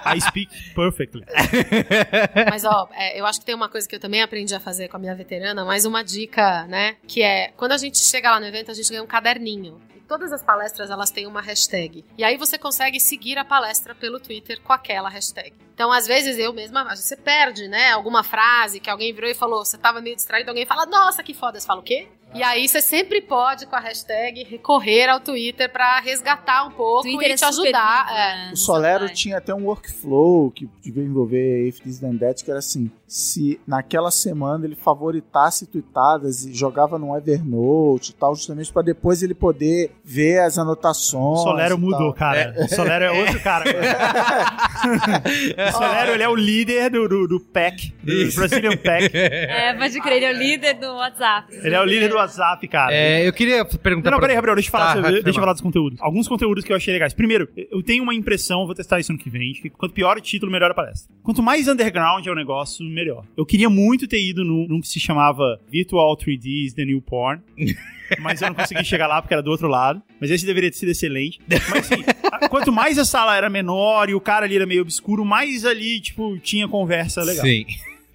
[0.06, 1.22] I speak perfectly.
[2.50, 4.88] Mas, ó, é, eu acho que tem uma coisa que eu também aprendi a fazer
[4.88, 6.96] com a minha veterana, mais uma dica, né?
[7.06, 9.61] Que é, quando a gente chega lá no evento, a gente ganha um caderninho.
[9.96, 12.04] E todas as palestras, elas têm uma hashtag.
[12.16, 15.52] E aí você consegue seguir a palestra pelo Twitter com aquela hashtag.
[15.74, 17.90] Então, às vezes, eu mesma, você perde, né?
[17.90, 21.34] Alguma frase que alguém virou e falou, você tava meio distraído, alguém fala, nossa, que
[21.34, 21.58] foda.
[21.58, 22.08] Você fala, o quê?
[22.34, 27.02] E aí você sempre pode, com a hashtag, recorrer ao Twitter pra resgatar um pouco
[27.02, 28.06] Twitter e é te ajudar.
[28.06, 28.36] vivo, é.
[28.36, 28.50] né?
[28.52, 32.60] O Solero tinha até um workflow que devia envolver If This Then That, que era
[32.60, 38.80] assim, se naquela semana ele favoritasse tweetadas e jogava no Evernote e tal, justamente pra
[38.80, 41.40] depois ele poder ver as anotações.
[41.40, 42.16] O Solero mudou, tal.
[42.32, 42.54] cara.
[42.58, 43.64] O Solero é outro cara.
[45.68, 48.38] o Solero, ele é o líder do, do, do PEC, do Isso.
[48.38, 49.14] Brazilian PEC.
[49.14, 51.54] É, pode crer, ele é o líder do WhatsApp.
[51.54, 52.94] Ele é o líder do WhatsApp, cara.
[52.94, 55.38] É, eu queria perguntar Não, não, pra- peraí, Gabriel, deixa eu falar, Tá, sobre- deixa
[55.38, 55.98] eu falar dos conteúdos.
[56.00, 57.12] Alguns conteúdos que eu achei legais.
[57.12, 60.20] Primeiro, eu tenho uma impressão, vou testar isso ano que vem, que quanto pior o
[60.22, 61.14] título, melhor a palestra.
[61.22, 63.01] Quanto mais underground é o negócio, melhor.
[63.36, 67.00] Eu queria muito ter ido num, num que se chamava Virtual 3D is the New
[67.00, 67.42] Porn.
[68.20, 70.02] Mas eu não consegui chegar lá porque era do outro lado.
[70.20, 71.40] Mas esse deveria ter sido excelente.
[71.48, 72.02] Mas assim,
[72.50, 76.00] quanto mais a sala era menor e o cara ali era meio obscuro, mais ali,
[76.00, 77.44] tipo, tinha conversa legal.
[77.44, 77.64] Sim.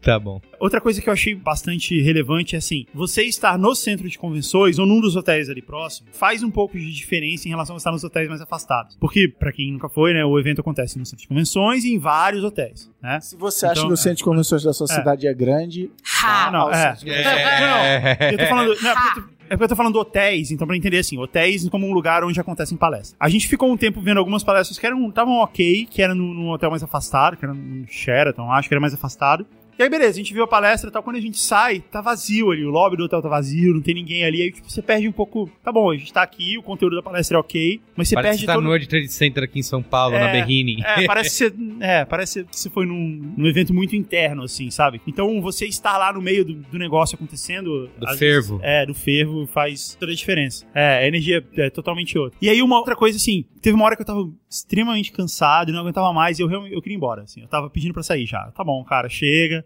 [0.07, 0.39] Tá bom.
[0.57, 4.79] Outra coisa que eu achei bastante relevante é assim: você estar no centro de convenções
[4.79, 7.91] ou num dos hotéis ali próximo faz um pouco de diferença em relação a estar
[7.91, 8.95] nos hotéis mais afastados.
[9.01, 11.99] Porque, pra quem nunca foi, né, o evento acontece no centro de convenções e em
[11.99, 13.19] vários hotéis, né?
[13.19, 14.95] Se você acha Então, que o centro de convenções da sua é.
[14.95, 15.91] cidade é grande,
[16.23, 16.51] Ha!
[16.51, 16.95] não, ao é.
[16.95, 17.25] convenções.
[17.59, 18.81] Não, eu tô falando.
[18.81, 19.19] Não, é porque
[19.63, 22.77] eu tô- é falando hotéis, então pra entender assim, hotéis como um lugar onde acontecem
[22.77, 23.13] palestras.
[23.19, 26.33] A gente ficou um tempo vendo algumas palestras que eram estavam ok, que era num,
[26.33, 29.45] num hotel mais afastado, que era no Sheraton, acho que era mais afastado.
[29.77, 31.03] E aí, beleza, a gente viu a palestra e tal.
[31.03, 32.65] Quando a gente sai, tá vazio ali.
[32.65, 34.41] O lobby do hotel tá vazio, não tem ninguém ali.
[34.41, 35.49] Aí tipo, você perde um pouco.
[35.63, 38.29] Tá bom, a gente tá aqui, o conteúdo da palestra é ok, mas você Parece
[38.31, 38.63] perde que tá todo.
[38.63, 40.81] no World Trade Center aqui em São Paulo, na É, Berrini.
[40.83, 44.99] É, parece ser, é, parece que você foi num, num evento muito interno, assim, sabe?
[45.05, 47.87] Então você estar lá no meio do, do negócio acontecendo.
[47.99, 48.57] Do fervo.
[48.57, 50.65] vezes- é, do fervo faz toda a diferença.
[50.73, 52.37] É, a energia é totalmente outra.
[52.41, 55.73] E aí, uma outra coisa, assim, teve uma hora que eu tava extremamente cansado e
[55.73, 57.41] não aguentava mais e eu eu queria ir embora, assim.
[57.41, 58.49] Eu tava pedindo pra sair já.
[58.55, 59.65] Tá bom, cara, chega.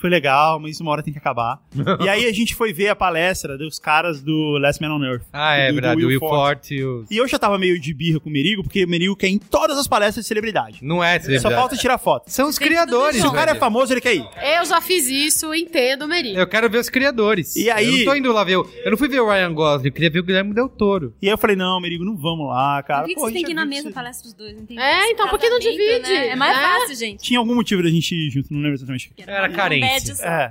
[0.00, 1.60] Foi legal, mas uma hora tem que acabar.
[2.04, 5.22] e aí a gente foi ver a palestra dos caras do Last Man on Earth.
[5.32, 5.94] Ah, é do- do verdade.
[5.96, 6.38] O Will Will Forte.
[6.38, 7.04] Forte e o...
[7.10, 9.32] E eu já tava meio de birra com o Merigo, porque o Merigo quer ir
[9.32, 10.78] em todas as palestras de celebridade.
[10.82, 11.54] Não é Só celebridade.
[11.54, 12.30] falta tirar foto.
[12.30, 14.24] São os Tem criadores, Se o cara é famoso, ele quer ir.
[14.58, 16.34] Eu já fiz isso, entendo, Meri.
[16.34, 17.56] Eu quero ver os criadores.
[17.56, 18.68] E aí- Eu não tô indo lá ver o...
[18.84, 21.12] Eu não fui ver o Ryan Gosling, eu queria ver o Guilherme Del Toro.
[21.20, 23.00] E aí eu falei, não, Merigo, não vamos lá, cara.
[23.02, 24.56] Por que, que Pô, você tem que ir na mesma você- palestra dos dois?
[24.56, 26.02] Não tem É, então, por que não divide?
[26.02, 26.28] né?
[26.28, 26.60] É mais É.
[26.62, 27.22] fácil, gente.
[27.22, 29.12] Tinha algum motivo da gente ir junto, não lembro exatamente.
[29.26, 29.87] Era carência.
[30.22, 30.50] É.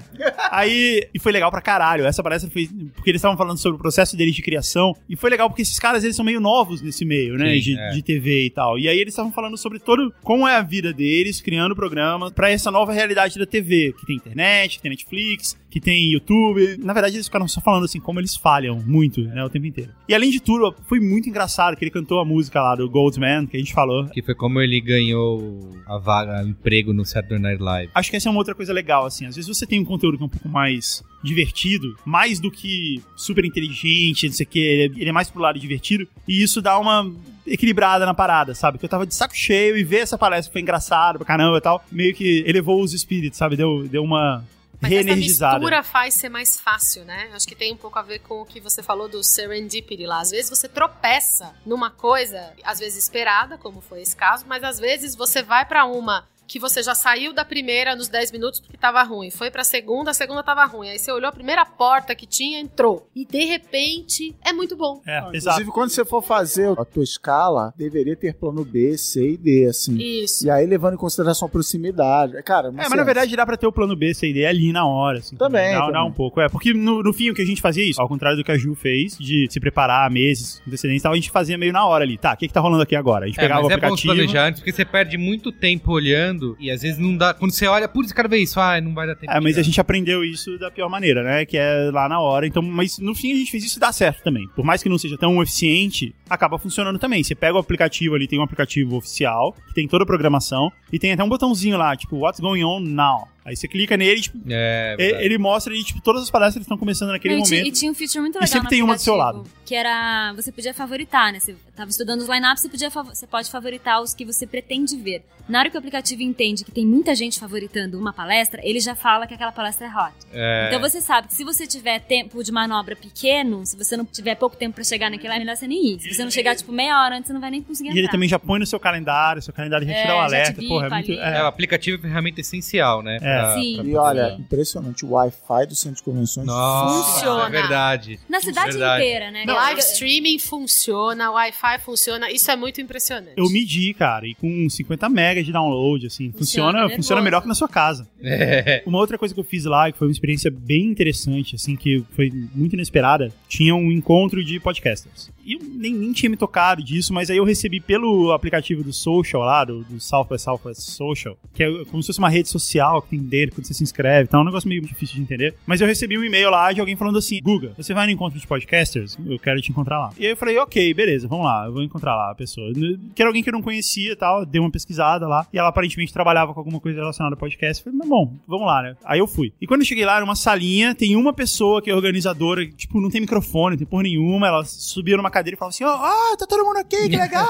[0.51, 2.05] Aí, e foi legal pra caralho.
[2.05, 2.69] Essa palestra foi.
[2.95, 4.95] Porque eles estavam falando sobre o processo deles de criação.
[5.09, 7.53] E foi legal porque esses caras, eles são meio novos nesse meio, né?
[7.55, 7.89] Sim, de, é.
[7.91, 8.77] de TV e tal.
[8.77, 10.13] E aí eles estavam falando sobre todo.
[10.23, 13.93] Como é a vida deles, criando programas pra essa nova realidade da TV.
[13.99, 16.77] Que tem internet, que tem Netflix, que tem YouTube.
[16.79, 19.43] Na verdade, eles ficaram só falando assim, como eles falham muito, né?
[19.43, 19.91] O tempo inteiro.
[20.07, 23.45] E além de tudo, foi muito engraçado que ele cantou a música lá do Goldman,
[23.47, 24.05] que a gente falou.
[24.07, 27.91] Que foi como ele ganhou a vaga, o emprego no Saturday Night Live.
[27.93, 29.25] Acho que essa é uma outra coisa legal, assim.
[29.25, 33.01] Às vezes você tem um conteúdo que é um pouco mais divertido, mais do que
[33.15, 36.41] super inteligente, não sei o que, ele é- ele é mais pro lado divertido, e
[36.41, 37.11] isso dá uma
[37.45, 38.77] equilibrada na parada, sabe?
[38.77, 41.57] Que eu tava de saco cheio e ver essa palestra que foi engraçado pra caramba
[41.57, 43.55] e tal, meio que elevou os espíritos, sabe?
[43.55, 44.43] Deu, deu uma
[44.79, 45.59] Mas essa reenergizada.
[45.59, 47.29] mistura faz ser mais fácil, né?
[47.33, 50.19] Acho que tem um pouco a ver com o que você falou do serendipity lá.
[50.19, 54.79] Às vezes você tropeça numa coisa, às vezes esperada, como foi esse caso, mas às
[54.79, 58.77] vezes você vai pra uma que você já saiu da primeira nos 10 minutos porque
[58.77, 60.89] tava ruim, foi pra segunda, a segunda tava ruim.
[60.89, 63.09] Aí você olhou a primeira porta que tinha, entrou.
[63.15, 65.01] E de repente é muito bom.
[65.05, 65.57] É, exato.
[65.57, 69.67] Inclusive, quando você for fazer a tua escala, deveria ter plano B, C e D,
[69.69, 69.97] assim.
[69.97, 70.45] Isso.
[70.45, 72.41] E aí, levando em consideração a proximidade.
[72.43, 74.85] Cara, É, mas na verdade dá pra ter o plano B, essa ideia ali na
[74.85, 75.19] hora.
[75.19, 75.93] Assim, Também, Dá, também.
[75.93, 76.39] dá um pouco.
[76.39, 78.01] É, porque no, no fim o que a gente fazia é isso.
[78.01, 81.11] Ao contrário do que a Ju fez, de se preparar meses com antecedência e tal,
[81.11, 82.17] a gente fazia meio na hora ali.
[82.17, 83.25] Tá, o que que tá rolando aqui agora?
[83.25, 84.13] A gente É, pegava mas o é bom se aplicativo.
[84.15, 87.33] planejar antes, porque você perde muito tempo olhando e às vezes não dá.
[87.33, 89.31] Quando você olha, putz, quero ver isso, ah, não vai dar tempo.
[89.31, 91.45] É, mas a gente aprendeu isso da pior maneira, né?
[91.45, 92.45] Que é lá na hora.
[92.45, 94.47] Então, mas no fim a gente fez isso e dá certo também.
[94.55, 97.23] Por mais que não seja tão eficiente, acaba funcionando também.
[97.23, 100.99] Você pega o aplicativo ali, tem um aplicativo oficial, que tem toda a programação, e
[100.99, 103.27] tem até um botãozinho lá, tipo, What's Going On Now?
[103.45, 105.23] Aí você clica nele, tipo, É, e- verdade.
[105.25, 107.65] ele mostra ali, tipo, todas as palestras estão começando naquele e, momento.
[107.67, 109.65] e tinha um feature muito E legal sempre no tem uma do seu aplicativo, lado.
[109.65, 111.39] Que era, você podia favoritar, né?
[111.39, 115.23] Você tava estudando os lineups, você, podia, você pode favoritar os que você pretende ver.
[115.47, 118.95] Na hora que o aplicativo entende que tem muita gente favoritando uma palestra, ele já
[118.95, 120.13] fala que aquela palestra é hot.
[120.33, 120.65] É.
[120.67, 124.35] Então você sabe que se você tiver tempo de manobra pequeno, se você não tiver
[124.35, 126.01] pouco tempo pra chegar naquele, é melhor você nem ir.
[126.01, 128.01] Se você não chegar, tipo, meia hora antes, você não vai nem conseguir E entrar.
[128.01, 130.61] ele também já põe no seu calendário, seu calendário já É, dá o já alerta.
[130.61, 131.11] te Porra, é muito.
[131.11, 133.17] É, É, o aplicativo é uma ferramenta essencial, né?
[133.21, 133.53] É.
[133.59, 133.81] Sim.
[133.83, 137.47] E olha, impressionante, o Wi-Fi do centro de convenções Nossa, Funciona.
[137.47, 138.19] é verdade.
[138.29, 139.03] Na cidade Verdade.
[139.03, 139.43] inteira, né?
[139.45, 143.33] Live streaming funciona, Wi-Fi funciona, isso é muito impressionante.
[143.37, 147.23] eu medi, cara, e com 50 megas de download, assim, funciona, Funciona funciona, nervoso.
[147.23, 148.07] melhor que na sua casa.
[148.21, 148.83] É.
[148.85, 152.03] Uma outra coisa que eu fiz lá, que foi uma experiência bem interessante, assim, que
[152.15, 155.31] foi muito inesperada, tinha um encontro de podcasters.
[155.45, 158.91] E eu nem, nem tinha me tocado disso, mas aí eu recebi pelo aplicativo do
[158.91, 160.37] Social lá, do, do South by
[160.73, 163.83] Social, que é como se fosse uma rede social que tem dele quando você se
[163.83, 165.55] inscreve, então é um negócio meio difícil de entender.
[165.65, 168.39] Mas eu recebi um e-mail lá de alguém falando assim, Guga, você vai no encontro
[168.39, 169.17] de podcasters?
[169.25, 170.11] Eu quero te encontrar lá.
[170.17, 172.71] E aí eu falei, ok, beleza, vamos lá, eu vou encontrar lá a pessoa.
[173.15, 175.69] Que era alguém que eu não conhecia e tal, dei uma pesquisada lá, e ela
[175.69, 177.81] aparentemente trabalhava com alguma coisa relacionada ao podcast.
[177.81, 178.95] Eu falei, mas bom, vamos lá, né?
[179.05, 179.53] Aí eu fui.
[179.61, 182.99] E quando eu cheguei lá, era uma salinha, tem uma pessoa que é organizadora, tipo,
[182.99, 185.93] não tem microfone, não tem porra nenhuma, ela subia numa cadeira e falava assim, ó,
[185.93, 187.47] ah, tá todo mundo aqui, que legal!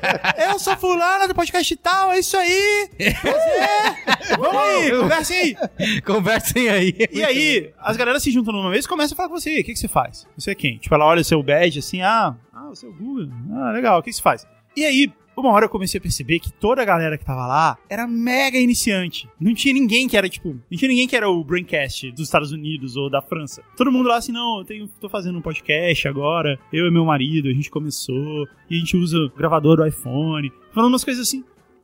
[0.50, 2.59] eu sou fulana do podcast e tal, é isso aí!
[3.20, 4.38] Prazer!
[4.38, 6.00] Vamos aí, conversem aí!
[6.02, 6.94] Conversem aí.
[7.12, 9.60] E aí, as galera se juntam numa vez e começam a falar com você.
[9.60, 10.26] O que, que você faz?
[10.36, 10.78] Você é quem?
[10.78, 13.28] Tipo, ela olha o seu badge assim, ah, ah, você é o Google.
[13.52, 14.46] Ah, legal, o que, que você faz?
[14.76, 17.78] E aí, uma hora eu comecei a perceber que toda a galera que tava lá
[17.88, 19.28] era mega iniciante.
[19.40, 22.52] Não tinha ninguém que era, tipo, não tinha ninguém que era o Braincast dos Estados
[22.52, 23.62] Unidos ou da França.
[23.76, 27.04] Todo mundo lá assim, não, eu tenho, tô fazendo um podcast agora, eu e meu
[27.04, 31.26] marido, a gente começou, e a gente usa o gravador do iPhone, falando umas coisas
[31.26, 31.42] assim.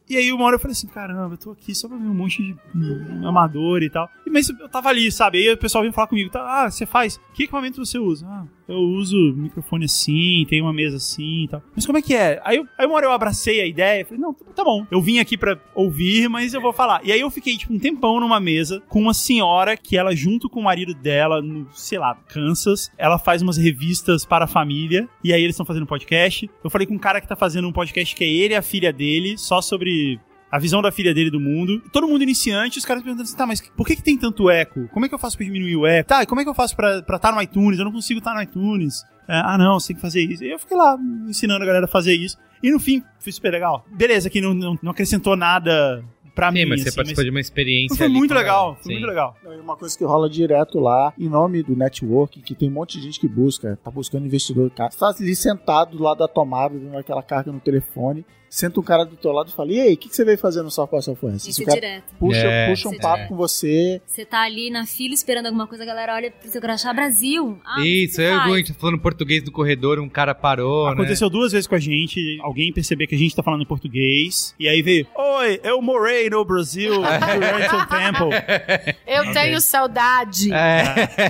[0.09, 2.15] E aí uma hora eu falei assim, caramba, eu tô aqui só pra ver um
[2.15, 4.09] monte de amador e tal.
[4.31, 5.39] Mas eu tava ali, sabe?
[5.39, 8.27] Aí o pessoal vem falar comigo, tá, ah, você faz, que equipamento você usa?
[8.27, 11.63] Ah, eu uso microfone assim, tenho uma mesa assim e tal.
[11.75, 12.41] Mas como é que é?
[12.45, 14.87] Aí, aí uma hora eu abracei a ideia, falei, não, tá bom.
[14.91, 17.01] Eu vim aqui pra ouvir, mas eu vou falar.
[17.05, 20.49] E aí eu fiquei, tipo, um tempão numa mesa com uma senhora que ela, junto
[20.49, 25.09] com o marido dela, no, sei lá, Kansas, ela faz umas revistas para a família.
[25.23, 26.51] E aí eles estão fazendo podcast.
[26.63, 28.63] Eu falei com um cara que tá fazendo um podcast que é ele e a
[28.63, 30.19] filha dele, só sobre
[30.51, 31.81] a visão da filha dele do mundo.
[31.93, 34.89] Todo mundo iniciante, os caras perguntando assim, tá, mas por que, que tem tanto eco?
[34.89, 36.09] Como é que eu faço pra diminuir o eco?
[36.09, 37.79] Tá, e como é que eu faço pra estar no iTunes?
[37.79, 39.03] Eu não consigo estar no iTunes.
[39.29, 40.45] É, ah, não, você tem que fazer isso.
[40.45, 40.97] E eu fiquei lá
[41.29, 42.39] ensinando a galera a fazer isso.
[42.63, 43.85] E no fim, foi super legal.
[43.91, 46.03] Beleza, que não, não, não acrescentou nada
[46.35, 46.67] pra Sim, mim.
[46.67, 47.89] mas você assim, participou de uma experiência.
[47.91, 48.75] mas foi ali muito legal, ela.
[48.77, 48.93] foi Sim.
[48.93, 49.37] muito legal.
[49.45, 52.99] É uma coisa que rola direto lá, em nome do network, que tem um monte
[52.99, 54.71] de gente que busca, tá buscando investidor.
[54.71, 58.81] Cara, você tá ali sentado do lado da tomada, vendo aquela carga no telefone, senta
[58.81, 60.63] um cara do teu lado e fala, e aí, o que, que você veio fazer
[60.63, 61.35] no Software Software?
[61.37, 62.15] Isso Se é direto.
[62.19, 65.47] puxa, É, puxa um isso é papo com você, Você tá ali na fila esperando
[65.47, 67.59] alguma coisa, a galera olha pro seu crachá, Brasil.
[67.65, 70.93] Ah, Isso, a gente tá falando português do corredor, um cara parou, né?
[70.93, 74.55] Aconteceu duas vezes com a gente, alguém perceber que a gente tá falando em português,
[74.59, 78.97] e aí veio, Oi, eu morei no Brasil durante um tempo.
[79.07, 80.51] Eu tenho saudade.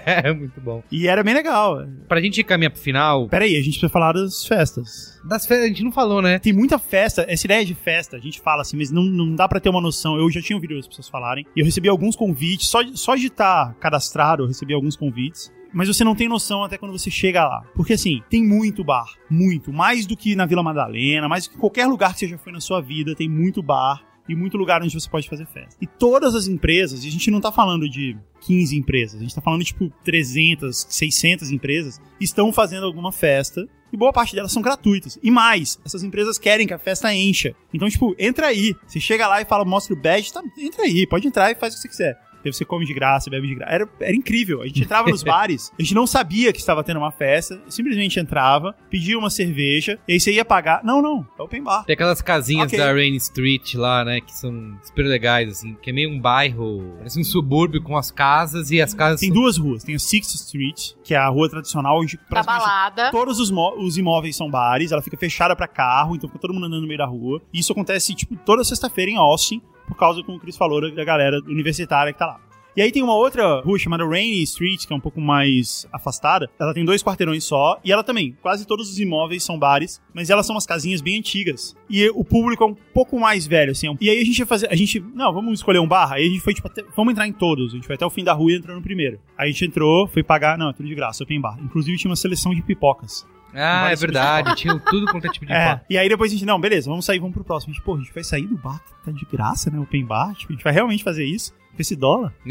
[0.07, 0.83] É, muito bom.
[0.91, 1.87] E era bem legal.
[2.09, 5.16] Pra gente caminhar pro final, Peraí, a gente precisa falar das festas.
[5.27, 6.39] Das férias a gente não falou, né?
[6.39, 9.49] Tem muita festa, essa ideia de festa, a gente fala assim, mas não, não dá
[9.49, 10.17] pra ter uma noção.
[10.17, 13.27] Eu já tinha ouvido as pessoas falarem, e eu recebi alguns convites, só, só de
[13.27, 15.53] estar cadastrado, eu recebi alguns convites.
[15.73, 17.63] Mas você não tem noção até quando você chega lá.
[17.75, 19.13] Porque assim, tem muito bar.
[19.29, 19.71] Muito.
[19.71, 22.53] Mais do que na Vila Madalena, mais do que qualquer lugar que você já foi
[22.53, 25.77] na sua vida, tem muito bar e muito lugar onde você pode fazer festa.
[25.81, 29.35] E todas as empresas, e a gente não tá falando de 15 empresas, a gente
[29.35, 34.63] tá falando tipo 300, 600 empresas, estão fazendo alguma festa e boa parte delas são
[34.63, 35.19] gratuitas.
[35.23, 37.55] E mais, essas empresas querem que a festa encha.
[37.73, 38.75] Então, tipo, entra aí.
[38.87, 41.75] Você chega lá e fala, mostra o badge, tá, entra aí, pode entrar e faz
[41.75, 42.21] o que você quiser.
[42.53, 43.73] Você come de graça, bebe de graça.
[43.73, 44.63] Era, era incrível.
[44.63, 48.19] A gente entrava nos bares, a gente não sabia que estava tendo uma festa, simplesmente
[48.21, 50.83] entrava, pedia uma cerveja, e aí você ia pagar.
[50.85, 51.85] Não, não, é open bar.
[51.85, 52.79] Tem aquelas casinhas Ok.
[52.79, 54.21] da Rain Street lá, né?
[54.21, 55.77] Que são super legais, assim.
[55.83, 59.21] Que é meio um bairro, parece um subúrbio com as casas e as casas.
[59.21, 59.85] Tem são- duas ruas.
[59.85, 63.11] Tem a Sixth Street, que é a rua tradicional onde praticamente balada.
[63.11, 66.67] Todos os, os imóveis são bares, ela fica fechada pra carro, então fica todo mundo
[66.67, 67.41] andando no meio da rua.
[67.53, 70.91] E isso acontece, tipo, toda sexta-feira em Austin, por causa, como o Chris falou, da-
[70.95, 72.41] da galera universitária que tá lá.
[72.77, 76.51] E aí tem uma outra rua chamada Rainy Street, que é um pouco mais afastada.
[76.61, 80.29] Ela tem dois quarteirões só, e ela também, quase todos os imóveis são bares, mas
[80.29, 81.75] elas são umas casinhas bem antigas.
[81.89, 83.97] E o público é um pouco mais velho, assim.
[83.99, 86.13] E aí a gente ia fazer, a gente, não, vamos escolher um bar.
[86.13, 87.73] Aí a gente foi, tipo, até- vamos entrar em todos.
[87.73, 89.19] A gente foi até o fim da rua e entrou no primeiro.
[89.39, 91.57] Aí a gente entrou, foi pagar, não, é tudo de graça, open bar.
[91.65, 93.27] Inclusive tinha uma seleção de pipocas.
[93.57, 94.55] Ah, é verdade.
[94.57, 95.85] Tinha tudo quanto é tipo de É, bar.
[95.89, 97.73] e aí depois a gente, não, beleza, vamos sair, vamos pro próximo.
[97.73, 99.79] A gente, pô, a gente vai sair do bar que tá de graça, né?
[99.79, 102.33] Open bar, tipo, a gente vai realmente fazer isso com esse dólar?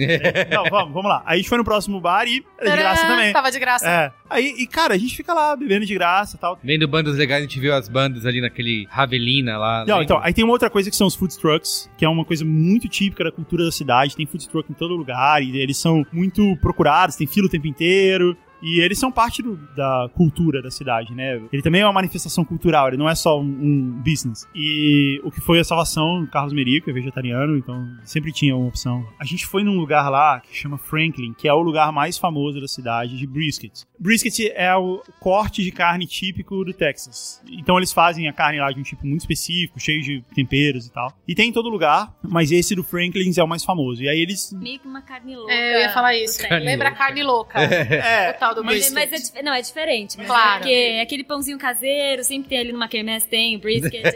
[0.51, 1.23] não, vamos, vamos lá.
[1.25, 3.33] Aí a gente foi no próximo bar e era de graça também.
[3.33, 3.89] Tava de graça.
[3.89, 4.11] É.
[4.29, 6.59] Aí, e cara, a gente fica lá bebendo de graça e tal.
[6.63, 9.79] Vendo bandas legais, a gente viu as bandas ali naquele Ravelina lá.
[9.79, 10.03] Não, lembra?
[10.03, 12.45] então, aí tem uma outra coisa que são os food trucks, que é uma coisa
[12.45, 14.15] muito típica da cultura da cidade.
[14.15, 17.67] Tem food truck em todo lugar e eles são muito procurados, tem fila o tempo
[17.67, 18.37] inteiro.
[18.61, 21.41] E eles são parte do- da cultura da cidade, né?
[21.51, 24.47] Ele também é uma manifestação cultural, ele não é só um, um business.
[24.55, 29.05] E o que foi a salvação, Carlos Merico é vegetariano, então sempre tinha uma opção.
[29.19, 32.59] A gente foi num lugar lá que chama Franklin, que é o lugar mais famoso
[32.61, 33.83] da cidade de brisket.
[33.99, 37.41] Brisket é o corte de carne típico do Texas.
[37.51, 40.91] Então eles fazem a carne lá de um tipo muito específico, cheio de temperos e
[40.91, 41.11] tal.
[41.27, 44.01] E tem em todo lugar, mas esse do Franklin's é o mais famoso.
[44.03, 44.51] E aí eles.
[44.53, 45.51] Meio que uma carne louca.
[45.53, 46.47] É, eu ia falar isso.
[46.47, 47.03] Carne Lembra louca.
[47.03, 47.59] carne louca.
[47.61, 49.11] É, O tal do mas- brisket.
[49.11, 50.17] Mas é, não, é diferente.
[50.17, 50.59] Mas Claro.
[50.59, 54.03] Porque é aquele pãozinho caseiro, sempre tem ali numa quermesse, tem o brisket.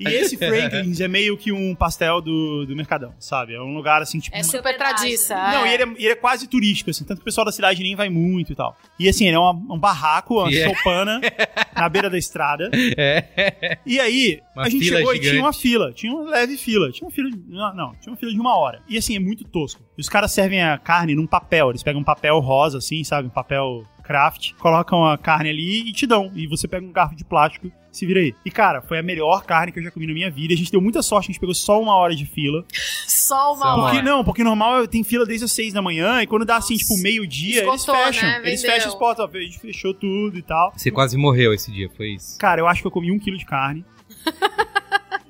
[0.00, 3.54] E esse Franklin's é meio que um pastel do, do Mercadão, sabe?
[3.54, 4.34] É um lugar assim, tipo.
[4.36, 5.34] É uma- super tradiça.
[5.34, 5.70] Não, é.
[5.70, 7.94] e ele é, ele é quase turístico, assim, tanto que o pessoal da cidade nem
[7.94, 8.76] vai muito e tal.
[8.98, 10.74] E assim, ele é uma- um barraco, uma Yeah.
[10.74, 11.20] choupana
[11.74, 12.70] na beira da estrada.
[12.96, 13.78] É.
[13.86, 15.30] E aí, Uma a gente chegou e gigante.
[15.30, 16.90] tinha uma fila, tinha uma leve fila.
[16.90, 17.36] Tinha uma fila de.
[17.48, 18.82] Não, não, tinha uma fila de uma hora.
[18.88, 19.82] E assim, é muito tosco.
[19.96, 21.70] E os caras servem a carne num papel.
[21.70, 23.28] Eles pegam um papel rosa, assim, sabe?
[23.28, 26.30] Um papel craft, colocam a carne ali e te dão.
[26.34, 28.34] E você pega um garfo de plástico se vira aí.
[28.44, 30.52] E, cara, foi a melhor carne que eu já comi na minha vida.
[30.52, 32.64] A gente deu muita sorte, a gente pegou só uma hora de fila.
[33.06, 33.94] Só uma uma hora.
[33.94, 36.76] Porque não, porque normal tem fila desde as seis da manhã e quando dá assim,
[36.76, 38.28] tipo, meio-dia, eles fecham.
[38.28, 38.42] né?
[38.44, 40.72] Eles fecham os portas, a gente fechou tudo e tal.
[40.76, 42.38] Você quase morreu esse dia, foi isso.
[42.38, 43.84] Cara, eu acho que eu comi um quilo de carne.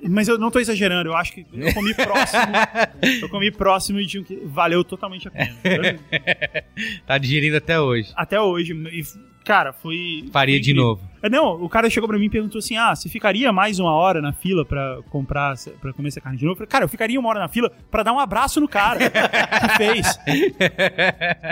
[0.09, 2.41] Mas eu não tô exagerando, eu acho que eu comi próximo.
[3.21, 5.55] eu comi próximo e tinha que valeu totalmente a pena.
[7.05, 8.11] tá digerindo até hoje.
[8.15, 8.73] Até hoje.
[8.73, 9.03] E,
[9.43, 10.25] cara, foi.
[10.31, 11.01] Faria foi de novo.
[11.21, 13.91] É, Não, o cara chegou pra mim e perguntou assim: ah, você ficaria mais uma
[13.91, 16.53] hora na fila pra comprar, pra comer essa carne de novo?
[16.53, 18.99] Eu falei, cara, eu ficaria uma hora na fila pra dar um abraço no cara
[19.09, 20.17] que fez.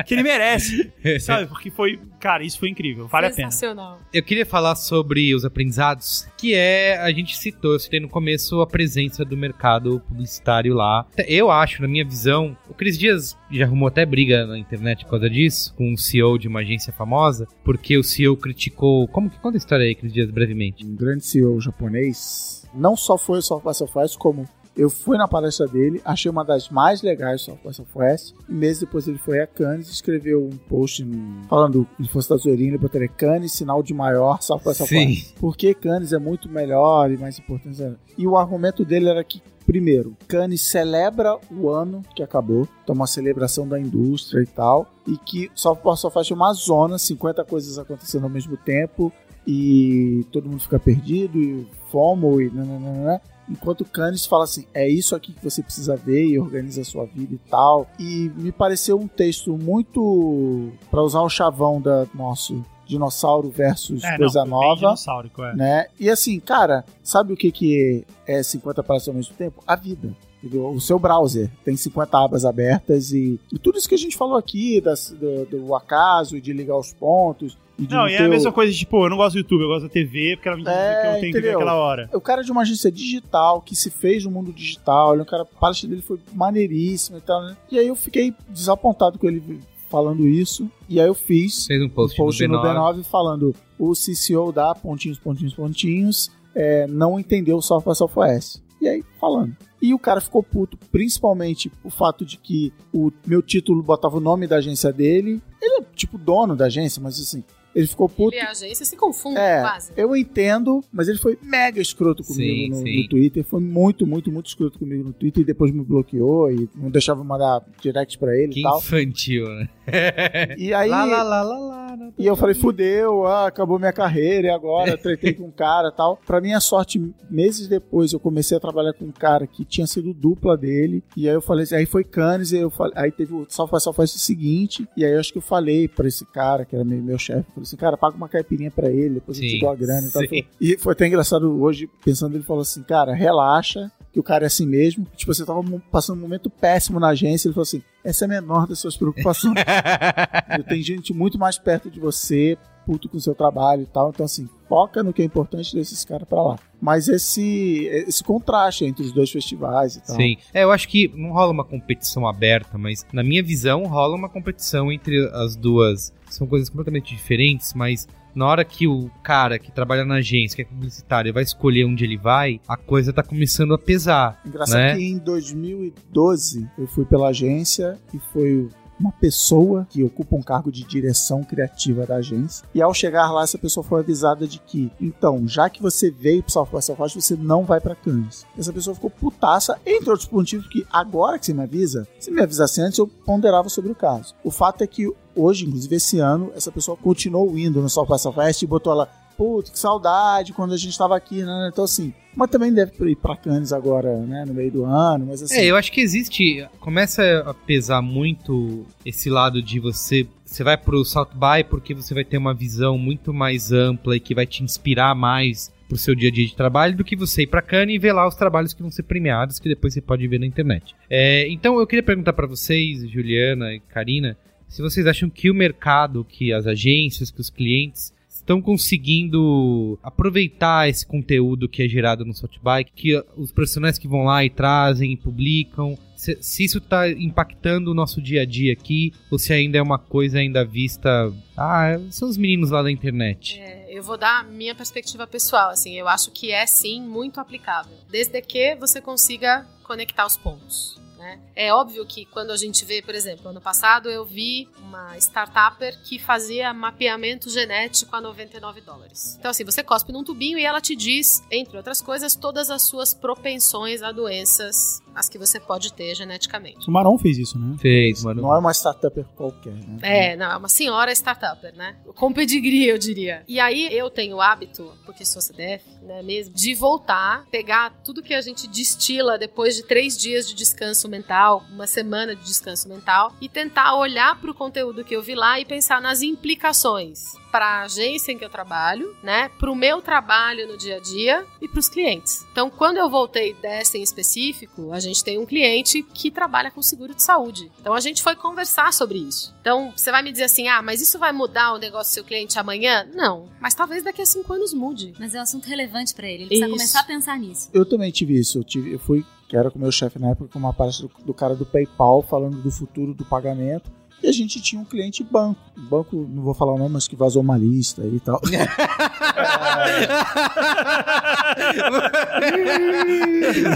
[0.05, 0.91] que ele merece.
[1.19, 1.47] Sabe?
[1.47, 1.99] Porque foi.
[2.19, 3.07] Cara, isso foi incrível.
[3.07, 3.51] Vale a pena.
[3.51, 3.99] Sensacional.
[4.11, 8.61] Eu queria falar sobre os aprendizados, que é, a gente citou, eu citei no começo,
[8.61, 11.05] a presença do mercado publicitário lá.
[11.27, 15.11] Eu acho, na minha visão, o Cris Dias já arrumou até briga na internet por
[15.11, 19.07] causa disso, com um CEO de uma agência famosa, porque o CEO criticou...
[19.09, 20.85] Como que conta a história aí, Cris Dias, brevemente?
[20.85, 24.45] Um grande CEO japonês, não só foi o by Southwest, como
[24.75, 28.81] eu fui na palestra dele, achei uma das mais legais do by Southwest, e meses
[28.81, 31.05] depois ele foi a Cannes e escreveu um post
[31.49, 35.33] falando, ele fosse da zoeirinha, ele botaria Cannes, sinal de maior by Southwest.
[35.39, 37.81] Porque Cannes é muito melhor e mais importante.
[38.17, 43.07] E o argumento dele era que Primeiro, Cannes celebra o ano que acabou, então uma
[43.07, 48.25] celebração da indústria e tal, e que by Southwest é uma zona, 50 coisas acontecendo
[48.25, 49.11] ao mesmo tempo,
[49.47, 53.21] e todo mundo fica perdido, e FOMO, e nananana.
[53.47, 57.05] Enquanto Cannes fala assim, é isso aqui que você precisa ver e organiza a sua
[57.05, 57.87] vida e tal.
[57.99, 64.11] E me pareceu um texto muito, para usar o chavão da nosso dinossauro versus É,
[64.11, 64.95] não, coisa bem nova
[65.39, 65.55] é.
[65.55, 65.87] né?
[65.99, 69.63] E assim, cara, sabe o que, que é 50 palestras ao mesmo tempo?
[69.65, 70.13] A vida.
[70.53, 74.37] O seu browser tem 50 abas abertas e, e tudo isso que a gente falou
[74.37, 77.57] aqui, das, do, do acaso, de ligar os pontos.
[77.77, 79.67] Não, e é a o- mesma coisa de, tipo, eu não gosto do YouTube, eu
[79.67, 81.75] gosto da TV, porque ela me diz É, o que eu tenho que ver aquela
[81.75, 82.09] hora.
[82.13, 85.25] O cara de uma agência digital que se fez no mundo digital, ele, é um
[85.25, 87.57] cara, a palestra dele foi maneiríssima e tal, né?
[87.71, 89.59] E aí eu fiquei desapontado com ele
[89.89, 90.69] falando isso.
[90.87, 92.95] E aí eu fiz Fez um um post, post no no B9.
[92.99, 98.61] B9 falando o CCO da pontinhos, pontinhos, pontinhos é, não entendeu o South by Southwest.
[98.81, 99.55] E aí, falando.
[99.81, 104.19] E o cara ficou puto, principalmente o fato de que o meu título botava o
[104.19, 105.41] nome da agência dele.
[105.61, 107.43] Ele é tipo dono da agência, mas assim,
[107.75, 108.33] ele ficou puto.
[108.35, 109.91] Ele e a agência se confundem É, quase.
[109.97, 113.01] eu entendo, mas ele foi mega escroto comigo Sim, no, sim.
[113.03, 113.43] no Twitter.
[113.43, 117.19] Foi muito, muito, muito escroto comigo no Twitter e depois me bloqueou e não deixava
[117.21, 118.77] eu mandar direct pra ele Que e tal.
[118.79, 119.69] infantil, né?
[120.57, 120.89] E aí.
[120.89, 121.97] Lá, lá, lá, lá, lá.
[121.97, 125.89] não E eu falei, fudeu, ah, acabou minha carreira e agora tretei com um cara
[125.89, 126.17] e tal.
[126.25, 126.99] Pra minha sorte,
[127.29, 131.03] meses depois eu comecei a trabalhar com um cara que tinha sido dupla dele.
[131.15, 133.67] E aí eu falei assim, aí foi Cannes, e eu falei, aí teve o South
[133.71, 134.87] by Southwest seguinte.
[134.95, 137.49] E aí eu acho que eu falei pra esse cara, que era meu, meu chefe,
[137.49, 140.07] falei assim, cara, paga uma caipirinha pra ele, depois eu Sim, te dou a grana
[140.07, 140.23] e tal.
[140.59, 144.47] E foi até engraçado hoje, pensando, ele falou assim, cara, relaxa, que o cara é
[144.47, 145.05] assim mesmo.
[145.15, 145.61] Tipo, você tava
[145.91, 148.95] passando um momento péssimo na agência, ele falou assim, essa é a menor das suas
[148.95, 149.55] preocupações.
[150.69, 154.11] Tem gente muito mais perto de você, puto com o seu trabalho e tal.
[154.11, 156.59] Então, assim, foca no que é importante e deixa esse cara pra lá.
[156.79, 160.15] Mas esse, esse contraste entre os dois festivais e tal.
[160.15, 160.37] Sim.
[160.53, 164.29] É, eu acho que não rola uma competição aberta, mas na minha visão rola uma
[164.29, 166.13] competição entre as duas.
[166.35, 170.61] São coisas completamente diferentes, mas na hora que o cara que trabalha na agência, que
[170.61, 174.41] é publicitário, vai escolher onde ele vai, a coisa tá começando a pesar.
[174.45, 174.95] Engraçado né?
[174.95, 178.67] que em 2012 eu fui pela agência e foi
[178.99, 182.65] uma pessoa que ocupa um cargo de direção criativa da agência.
[182.73, 186.43] E ao chegar lá, essa pessoa foi avisada de que, então, já que você veio
[186.43, 188.45] pro South by Southwest, você não vai pra Cannes.
[188.57, 192.41] Essa pessoa ficou putaça, entre outros motivos que agora que você me avisa, se me
[192.41, 194.33] avisasse antes, eu ponderava sobre o caso.
[194.43, 198.19] O fato é que hoje, inclusive esse ano, essa pessoa continuou indo no South by
[198.19, 199.07] Southwest e botou lá,
[199.37, 201.69] putz, que saudade quando a gente tava aqui, né?
[201.71, 205.41] Então assim, mas também deve ir pra Cannes agora, né, no meio do ano, mas
[205.41, 205.55] assim...
[205.55, 206.67] É, eu acho que existe.
[206.79, 210.27] Começa a pesar muito esse lado de você.
[210.43, 214.19] Você vai pro South By porque você vai ter uma visão muito mais ampla e
[214.19, 217.43] que vai te inspirar mais pro seu dia a dia de trabalho do que você
[217.43, 220.01] ir pra Cannes e ver lá os trabalhos que vão ser premiados, que depois você
[220.01, 220.95] pode ver na internet.
[221.09, 225.55] É, então eu queria perguntar pra vocês, Juliana e Karina, se vocês acham que o
[225.55, 228.13] mercado, que as agências, que os clientes
[228.45, 234.23] estão conseguindo aproveitar esse conteúdo que é gerado no Softbike, que os profissionais que vão
[234.23, 238.71] lá e trazem e publicam, se, se isso está impactando o nosso dia a dia
[238.71, 242.91] aqui, ou se ainda é uma coisa ainda vista, ah, são os meninos lá da
[242.91, 243.59] internet.
[243.59, 247.97] É, eu vou dar minha perspectiva pessoal, assim, eu acho que é sim muito aplicável,
[248.11, 251.03] desde que você consiga conectar os pontos.
[251.25, 251.39] Né?
[251.55, 255.99] É óbvio que quando a gente vê, por exemplo, ano passado eu vi uma startupper
[256.03, 259.35] que fazia mapeamento genético a 99 dólares.
[259.39, 262.83] Então, assim, você cospe num tubinho e ela te diz, entre outras coisas, todas as
[262.83, 266.87] suas propensões a doenças as que você pode ter geneticamente.
[266.87, 267.77] O Maron fez isso, né?
[267.79, 268.41] Fez, mano.
[268.41, 269.97] Não é uma startup qualquer, né?
[270.01, 271.95] É, não, é uma senhora startupper, né?
[272.15, 273.43] Com pedigree, eu diria.
[273.47, 278.21] E aí eu tenho o hábito, porque sou CDF, né, mesmo, de voltar, pegar tudo
[278.21, 282.87] que a gente destila depois de três dias de descanso mental, uma semana de descanso
[282.89, 287.35] mental, e tentar olhar para o conteúdo que eu vi lá e pensar nas implicações
[287.55, 290.99] para a agência em que eu trabalho, né, para o meu trabalho no dia a
[290.99, 292.45] dia e para os clientes.
[292.51, 296.81] Então, quando eu voltei dessa em específico, a gente tem um cliente que trabalha com
[296.81, 297.71] seguro de saúde.
[297.79, 299.55] Então, a gente foi conversar sobre isso.
[299.61, 302.23] Então, você vai me dizer assim, ah, mas isso vai mudar o negócio do seu
[302.25, 303.07] cliente amanhã?
[303.15, 305.13] Não, mas talvez daqui a cinco anos mude.
[305.17, 306.43] Mas é um assunto relevante pra ele.
[306.43, 306.75] Ele precisa Isso.
[306.75, 307.69] começar a pensar nisso.
[307.73, 308.57] Eu também tive isso.
[308.57, 311.07] Eu, tive, eu fui, que era com o meu chefe na época, com uma palestra
[311.07, 313.89] do, do cara do PayPal falando do futuro do pagamento.
[314.23, 315.59] E a gente tinha um cliente banco.
[315.77, 318.41] Banco, não vou falar o nome, mas que vazou uma lista aí e tal.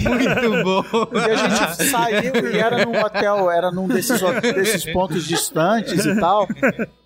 [0.04, 0.84] Muito bom.
[1.14, 6.20] E a gente saiu e era num hotel, era num desses, desses pontos distantes e
[6.20, 6.48] tal.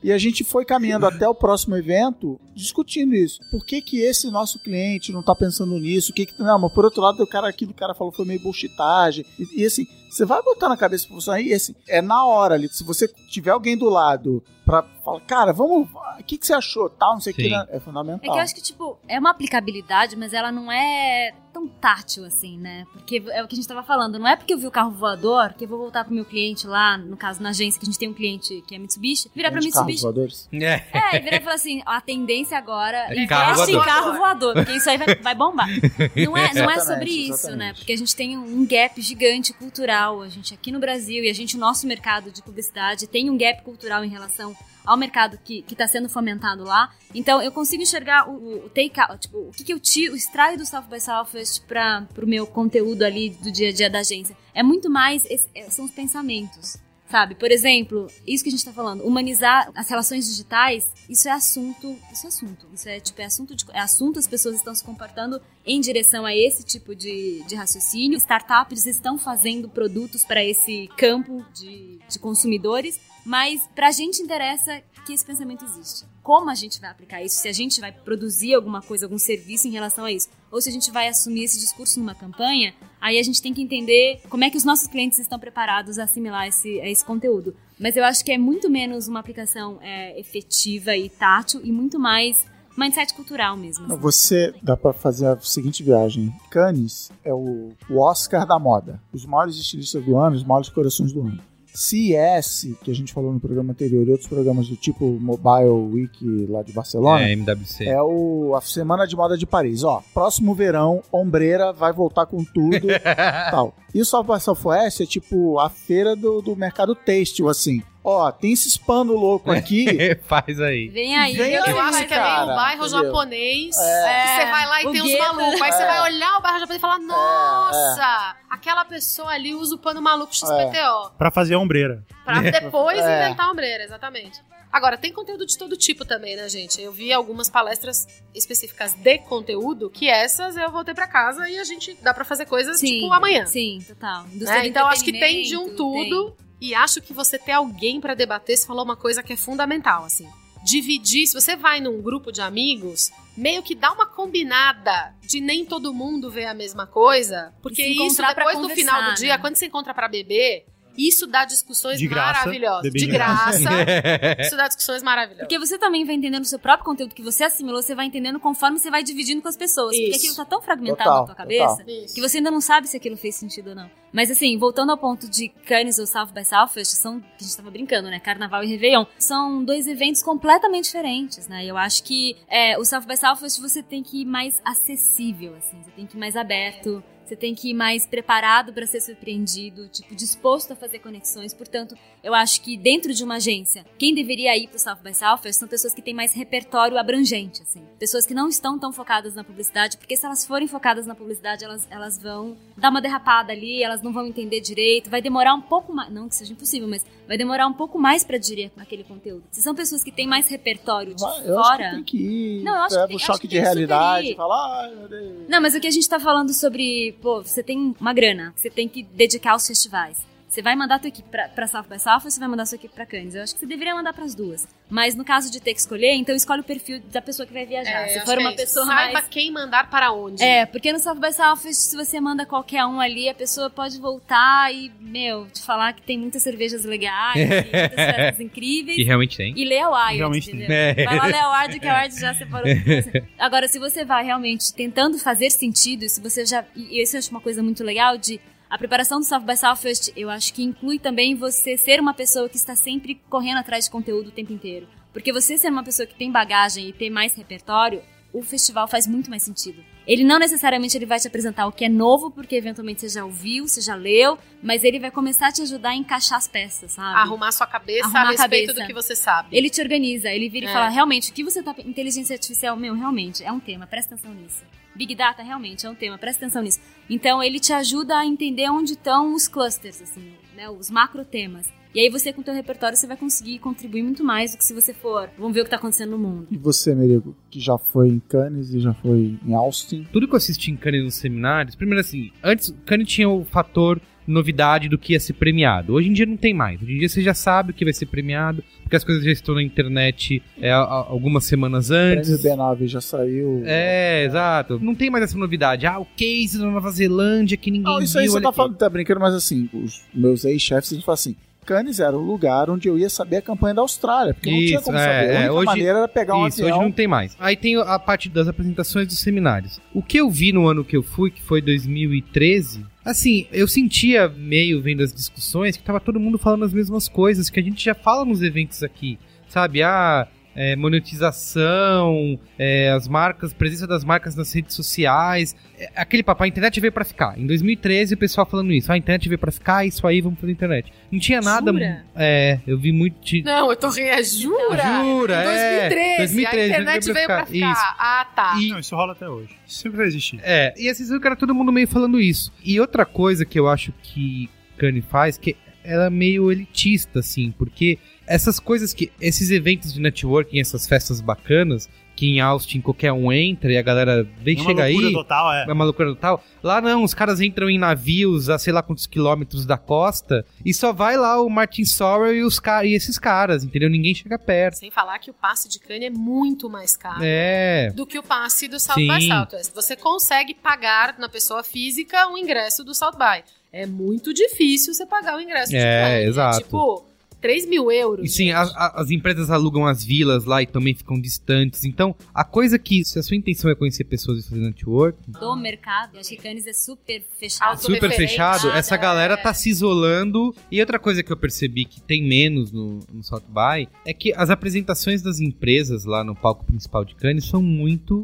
[0.02, 3.40] E a gente foi caminhando até o próximo evento discutindo isso.
[3.50, 6.12] Por que que esse nosso cliente não tá pensando nisso?
[6.12, 8.26] O que que, não, mas por outro lado, o cara aqui do cara falou foi
[8.26, 9.26] meio bullshitagem.
[9.40, 12.56] E, e assim, você vai botar na cabeça pra funcionar e assim, é na hora
[12.56, 12.68] ali.
[12.70, 16.90] Se você tiver alguém do lado pra falar, cara, vamos, o que que você achou?
[16.90, 17.66] Tal, não sei o que, né?
[17.70, 18.20] é É fundamental.
[18.22, 22.58] que eu acho que, tipo, é uma aplicabilidade, mas ela não é tão tátil assim,
[22.58, 22.86] né?
[22.92, 24.90] Porque é o que a gente tava falando, não é porque eu vi o carro
[24.92, 27.90] voador que eu vou voltar pro meu cliente lá, no caso na agência, que a
[27.90, 30.02] gente tem um cliente que é Mitsubishi, virar pra De carros Mitsubishi.
[30.02, 30.50] voadores.
[30.52, 30.84] É.
[30.92, 33.94] É, e virar e falar assim, a tendência agora É é carro investe em voador.
[33.94, 35.68] carro voador, porque isso aí vai, vai bombar.
[36.16, 37.58] Não é, não é sobre isso, exatamente.
[37.60, 37.74] né?
[37.74, 41.34] Porque a gente tem um gap gigante cultural, a gente aqui no Brasil e a
[41.34, 44.56] gente, o nosso mercado de publicidade tem um gap cultural em relação
[44.86, 46.94] ao mercado que está sendo fomentado lá.
[47.14, 50.16] Então eu consigo enxergar o, o, o take out, tipo, o que, que eu tiro,
[50.16, 54.00] extraio do South by Southwest para o meu conteúdo ali do dia a dia da
[54.00, 54.36] agência.
[54.54, 56.78] É muito mais, esse- é, são os pensamentos.
[57.10, 61.32] Sabe, por exemplo, isso que a gente tá falando, humanizar as relações digitais, isso é
[61.32, 64.74] assunto, isso é assunto, isso é tipo, é assunto, de, é assunto, as pessoas estão
[64.74, 70.44] se comportando em direção a esse tipo de, de raciocínio, startups estão fazendo produtos para
[70.44, 76.06] esse campo de, de consumidores, mas pra gente interessa que esse pensamento existe.
[76.22, 77.42] Como a gente vai aplicar isso?
[77.42, 80.30] Se a gente vai produzir alguma coisa, algum serviço em relação a isso?
[80.50, 83.62] Ou se a gente vai assumir esse discurso numa campanha, aí a gente tem que
[83.62, 87.54] entender como é que os nossos clientes estão preparados a assimilar esse, a esse conteúdo.
[87.78, 92.00] Mas eu acho que é muito menos uma aplicação é, efetiva e tátil e muito
[92.00, 92.46] mais
[92.78, 93.86] mindset cultural mesmo.
[93.86, 93.98] assim.
[93.98, 96.34] Você dá pra fazer a seguinte viagem.
[96.50, 99.02] Cannes é o, o Oscar da moda.
[99.12, 101.42] Os maiores estilistas do ano, os maiores corações do ano.
[101.74, 106.46] CES, que a gente falou no programa anterior, e outros programas do tipo Mobile Week
[106.50, 107.86] lá de Barcelona, É, MWC.
[107.86, 109.84] é o, a Semana de Moda de Paris.
[109.84, 112.88] Ó, próximo verão, Ombreira vai voltar com tudo
[113.52, 113.74] tal.
[113.94, 117.84] E o South by Southwest é tipo a feira do, do mercado têxtil, assim.
[118.04, 119.86] Ó, tem esses pano louco aqui.
[120.28, 120.90] Faz aí.
[120.90, 121.38] Vem aí.
[121.38, 122.22] Vem eu aí, acho que é fazer.
[122.22, 123.04] meio cara, um bairro entendeu?
[123.06, 123.78] japonês.
[123.78, 124.22] É.
[124.24, 125.62] Que você vai lá e O tem uns malucos.
[125.62, 125.88] Aí você É.
[125.88, 130.36] vai olhar o bairro japonês e falar: Nossa, aquela pessoa ali usa o pano maluco
[130.36, 131.12] XPTO.
[131.18, 132.04] Pra fazer a ombreira.
[132.26, 133.26] Pra depois É.
[133.26, 134.38] inventar a ombreira, exatamente.
[134.74, 136.82] Agora, tem conteúdo de todo tipo também, né, gente?
[136.82, 141.64] Eu vi algumas palestras específicas de conteúdo que essas eu voltei pra casa e a
[141.64, 143.46] gente dá pra fazer coisas Sim, tipo amanhã.
[143.46, 144.26] Sim, total.
[144.34, 144.66] Né?
[144.66, 148.58] Então acho que tem de um tudo e acho que você ter alguém pra debater,
[148.58, 150.28] você falou uma coisa que é fundamental, assim.
[150.64, 155.66] Dividir, se você vai num grupo de amigos, meio que dá uma combinada de nem
[155.66, 159.38] todo mundo ver a mesma coisa, porque se isso depois do final do dia, né?
[159.38, 160.66] quando você encontra pra beber,
[160.98, 162.92] isso dá discussões De graça, maravilhosas.
[162.92, 163.60] De de graça.
[164.40, 165.48] isso dá discussões maravilhosas.
[165.48, 168.40] Porque você também vai entendendo o seu próprio conteúdo que você assimilou, você vai entendendo
[168.40, 169.96] conforme você vai dividindo com as pessoas.
[169.96, 170.20] Porque Isso.
[170.20, 171.84] aquilo tá tão fragmentado Total, na tua cabeça
[172.14, 173.90] que você ainda não sabe se aquilo fez sentido ou não.
[174.12, 177.58] Mas assim, voltando ao ponto de Cannes ou South by Southwest, são, que a gente
[177.58, 178.20] tava brincando, né?
[178.20, 179.06] Carnaval e Réveillon.
[179.18, 181.66] São dois eventos completamente diferentes, né?
[181.66, 185.82] Eu acho que é, o South by Southwest você tem que ir mais acessível, assim.
[185.82, 187.04] Você tem que ir mais aberto.
[187.26, 191.54] Você tem que ir mais preparado para ser surpreendido, tipo, disposto a fazer conexões.
[191.54, 195.58] Portanto, eu acho que dentro de uma agência, quem deveria ir pro South by Southwest
[195.60, 197.82] são pessoas que têm mais repertório abrangente, assim.
[197.98, 201.64] Pessoas que não estão tão focadas na publicidade, porque se elas forem focadas na publicidade,
[201.64, 205.62] elas, elas vão dar uma derrapada ali, elas não vão entender direito, vai demorar um
[205.62, 209.04] pouco mais, não que seja impossível, mas vai demorar um pouco mais para digerir aquele
[209.04, 209.44] conteúdo.
[209.52, 211.92] Se são pessoas que têm mais repertório de Vai, Eu acho que fora...
[211.92, 213.62] tem que ir, Não, eu acho que leva tem- o acho choque que de que
[213.62, 215.48] realidade, falar, Deus.
[215.48, 218.70] Não, mas o que a gente tá falando sobre, pô, você tem uma grana, você
[218.70, 220.18] tem que dedicar aos festivais.
[220.54, 222.62] Você vai mandar a tua equipe pra, pra South by South ou você vai mandar
[222.62, 223.34] a sua equipe pra Cannes?
[223.34, 224.68] Eu acho que você deveria mandar pras duas.
[224.88, 227.66] Mas no caso de ter que escolher, então escolhe o perfil da pessoa que vai
[227.66, 228.04] viajar.
[228.04, 229.28] É, Se for uma é pessoa Saiba mais...
[229.30, 230.44] quem mandar para onde.
[230.44, 234.00] É, porque no South by Southwest, se você manda qualquer um ali, a pessoa pode
[234.00, 238.96] voltar e, meu, te falar que tem muitas cervejas legais, e muitas festas incríveis.
[238.96, 239.58] Que realmente tem.
[239.58, 240.68] E lê a Wired, Realmente entendeu?
[240.68, 240.78] tem.
[240.78, 241.06] É.
[241.06, 242.68] Vai lá ler a Wired, que a Wired já separou.
[243.40, 246.64] Agora, se você vai realmente tentando fazer sentido, se você já...
[246.76, 248.40] E isso eu acho uma coisa muito legal de...
[248.74, 252.50] A preparação do South by Southwest, eu acho que inclui também você ser uma pessoa
[252.50, 254.88] que está sempre correndo atrás de conteúdo o tempo inteiro.
[255.14, 258.02] Porque você ser uma pessoa que tem bagagem e tem mais repertório,
[258.34, 259.84] o festival faz muito mais sentido.
[260.08, 263.24] Ele não necessariamente ele vai te apresentar o que é novo, porque eventualmente você já
[263.24, 266.94] ouviu, você já leu, mas ele vai começar a te ajudar a encaixar as peças,
[266.94, 267.16] sabe?
[267.16, 268.82] Arrumar sua cabeça Arrumar a a respeito cabeça.
[268.82, 269.56] do que você sabe.
[269.56, 270.70] Ele te organiza, ele vira É.
[270.72, 271.76] e fala, realmente, o que você tá.
[271.86, 274.64] Inteligência artificial, meu, realmente, é um tema, presta atenção nisso.
[274.96, 276.80] Big Data realmente é um tema, presta atenção nisso.
[277.10, 280.70] Então ele te ajuda a entender onde estão os clusters, assim, né?
[280.70, 281.72] Os macro temas.
[281.94, 284.66] E aí você, com o teu repertório, você vai conseguir contribuir muito mais do que
[284.66, 285.30] se você for.
[285.38, 286.48] Vamos ver o que tá acontecendo no mundo.
[286.50, 290.08] E você, Merigo, que já foi em Cannes e já foi em Austin.
[290.12, 294.02] Tudo que eu assisti em Cannes nos seminários, primeiro assim, antes Cannes tinha o fator
[294.28, 295.94] novidade do que ia ser premiado.
[295.94, 296.82] Hoje em dia não tem mais.
[296.82, 299.32] Hoje em dia você já sabe o que vai ser premiado, porque as coisas já
[299.32, 302.40] estão na internet é, algumas semanas O antes.
[302.42, 303.62] prêmio B9 já saiu.
[303.66, 304.80] É, exato.
[304.82, 305.86] Não tem mais essa novidade.
[305.86, 308.32] Ah, o case da Nova Zelândia que ninguém Não, isso aí viu.
[308.32, 308.58] você olha tá aqui.
[308.58, 311.36] falando, tá brincando, mas assim, os meus ex-chefes, eles falam assim,
[311.66, 314.76] Cannes era o lugar onde eu ia saber a campanha da Austrália, porque não tinha
[314.76, 315.16] Isso, como é, saber.
[315.16, 316.78] A é, única hoje- maneira era pegar um Isso, avião.
[316.78, 317.38] hoje não tem mais.
[317.40, 319.80] Aí tem a parte das apresentações dos seminários.
[319.94, 324.28] O que eu vi no ano que eu fui, que foi 2013, assim, eu sentia
[324.30, 327.84] meio vendo as discussões que tava todo mundo falando as mesmas coisas que a gente
[327.84, 329.84] já fala nos eventos aqui, sabe?
[329.84, 336.44] Ah, é, monetização, é, as marcas, presença das marcas nas redes sociais, é, aquele papo,
[336.44, 337.38] a internet veio pra ficar.
[337.38, 340.40] Em 2013 o pessoal falando isso, ah, a internet veio pra ficar, isso aí, vamos
[340.40, 340.92] fazer internet.
[341.12, 341.72] Não tinha nada.
[341.72, 342.06] Jura?
[342.16, 343.20] É, eu vi muito.
[343.24, 344.04] de- Não, eu tô rindo.
[344.24, 344.84] Jura?
[344.84, 345.90] Jura, Em é.
[345.90, 346.18] 2013.
[346.18, 347.76] 2013, a internet veio veio pra pra ficar.
[347.76, 347.96] ficar.
[348.00, 348.56] Ah, tá.
[348.60, 349.50] E- Não, isso rola até hoje.
[349.66, 350.40] Isso sempre vai existir.
[350.44, 352.52] É, e assim, era todo mundo meio falando isso.
[352.64, 357.52] E outra coisa que eu acho que Kanye faz, que ela é meio elitista, assim,
[357.58, 357.98] porque
[358.34, 359.12] essas coisas que.
[359.22, 363.82] Esses eventos de networking, essas festas bacanas, que em Austin qualquer um entra e a
[363.82, 365.14] galera vem, É uma chega loucura aí.
[365.14, 365.66] total, é.
[365.68, 366.44] É uma loucura total.
[366.62, 370.74] Lá não, os caras entram em navios a sei lá quantos quilômetros da costa e
[370.76, 373.90] só vai lá o Martin Sorrell e, os ca- e esses caras, entendeu?
[373.90, 374.76] Ninguém chega perto.
[374.76, 377.20] Sem falar que o passe de Cannes é muito mais caro.
[377.24, 377.92] É.
[377.96, 379.08] Do que o passe do South Sim.
[379.08, 379.74] by Southwest.
[379.74, 383.44] Você consegue pagar na pessoa física o ingresso do South by.
[383.72, 386.28] É muito difícil você pagar o ingresso de É, Cannes.
[386.28, 386.58] exato.
[386.60, 387.06] tipo,
[387.44, 388.26] 3 mil euros.
[388.26, 391.84] E sim, a- a- as empresas alugam as vilas lá e também ficam distantes.
[391.84, 395.56] Então, a coisa que, se a sua intenção é conhecer pessoas e fazer network, Do
[395.58, 397.70] mercado, eu acho que Cannes é super fechado.
[397.72, 400.56] Auto- super fechado, essa galera tá se isolando.
[400.72, 404.34] E outra coisa que eu percebi que tem menos no, no South By é que
[404.34, 408.24] as apresentações das empresas lá no palco principal de Cannes são muito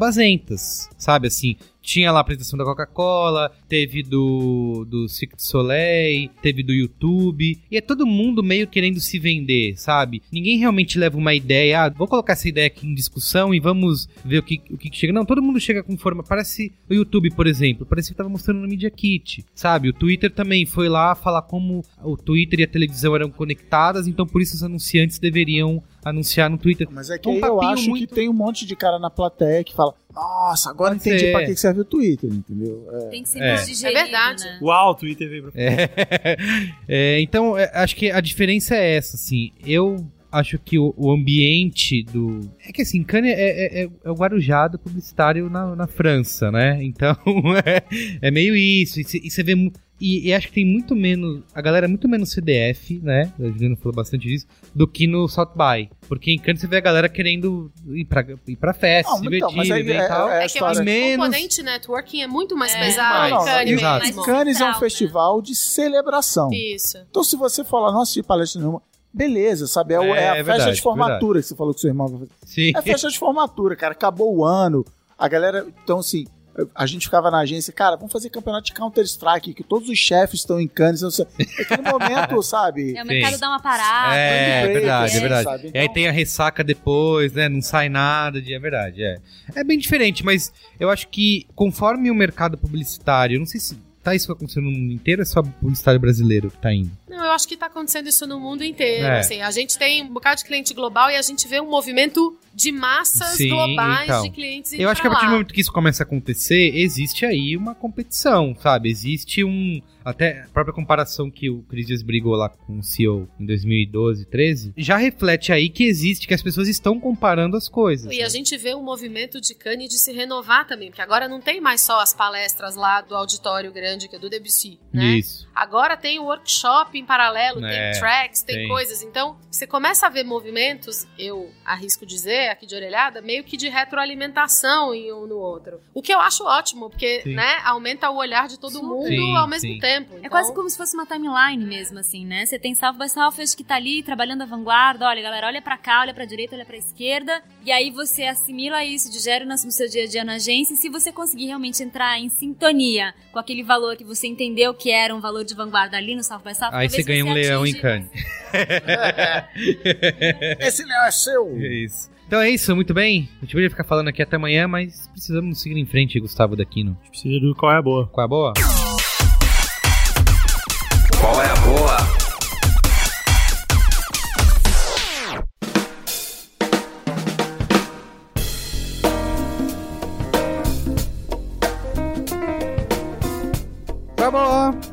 [0.00, 1.26] jabazentas, sabe?
[1.28, 6.72] Assim, tinha lá a apresentação da Coca-Cola, teve do, do Cirque du Soleil, teve do
[6.72, 10.22] YouTube, e é todo mundo meio querendo se vender, sabe?
[10.32, 14.08] Ninguém realmente leva uma ideia, ah, vou colocar essa ideia aqui em discussão e vamos
[14.24, 15.12] ver o que, o que chega.
[15.12, 18.60] Não, todo mundo chega com forma, parece o YouTube, por exemplo, parece que tava mostrando
[18.60, 19.88] no Media Kit, sabe?
[19.88, 24.26] O Twitter também foi lá falar como o Twitter e a televisão eram conectadas, então
[24.26, 26.88] por isso os anunciantes deveriam anunciar no Twitter.
[26.90, 29.62] Mas é que Um eu acho muito- que tem um monte de cara na plateia
[29.62, 31.32] que fala, nossa, agora Pode entendi ser.
[31.32, 32.88] pra que que serve o Twitter, entendeu?
[32.92, 32.98] É.
[33.08, 33.48] Tem que ser É.
[33.54, 34.44] mais digerido, É verdade.
[34.44, 34.58] né?
[34.62, 36.36] Uau, o Twitter veio pra É,
[36.88, 39.52] É, então, é, acho que a diferença é essa, assim.
[39.64, 42.40] Eu acho que o, o ambiente do.
[42.66, 46.78] É que assim, Cannes é, é, é- é o guarujado publicitário na, na França, né?
[46.90, 47.16] Então,
[47.64, 47.82] é,
[48.20, 49.00] é meio isso.
[49.00, 49.54] E você vê.
[50.02, 51.42] E, e acho que tem muito menos.
[51.54, 53.30] A galera é muito menos CDF, né?
[53.38, 54.46] A Juliana falou bastante disso.
[54.74, 55.90] Do que no South By.
[56.08, 59.26] Porque em Cannes você vê a galera querendo ir pra, ir pra festa, Não, se
[59.26, 60.30] então, divertir, mas aí é- e tal.
[60.30, 62.80] é- a É que eu acho que o Menos- componente networking é muito mais É,
[62.86, 64.06] pesado em Cannes exato.
[64.06, 64.22] mesmo.
[64.22, 64.78] E Cannes é um né?
[64.78, 66.48] festival de celebração.
[66.50, 66.96] Isso.
[67.10, 68.80] Então, se você falar, não assisti palestra nenhuma,
[69.12, 69.94] beleza, sabe?
[69.94, 71.88] É, o- é É, a é festa verdade, de formatura que você falou que seu
[71.88, 72.30] irmão vai fazer.
[72.46, 72.72] Sim.
[72.76, 73.92] É festa de formatura, cara.
[73.92, 74.84] Acabou o ano.
[75.18, 75.66] A galera.
[75.84, 76.26] Então, assim,
[76.74, 80.40] a gente ficava na agência, cara, vamos fazer campeonato de Counter-Strike, que todos os chefes
[80.40, 81.02] estão em Cannes.
[81.02, 81.26] Não sei.
[81.58, 82.96] Aquele momento, sabe?
[82.96, 83.40] É, o mercado Sim.
[83.40, 84.14] dá uma parada.
[84.16, 85.44] É, break, verdade, é verdade.
[85.44, 85.70] sabe?
[85.74, 87.48] E aí tem a ressaca depois, né?
[87.48, 88.52] Não sai nada de.
[88.54, 89.18] É verdade, é.
[89.54, 94.14] É bem diferente, mas eu acho que conforme o mercado publicitário, não sei se tá
[94.14, 96.90] isso acontecendo no mundo inteiro, ou é só publicitário brasileiro que tá indo.
[97.10, 99.04] Não, eu acho que tá acontecendo isso no mundo inteiro.
[99.04, 99.18] É.
[99.18, 102.38] Assim, a gente tem um bocado de cliente global e a gente vê um movimento
[102.54, 104.22] de massas Sim, globais então.
[104.22, 107.26] de clientes Eu acho que a partir do momento que isso começa a acontecer, existe
[107.26, 108.88] aí uma competição, sabe?
[108.90, 109.82] Existe um.
[110.02, 114.24] Até a própria comparação que o Chris Dias brigou lá com o CEO em 2012,
[114.24, 118.10] 13, já reflete aí que existe, que as pessoas estão comparando as coisas.
[118.10, 118.24] E né?
[118.24, 121.60] a gente vê um movimento de Cannes de se renovar também, porque agora não tem
[121.60, 125.18] mais só as palestras lá do auditório grande, que é do Debussy, né?
[125.18, 125.46] Isso.
[125.54, 128.68] Agora tem o workshop em paralelo, É, tem tracks, tem, tem.
[128.68, 129.02] coisas.
[129.02, 133.68] Então, você começa a ver movimentos, eu arrisco dizer, aqui de orelhada, meio que de
[133.68, 135.80] retroalimentação em um no outro.
[135.94, 137.34] O que eu acho ótimo, porque, Sim.
[137.34, 138.86] né, aumenta o olhar de todo Super.
[138.86, 139.78] mundo Sim, ao mesmo sim.
[139.78, 140.14] tempo.
[140.14, 142.44] É Então, quase como se fosse uma timeline mesmo, assim, né?
[142.46, 145.06] Você tem South by Southwest que tá ali trabalhando a vanguarda.
[145.06, 147.42] Olha, galera, olha pra cá, olha pra direita, olha pra esquerda.
[147.64, 150.74] E aí você assimila isso, digere no no seu dia a dia na agência.
[150.74, 154.90] E se você conseguir realmente entrar em sintonia com aquele valor que você entendeu que
[154.90, 157.66] era um valor de vanguarda ali no South by Southwest, Aí você ganha um leão
[157.66, 158.08] em Cannes.
[160.60, 161.56] Esse leão é seu.
[161.56, 162.10] É isso.
[162.26, 163.28] Então é isso, muito bem.
[163.38, 166.96] A gente poderia ficar falando aqui até amanhã, mas precisamos seguir em frente, Gustavo Daquino.
[167.08, 168.06] Precisa do qual é a boa.
[168.06, 168.52] Qual é a boa?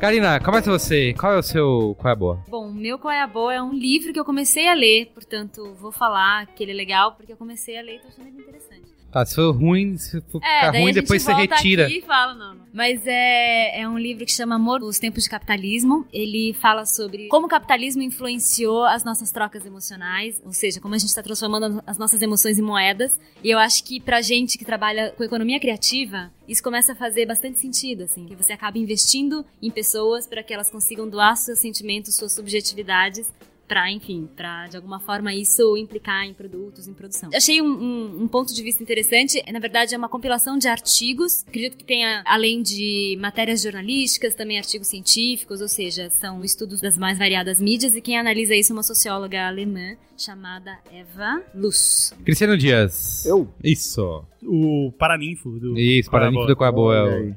[0.00, 1.12] Karina, começa você.
[1.14, 2.44] Qual é o seu Qual é a boa?
[2.48, 5.74] Bom, meu Qual é a Boa é um livro que eu comecei a ler, portanto,
[5.74, 8.40] vou falar que ele é legal porque eu comecei a ler e tô achando ele
[8.40, 8.77] interessante.
[9.10, 11.86] Tá, se for ruim, se for É, ruim, depois você retira.
[11.86, 12.66] Aqui e fala, não, não.
[12.74, 16.06] Mas é, é um livro que chama Amor dos Tempos de Capitalismo.
[16.12, 20.98] Ele fala sobre como o capitalismo influenciou as nossas trocas emocionais, ou seja, como a
[20.98, 23.18] gente está transformando as nossas emoções em moedas.
[23.42, 27.24] E eu acho que pra gente que trabalha com economia criativa, isso começa a fazer
[27.24, 31.58] bastante sentido, assim, que você acaba investindo em pessoas para que elas consigam doar seus
[31.58, 33.32] sentimentos, suas subjetividades
[33.68, 37.28] Pra, enfim, pra de alguma forma isso implicar em produtos, em produção.
[37.34, 39.42] Achei um, um- um ponto de vista interessante.
[39.52, 41.44] Na verdade, é uma compilação de artigos.
[41.46, 46.96] Acredito que tenha, além de matérias jornalísticas, também artigos científicos, ou seja, são estudos das
[46.96, 47.94] mais variadas mídias.
[47.94, 52.12] E quem analisa isso é uma socióloga alemã chamada Eva Luz.
[52.24, 53.24] Cristiano Dias.
[53.26, 53.46] Eu?
[53.62, 54.24] Isso.
[54.42, 55.78] O Paraninfo do.
[55.78, 56.46] Isso, é para boa?
[56.46, 57.36] do Qual é a boa.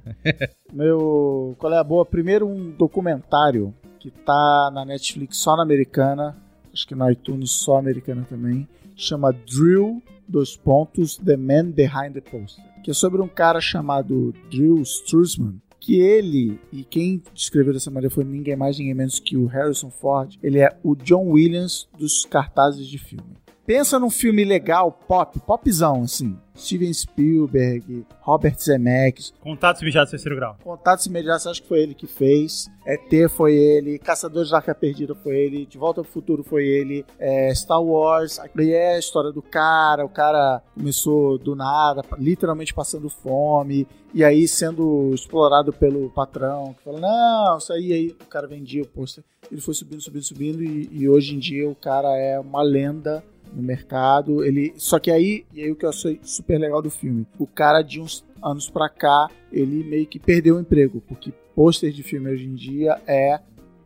[0.74, 1.56] Meu.
[1.60, 2.06] Qual é a boa?
[2.06, 6.36] Primeiro, um documentário que tá na Netflix só na americana,
[6.74, 12.22] acho que no iTunes só americana também, chama Drill, dois pontos, The Man Behind the
[12.22, 17.92] Poster, que é sobre um cara chamado Drill Strussman, que ele, e quem descreveu dessa
[17.92, 21.88] maneira foi ninguém mais, ninguém menos que o Harrison Ford, ele é o John Williams
[21.98, 23.41] dos cartazes de filme.
[23.66, 26.38] Pensa num filme legal, pop, popzão, assim.
[26.56, 30.58] Steven Spielberg, Robert Zemeckis, Contatos imediatos terceiro grau.
[30.64, 32.70] Contatos Imediatos, acho que foi ele que fez.
[32.86, 33.98] ET foi ele.
[34.00, 35.66] Caçadores da Arca Perdida foi ele.
[35.66, 37.06] De Volta ao Futuro foi ele.
[37.18, 38.40] É, Star Wars.
[38.60, 40.06] E é a história do cara.
[40.06, 43.88] O cara começou do nada, literalmente passando fome.
[44.14, 46.76] E aí sendo explorado pelo patrão.
[46.78, 47.94] Que fala, não, isso aí.
[47.94, 49.24] aí o cara vendia o pôster.
[49.52, 50.64] Ele foi subindo, subindo, subindo.
[50.64, 53.24] E, e hoje em dia o cara é uma lenda
[53.54, 54.44] no mercado.
[54.44, 57.48] Ele só que aí e aí o que eu achei super legal do filme, o
[57.48, 62.02] cara de uns anos pra cá, ele meio que perdeu o emprego, porque pôster de
[62.02, 63.40] filme hoje em dia é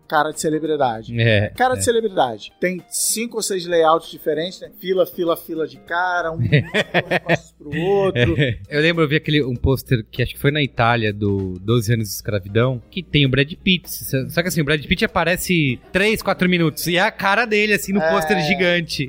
[0.08, 1.20] cara de celebridade.
[1.20, 1.50] É.
[1.50, 1.78] Cara é.
[1.78, 2.52] de celebridade.
[2.60, 4.70] Tem cinco ou seis layouts diferentes, né?
[4.80, 6.38] Fila, fila, fila de cara, um
[7.26, 8.36] passos pro outro.
[8.70, 11.94] Eu lembro, eu vi aquele, um pôster que acho que foi na Itália, do 12
[11.94, 13.90] anos de escravidão, que tem o Brad Pitt.
[13.90, 16.88] Só que assim, o Brad Pitt aparece 3, 4 minutos.
[16.88, 18.12] E é a cara dele, assim, no É.
[18.12, 19.08] pôster gigante.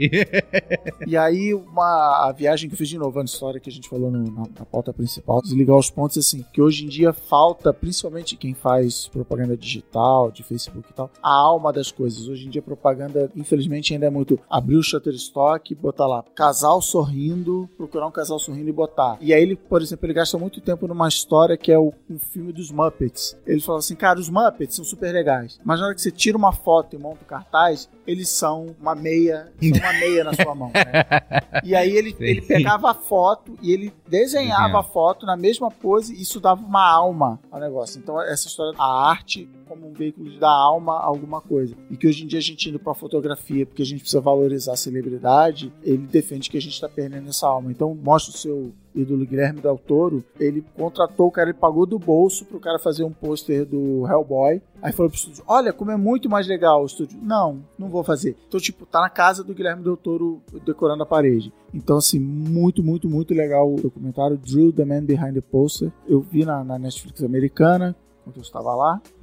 [1.07, 3.89] E aí, uma a viagem que eu fiz de novo, a história que a gente
[3.89, 7.73] falou no- na, na pauta principal, desligar os pontos, assim, que hoje em dia falta,
[7.73, 12.29] principalmente quem faz propaganda digital, de Facebook e tal, a alma das coisas.
[12.29, 16.81] Hoje em dia, a propaganda, infelizmente, ainda é muito abrir o Shutterstock, botar lá, casal
[16.81, 19.19] sorrindo, procurar um casal sorrindo e botar.
[19.21, 22.19] E aí, ele, por exemplo, ele gasta muito tempo numa história que é o, um
[22.19, 23.37] filme dos Muppets.
[23.47, 26.37] Ele fala assim, cara, os Muppets são super legais, mas na hora que você tira
[26.37, 30.55] uma foto e monta o cartaz, eles são uma meia, são uma meia na sua
[30.55, 31.43] mão, né?
[31.65, 36.15] E aí ele, ele pegava a foto e ele desenhava a foto na mesma pose
[36.15, 37.99] e isso dava uma alma ao negócio.
[37.99, 41.75] Então essa história, a arte como um veículo de dar alma a alguma coisa.
[41.91, 44.73] E que hoje em dia a gente indo pra fotografia porque a gente precisa valorizar
[44.73, 47.71] a celebridade, ele defende que a gente tá perdendo essa alma.
[47.71, 51.99] Então mostra o seu ídolo Guilherme Del Toro, ele contratou o cara, ele pagou do
[51.99, 54.63] bolso pro cara fazer um pôster do Hellboy.
[54.81, 57.19] Aí falou pro estúdio: Olha, como é muito mais legal o estúdio.
[57.23, 58.37] Não, não vou fazer.
[58.49, 61.53] Então, tipo, tá na casa do Guilherme Del Toro decorando a parede.
[61.75, 65.93] Então, assim, muito, muito, muito legal o documentário Drill the Man Behind the Poster.
[66.07, 67.95] Eu vi na, na Netflix americana.
[68.27, 69.01] Enquanto eu estava lá.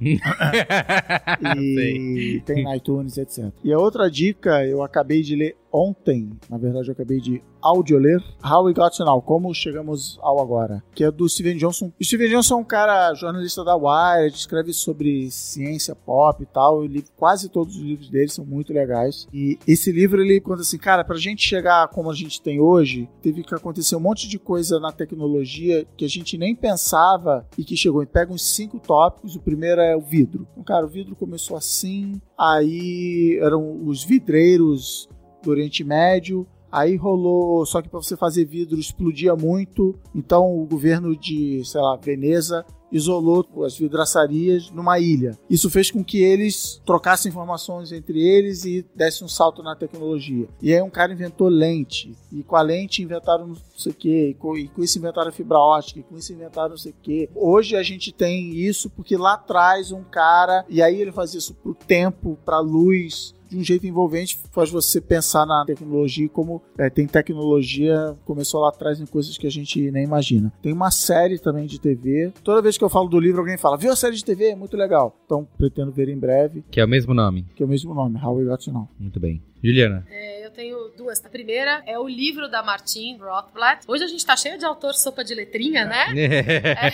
[1.56, 3.52] e tem na iTunes, etc.
[3.62, 8.22] E a outra dica, eu acabei de ler ontem, na verdade eu acabei de audioler,
[8.44, 11.90] How We Got Now, Como Chegamos ao Agora, que é do Steven Johnson.
[12.00, 16.84] O Steven Johnson é um cara jornalista da Wired, escreve sobre ciência pop e tal,
[16.84, 19.26] li quase todos os livros dele, são muito legais.
[19.32, 23.08] E esse livro, ele conta assim, cara, pra gente chegar como a gente tem hoje,
[23.20, 27.64] teve que acontecer um monte de coisa na tecnologia que a gente nem pensava e
[27.64, 28.06] que chegou.
[28.06, 30.46] Pega uns cinco tópicos, o primeiro é o vidro.
[30.52, 35.08] Então, cara, o vidro começou assim, aí eram os vidreiros
[35.44, 36.46] do Oriente Médio.
[36.72, 41.80] Aí rolou, só que para você fazer vidro explodia muito, então o governo de, sei
[41.80, 45.36] lá, Veneza isolou as vidraçarias numa ilha.
[45.50, 50.48] Isso fez com que eles trocassem informações entre eles e dessem um salto na tecnologia.
[50.62, 54.28] E aí um cara inventou lente, e com a lente inventaram não sei o que,
[54.28, 56.96] e com, e com isso inventaram fibra ótica, e com isso inventaram não sei o
[57.02, 57.28] que.
[57.34, 61.54] Hoje a gente tem isso porque lá atrás um cara, e aí ele fazia isso
[61.54, 66.90] pro tempo, pra luz, de um jeito envolvente, faz você pensar na tecnologia como é,
[66.90, 70.52] tem tecnologia, começou lá atrás em coisas que a gente nem imagina.
[70.62, 72.32] Tem uma série também de TV.
[72.42, 74.50] Toda vez que eu falo do livro, alguém fala, viu a série de TV?
[74.50, 75.16] É muito legal.
[75.24, 77.46] Então, pretendo ver em breve, Que é o mesmo nome.
[77.54, 78.88] que é o mesmo nome, How We Got to Know.
[78.98, 79.42] Muito bem.
[79.62, 80.06] Juliana.
[80.10, 81.22] É, tenho duas.
[81.24, 83.84] A primeira é o livro da Martine Rothblatt.
[83.86, 86.06] Hoje a gente tá cheio de autor sopa de letrinha, né?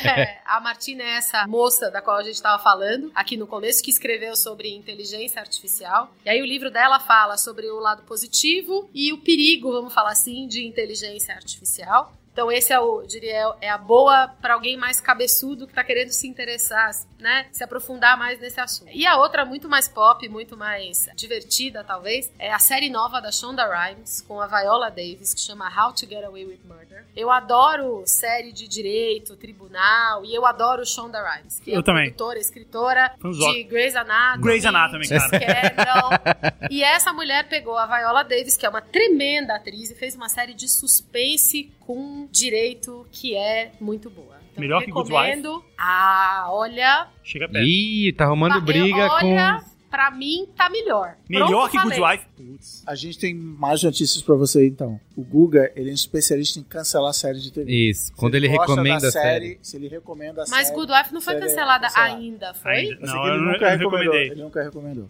[0.00, 3.82] É, a Martine é essa moça da qual a gente estava falando aqui no começo,
[3.82, 6.12] que escreveu sobre inteligência artificial.
[6.24, 10.12] E aí o livro dela fala sobre o lado positivo e o perigo, vamos falar
[10.12, 12.12] assim, de inteligência artificial.
[12.32, 16.10] Então esse é o, diria, é a boa para alguém mais cabeçudo que tá querendo
[16.10, 18.90] se interessar, né, se aprofundar mais nesse assunto.
[18.92, 23.32] E a outra muito mais pop, muito mais divertida talvez, é a série nova da
[23.32, 27.04] Shonda Rhimes com a Viola Davis que chama How to Get Away with Murder.
[27.16, 32.04] Eu adoro série de direito, tribunal e eu adoro Shonda Rhimes, que Eu é também.
[32.04, 35.20] produtora, escritora de Grey's Anatomy, Grey's Anatomy, cara.
[35.20, 36.10] Scandal.
[36.70, 40.28] e essa mulher pegou a Viola Davis, que é uma tremenda atriz, e fez uma
[40.28, 44.36] série de suspense com direito que é muito boa.
[44.50, 45.64] Então, Melhor que Good recomendo.
[45.78, 47.64] Ah, olha, Chega perto.
[47.66, 49.70] Ih, tá arrumando Tá, briga eu- olha, com.
[49.90, 51.16] pra mim tá melhor.
[51.28, 52.18] Melhor Pronto, que Good falei.
[52.18, 52.26] Wife.
[52.36, 52.82] Putz.
[52.86, 55.00] A gente tem mais notícias pra você então.
[55.16, 57.70] O Guga, ele é um especialista em cancelar séries de TV.
[57.72, 58.06] Isso.
[58.06, 59.58] Se Quando ele gosta recomenda da a série.
[59.62, 60.78] Se ele recomenda a Mas série.
[60.78, 62.72] Good Wife não foi série é cancelada ainda, foi?
[62.72, 63.06] Ainda.
[63.06, 64.30] Não, ele eu nunca eu recomendei.
[64.30, 65.08] Ele nunca recomendou.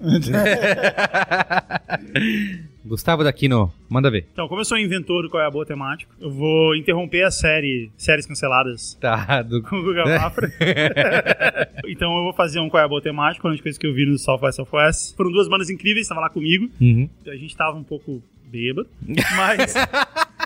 [2.84, 4.26] Gustavo Daquino, manda ver.
[4.32, 7.30] Então, como eu sou inventor do Qual é a Boa Temático, eu vou interromper a
[7.30, 9.62] série Séries Canceladas Tá, do...
[9.62, 10.50] com o Guga Mafra.
[11.86, 13.92] então eu vou fazer um Qual é a Boa Temático, uma das coisas que eu
[13.92, 15.14] vi no South by Southwest.
[15.16, 16.70] Foram duas bandas incríveis, estavam lá comigo.
[16.80, 17.08] Uhum.
[17.26, 18.88] A gente tava um pouco bêbado,
[19.36, 19.74] mas...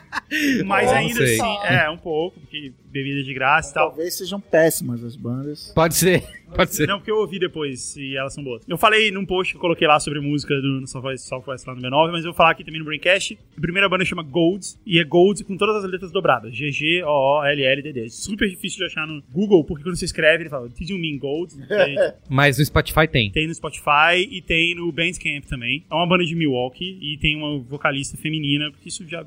[0.67, 3.89] mas ainda assim, é, um pouco, porque bebida de graça e tal.
[3.89, 5.73] Talvez sejam péssimas as bandas.
[5.75, 6.87] Pode ser, pode ser.
[6.87, 8.63] Não, porque eu ouvi depois e elas são boas.
[8.69, 12.13] Eu falei num post que eu coloquei lá sobre música do Southwest, lá no B9,
[12.13, 13.39] mas eu vou falar aqui também no Braincast.
[13.57, 16.55] A primeira banda chama Golds, e é Golds com todas as letras dobradas.
[16.57, 18.11] G-G-O-O-L-L-D-D.
[18.11, 21.19] Super difícil de achar no Google, porque quando você escreve, ele fala, did you mean
[21.19, 21.59] Golds?
[22.29, 23.31] Mas no Spotify tem.
[23.31, 25.85] tem no Spotify e tem no Bandcamp também.
[25.91, 29.25] É uma banda de Milwaukee e tem uma vocalista feminina, porque isso já,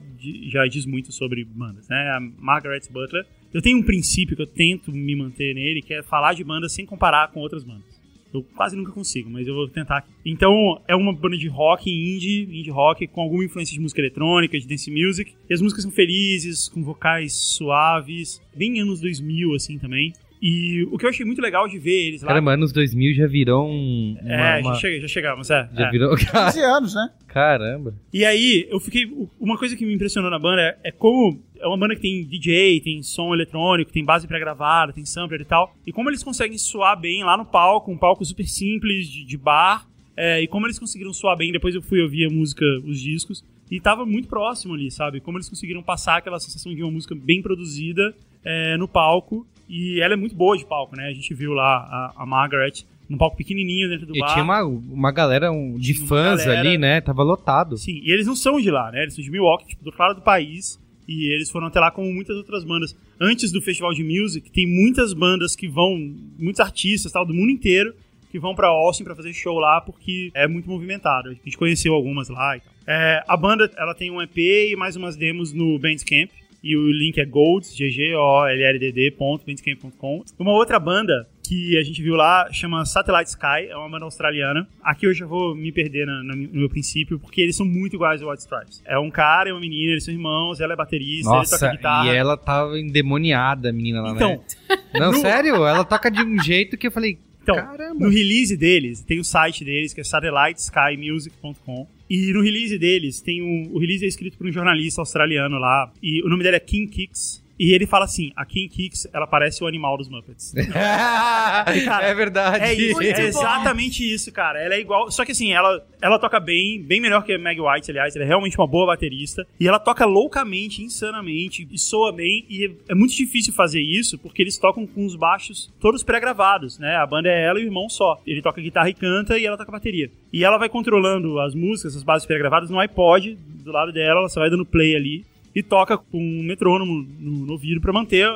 [0.49, 1.97] já diz muito sobre bandas, né?
[2.15, 3.25] A Margaret Butler.
[3.55, 6.73] Eu tenho um princípio que eu tento me manter nele, que é falar de bandas
[6.73, 7.85] sem comparar com outras bandas.
[8.33, 10.09] Eu quase nunca consigo, mas eu vou tentar aqui.
[10.25, 14.59] Então, é uma banda de rock indie, indie rock, com alguma influência de música eletrônica,
[14.59, 15.33] de dance music.
[15.49, 20.11] E as músicas são felizes, com vocais suaves, bem anos 2000, assim, também.
[20.41, 22.27] E o que eu achei muito legal de ver eles lá...
[22.27, 24.17] Caramba, anos 2000 já virou um.
[24.21, 25.69] Uma, é, uma- Já, chega, já chegamos, é.
[25.73, 25.91] Já é.
[25.91, 26.15] virou.
[26.17, 27.09] 15 anos, né?
[27.27, 27.95] Caramba.
[28.13, 29.05] E aí, eu fiquei.
[29.39, 31.41] Uma coisa que me impressionou na banda é, é como.
[31.59, 35.45] É uma banda que tem DJ, tem som eletrônico, tem base pré-gravada, tem sampler e
[35.45, 35.75] tal.
[35.87, 39.37] E como eles conseguem soar bem lá no palco, um palco super simples, de, de
[39.37, 39.87] bar.
[40.15, 43.43] é, e como eles conseguiram soar bem, depois eu fui ouvir a música, os discos.
[43.71, 45.19] E tava muito próximo ali, sabe?
[45.19, 48.13] Como eles conseguiram passar aquela sensação de uma música bem produzida
[48.43, 49.47] é, no palco.
[49.67, 51.07] E ela é muito boa de palco, né?
[51.07, 51.77] A gente viu lá
[52.17, 52.73] a, a Margaret
[53.09, 54.33] num palco pequenininho dentro do E bar.
[54.33, 56.59] tinha uma, uma galera um, de Uma fãs galera.
[56.67, 57.01] ali, né?
[57.01, 57.77] Tava lotado.
[57.77, 59.03] Sim, e eles não são de lá, né?
[59.03, 60.79] Eles são de Milwaukee, tipo, do lado do país.
[61.07, 62.95] E eles foram até lá como muitas outras bandas.
[63.21, 65.95] Antes do Festival de Music, tem muitas bandas que vão,
[66.39, 67.93] muitos artistas tal, do mundo inteiro,
[68.31, 71.29] que vão pra Austin pra fazer show lá, porque é muito movimentado.
[71.29, 72.73] A gente conheceu algumas lá e tal.
[72.87, 76.31] É, a banda, ela tem um EP e mais umas demos no Bandcamp.
[76.67, 80.23] E o link é golds, g g o l l d d ponto bandcamp.com.
[80.39, 84.67] Uma outra banda que a gente viu lá chama Satellite Sky, é uma banda australiana.
[84.83, 87.95] Aqui eu já vou me perder na- na- no meu princípio, porque eles são muito
[87.95, 88.81] iguais ao White Stripes.
[88.83, 91.71] É um cara e uma menina, eles são irmãos, ela é baterista, ele Nossa, toca
[91.75, 92.11] guitarra.
[92.11, 94.77] e ela tava endemoniada, a menina lá, Então, né?
[94.99, 95.55] Não, no- sério?
[95.67, 97.93] Ela toca de um jeito que eu falei, Então, caramba.
[98.03, 101.87] no release deles, tem o site deles, que é satelliteskymusic.com.
[102.09, 105.91] E no release deles, tem um, o release é escrito por um jornalista australiano lá,
[106.01, 107.44] e o nome dele é King Kicks.
[107.57, 110.53] E ele fala assim: a King Kicks, ela parece o animal dos Muppets.
[110.55, 112.63] é verdade.
[112.63, 114.59] É isso, é exatamente isso, cara.
[114.59, 115.09] Ela é igual.
[115.09, 118.15] Só que assim, ela, ela toca bem, bem melhor que a Meg White, aliás.
[118.15, 119.45] Ela é realmente uma boa baterista.
[119.59, 122.45] E ela toca loucamente, insanamente, e soa bem.
[122.49, 126.95] E é muito difícil fazer isso, porque eles tocam com os baixos todos pré-gravados, né?
[126.97, 128.21] A banda é ela e o irmão só.
[128.25, 130.09] Ele toca guitarra e canta, e ela toca bateria.
[130.31, 134.29] E ela vai controlando as músicas, as bases pré-gravadas no iPod, do lado dela, ela
[134.29, 135.25] só vai dando play ali.
[135.55, 138.27] E toca com um metrônomo no, no ouvido pra manter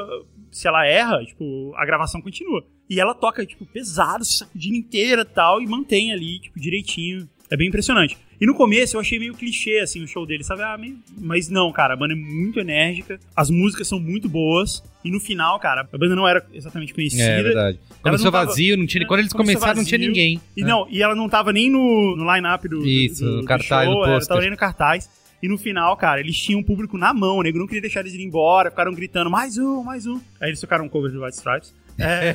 [0.51, 2.63] se ela erra, tipo, a gravação continua.
[2.89, 7.27] E ela toca, tipo, pesado, se sacudindo inteira e tal, e mantém ali, tipo, direitinho.
[7.51, 8.17] É bem impressionante.
[8.39, 10.61] E no começo eu achei meio clichê, assim, o show dele, sabe?
[10.61, 10.97] Ah, meio...
[11.17, 15.19] Mas não, cara, a banda é muito enérgica, as músicas são muito boas, e no
[15.19, 17.23] final, cara, a banda não era exatamente conhecida.
[17.23, 17.79] É verdade.
[18.01, 20.07] Começou não tava- vazio, não tinha, quando eles Começou começaram não tinha vazio.
[20.13, 20.41] ninguém.
[20.55, 23.45] E não, e ela não tava nem no, no line-up do, Isso, do, no do
[23.47, 24.27] cartaz, show, no ela pôster.
[24.29, 25.09] tava nem no cartaz.
[25.41, 28.01] E no final, cara, eles tinham o público na mão, o nego não queria deixar
[28.01, 30.19] eles ir embora, ficaram gritando, mais um, mais um.
[30.41, 31.73] Aí eles tocaram um cover do White Stripes.
[32.01, 32.33] É,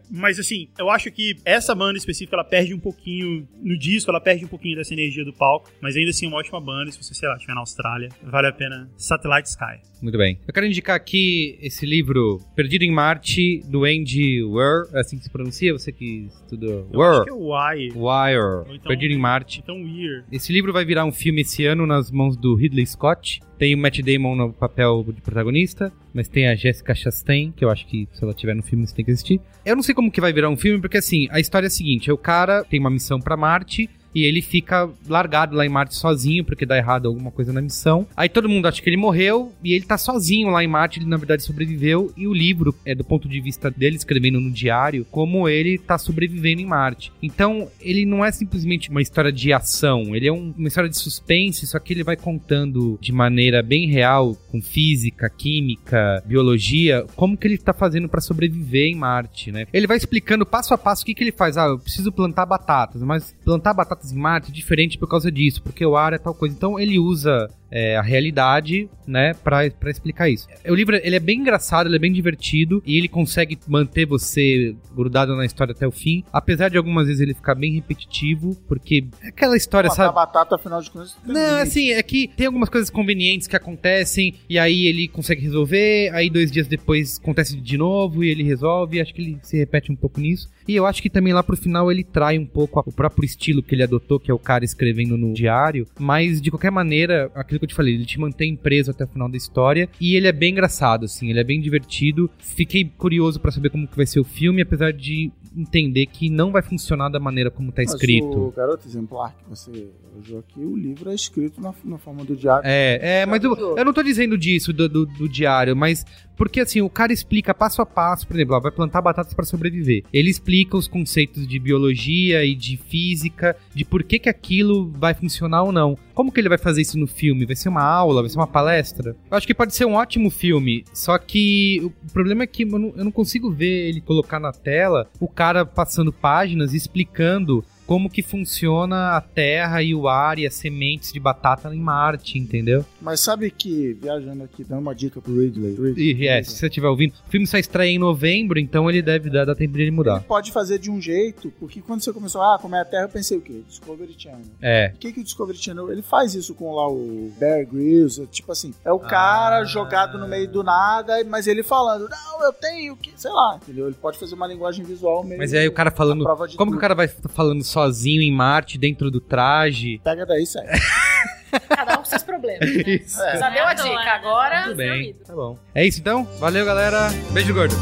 [0.10, 4.20] mas assim, eu acho que essa banda específica, ela perde um pouquinho no disco, ela
[4.20, 7.02] perde um pouquinho dessa energia do palco, mas ainda assim é uma ótima banda, se
[7.02, 8.90] você, sei lá, estiver na Austrália, vale a pena.
[8.96, 9.89] Satellite Sky.
[10.02, 10.38] Muito bem.
[10.46, 14.86] Eu quero indicar aqui esse livro, Perdido em Marte, do Andy Weir.
[14.94, 15.72] É assim que se pronuncia?
[15.72, 16.88] Você que estudou.
[16.92, 17.92] Eu acho que Weir.
[17.92, 17.94] é.
[17.94, 18.40] Wire.
[18.68, 19.60] Ou então- Perdido em Marte.
[19.62, 20.24] Então, Weird.
[20.32, 23.40] Esse livro vai virar um filme esse ano nas mãos do Ridley Scott.
[23.58, 27.68] Tem o Matt Damon no papel de protagonista, mas tem a Jessica Chastain, que eu
[27.68, 29.38] acho que se ela tiver no filme você tem que assistir.
[29.66, 31.70] Eu não sei como que vai virar um filme, porque assim, a história é a
[31.70, 35.68] seguinte, é o cara tem uma missão pra Marte e ele fica largado lá em
[35.68, 38.06] Marte sozinho, porque dá errado alguma coisa na missão.
[38.16, 41.06] Aí todo mundo acha que ele morreu e ele tá sozinho lá em Marte, ele
[41.06, 45.06] na verdade sobreviveu e o livro é do ponto de vista dele escrevendo no diário
[45.10, 47.12] como ele tá sobrevivendo em Marte.
[47.22, 50.98] Então, ele não é simplesmente uma história de ação, ele é um- uma história de
[50.98, 57.36] suspense, só que ele vai contando de maneira bem real, com física, química, biologia, como
[57.36, 59.66] que ele tá fazendo pra sobreviver em Marte, né?
[59.72, 61.56] Ele vai explicando passo a passo o que que ele faz.
[61.56, 65.96] Ah, eu preciso plantar batatas, mas plantar batatas é diferente por causa disso, porque o
[65.96, 66.54] ar é tal coisa.
[66.54, 70.46] Então ele usa é, a realidade, né, pra, pra explicar isso.
[70.66, 74.74] O livro, ele é bem engraçado, ele é bem divertido, e ele consegue manter você
[74.94, 79.04] grudado na história até o fim, apesar de algumas vezes ele ficar bem repetitivo, porque
[79.22, 80.14] é aquela história, Matar sabe?
[80.14, 81.16] batata, afinal de contas.
[81.24, 86.10] Não, assim, é que tem algumas coisas convenientes que acontecem, e aí ele consegue resolver,
[86.12, 89.92] aí dois dias depois acontece de novo, e ele resolve, acho que ele se repete
[89.92, 90.48] um pouco nisso.
[90.66, 93.62] E eu acho que também lá pro final ele trai um pouco o próprio estilo
[93.62, 97.59] que ele adotou, que é o cara escrevendo no diário, mas de qualquer maneira, aquilo
[97.60, 100.26] que eu te falei, ele te mantém preso até o final da história, e ele
[100.26, 102.30] é bem engraçado, assim, ele é bem divertido.
[102.38, 106.50] Fiquei curioso pra saber como que vai ser o filme, apesar de entender que não
[106.50, 108.48] vai funcionar da maneira como tá Mas escrito.
[108.48, 112.36] o garoto exemplar que você elogiou aqui, o livro é escrito na, na forma do
[112.36, 112.62] diário.
[112.66, 116.04] É, é, mas eu, eu não tô dizendo disso do, do, do diário, mas
[116.36, 119.44] porque assim, o cara explica passo a passo, por exemplo, ó, vai plantar batatas para
[119.44, 120.04] sobreviver.
[120.12, 125.14] Ele explica os conceitos de biologia e de física, de por que que aquilo vai
[125.14, 125.98] funcionar ou não.
[126.14, 127.46] Como que ele vai fazer isso no filme?
[127.46, 128.22] Vai ser uma aula?
[128.22, 129.16] Vai ser uma palestra?
[129.30, 132.78] Eu acho que pode ser um ótimo filme, só que o problema é que eu
[132.78, 138.08] não, eu não consigo ver ele colocar na tela o cara passando páginas explicando como
[138.08, 142.86] que funciona a terra e o ar e as sementes de batata em Marte, entendeu?
[143.02, 145.72] Mas sabe que, viajando aqui, dando uma dica pro Ridley.
[145.74, 149.02] Ridley E é, se você estiver ouvindo, o filme só estreia em novembro, então ele
[149.02, 150.20] deve dar, dar tempo de ele Ele mudar.
[150.20, 153.08] pode fazer de um jeito, porque quando você começou, ah, como é a Terra, eu
[153.08, 153.60] pensei o quê?
[153.66, 154.46] Discovery Channel.
[154.62, 154.92] É.
[154.94, 158.22] O que, que o Discovery Channel ele faz isso com lá o Bear Grylls?
[158.22, 159.64] é Tipo assim, é o cara Ah.
[159.64, 163.86] jogado no meio do nada, mas ele falando, não, eu tenho que, sei lá, entendeu?
[163.88, 165.38] Ele pode fazer uma linguagem visual meio.
[165.40, 166.22] Mas aí o cara falando.
[166.24, 166.78] Como que o tudo.
[166.78, 170.00] cara vai falando sozinho em Marte, dentro do traje?
[170.04, 170.68] Pega daí, sério.
[171.68, 172.60] Cada um com seus problemas.
[172.60, 172.82] Né?
[173.02, 173.18] Isso.
[173.18, 174.64] Já deu a dica, agora.
[174.64, 175.14] Tudo bem.
[175.26, 175.58] Tá bom.
[175.74, 176.24] É isso então?
[176.38, 177.08] Valeu, galera.
[177.32, 177.74] Beijo gordo.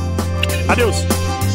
[0.68, 1.47] Adeus!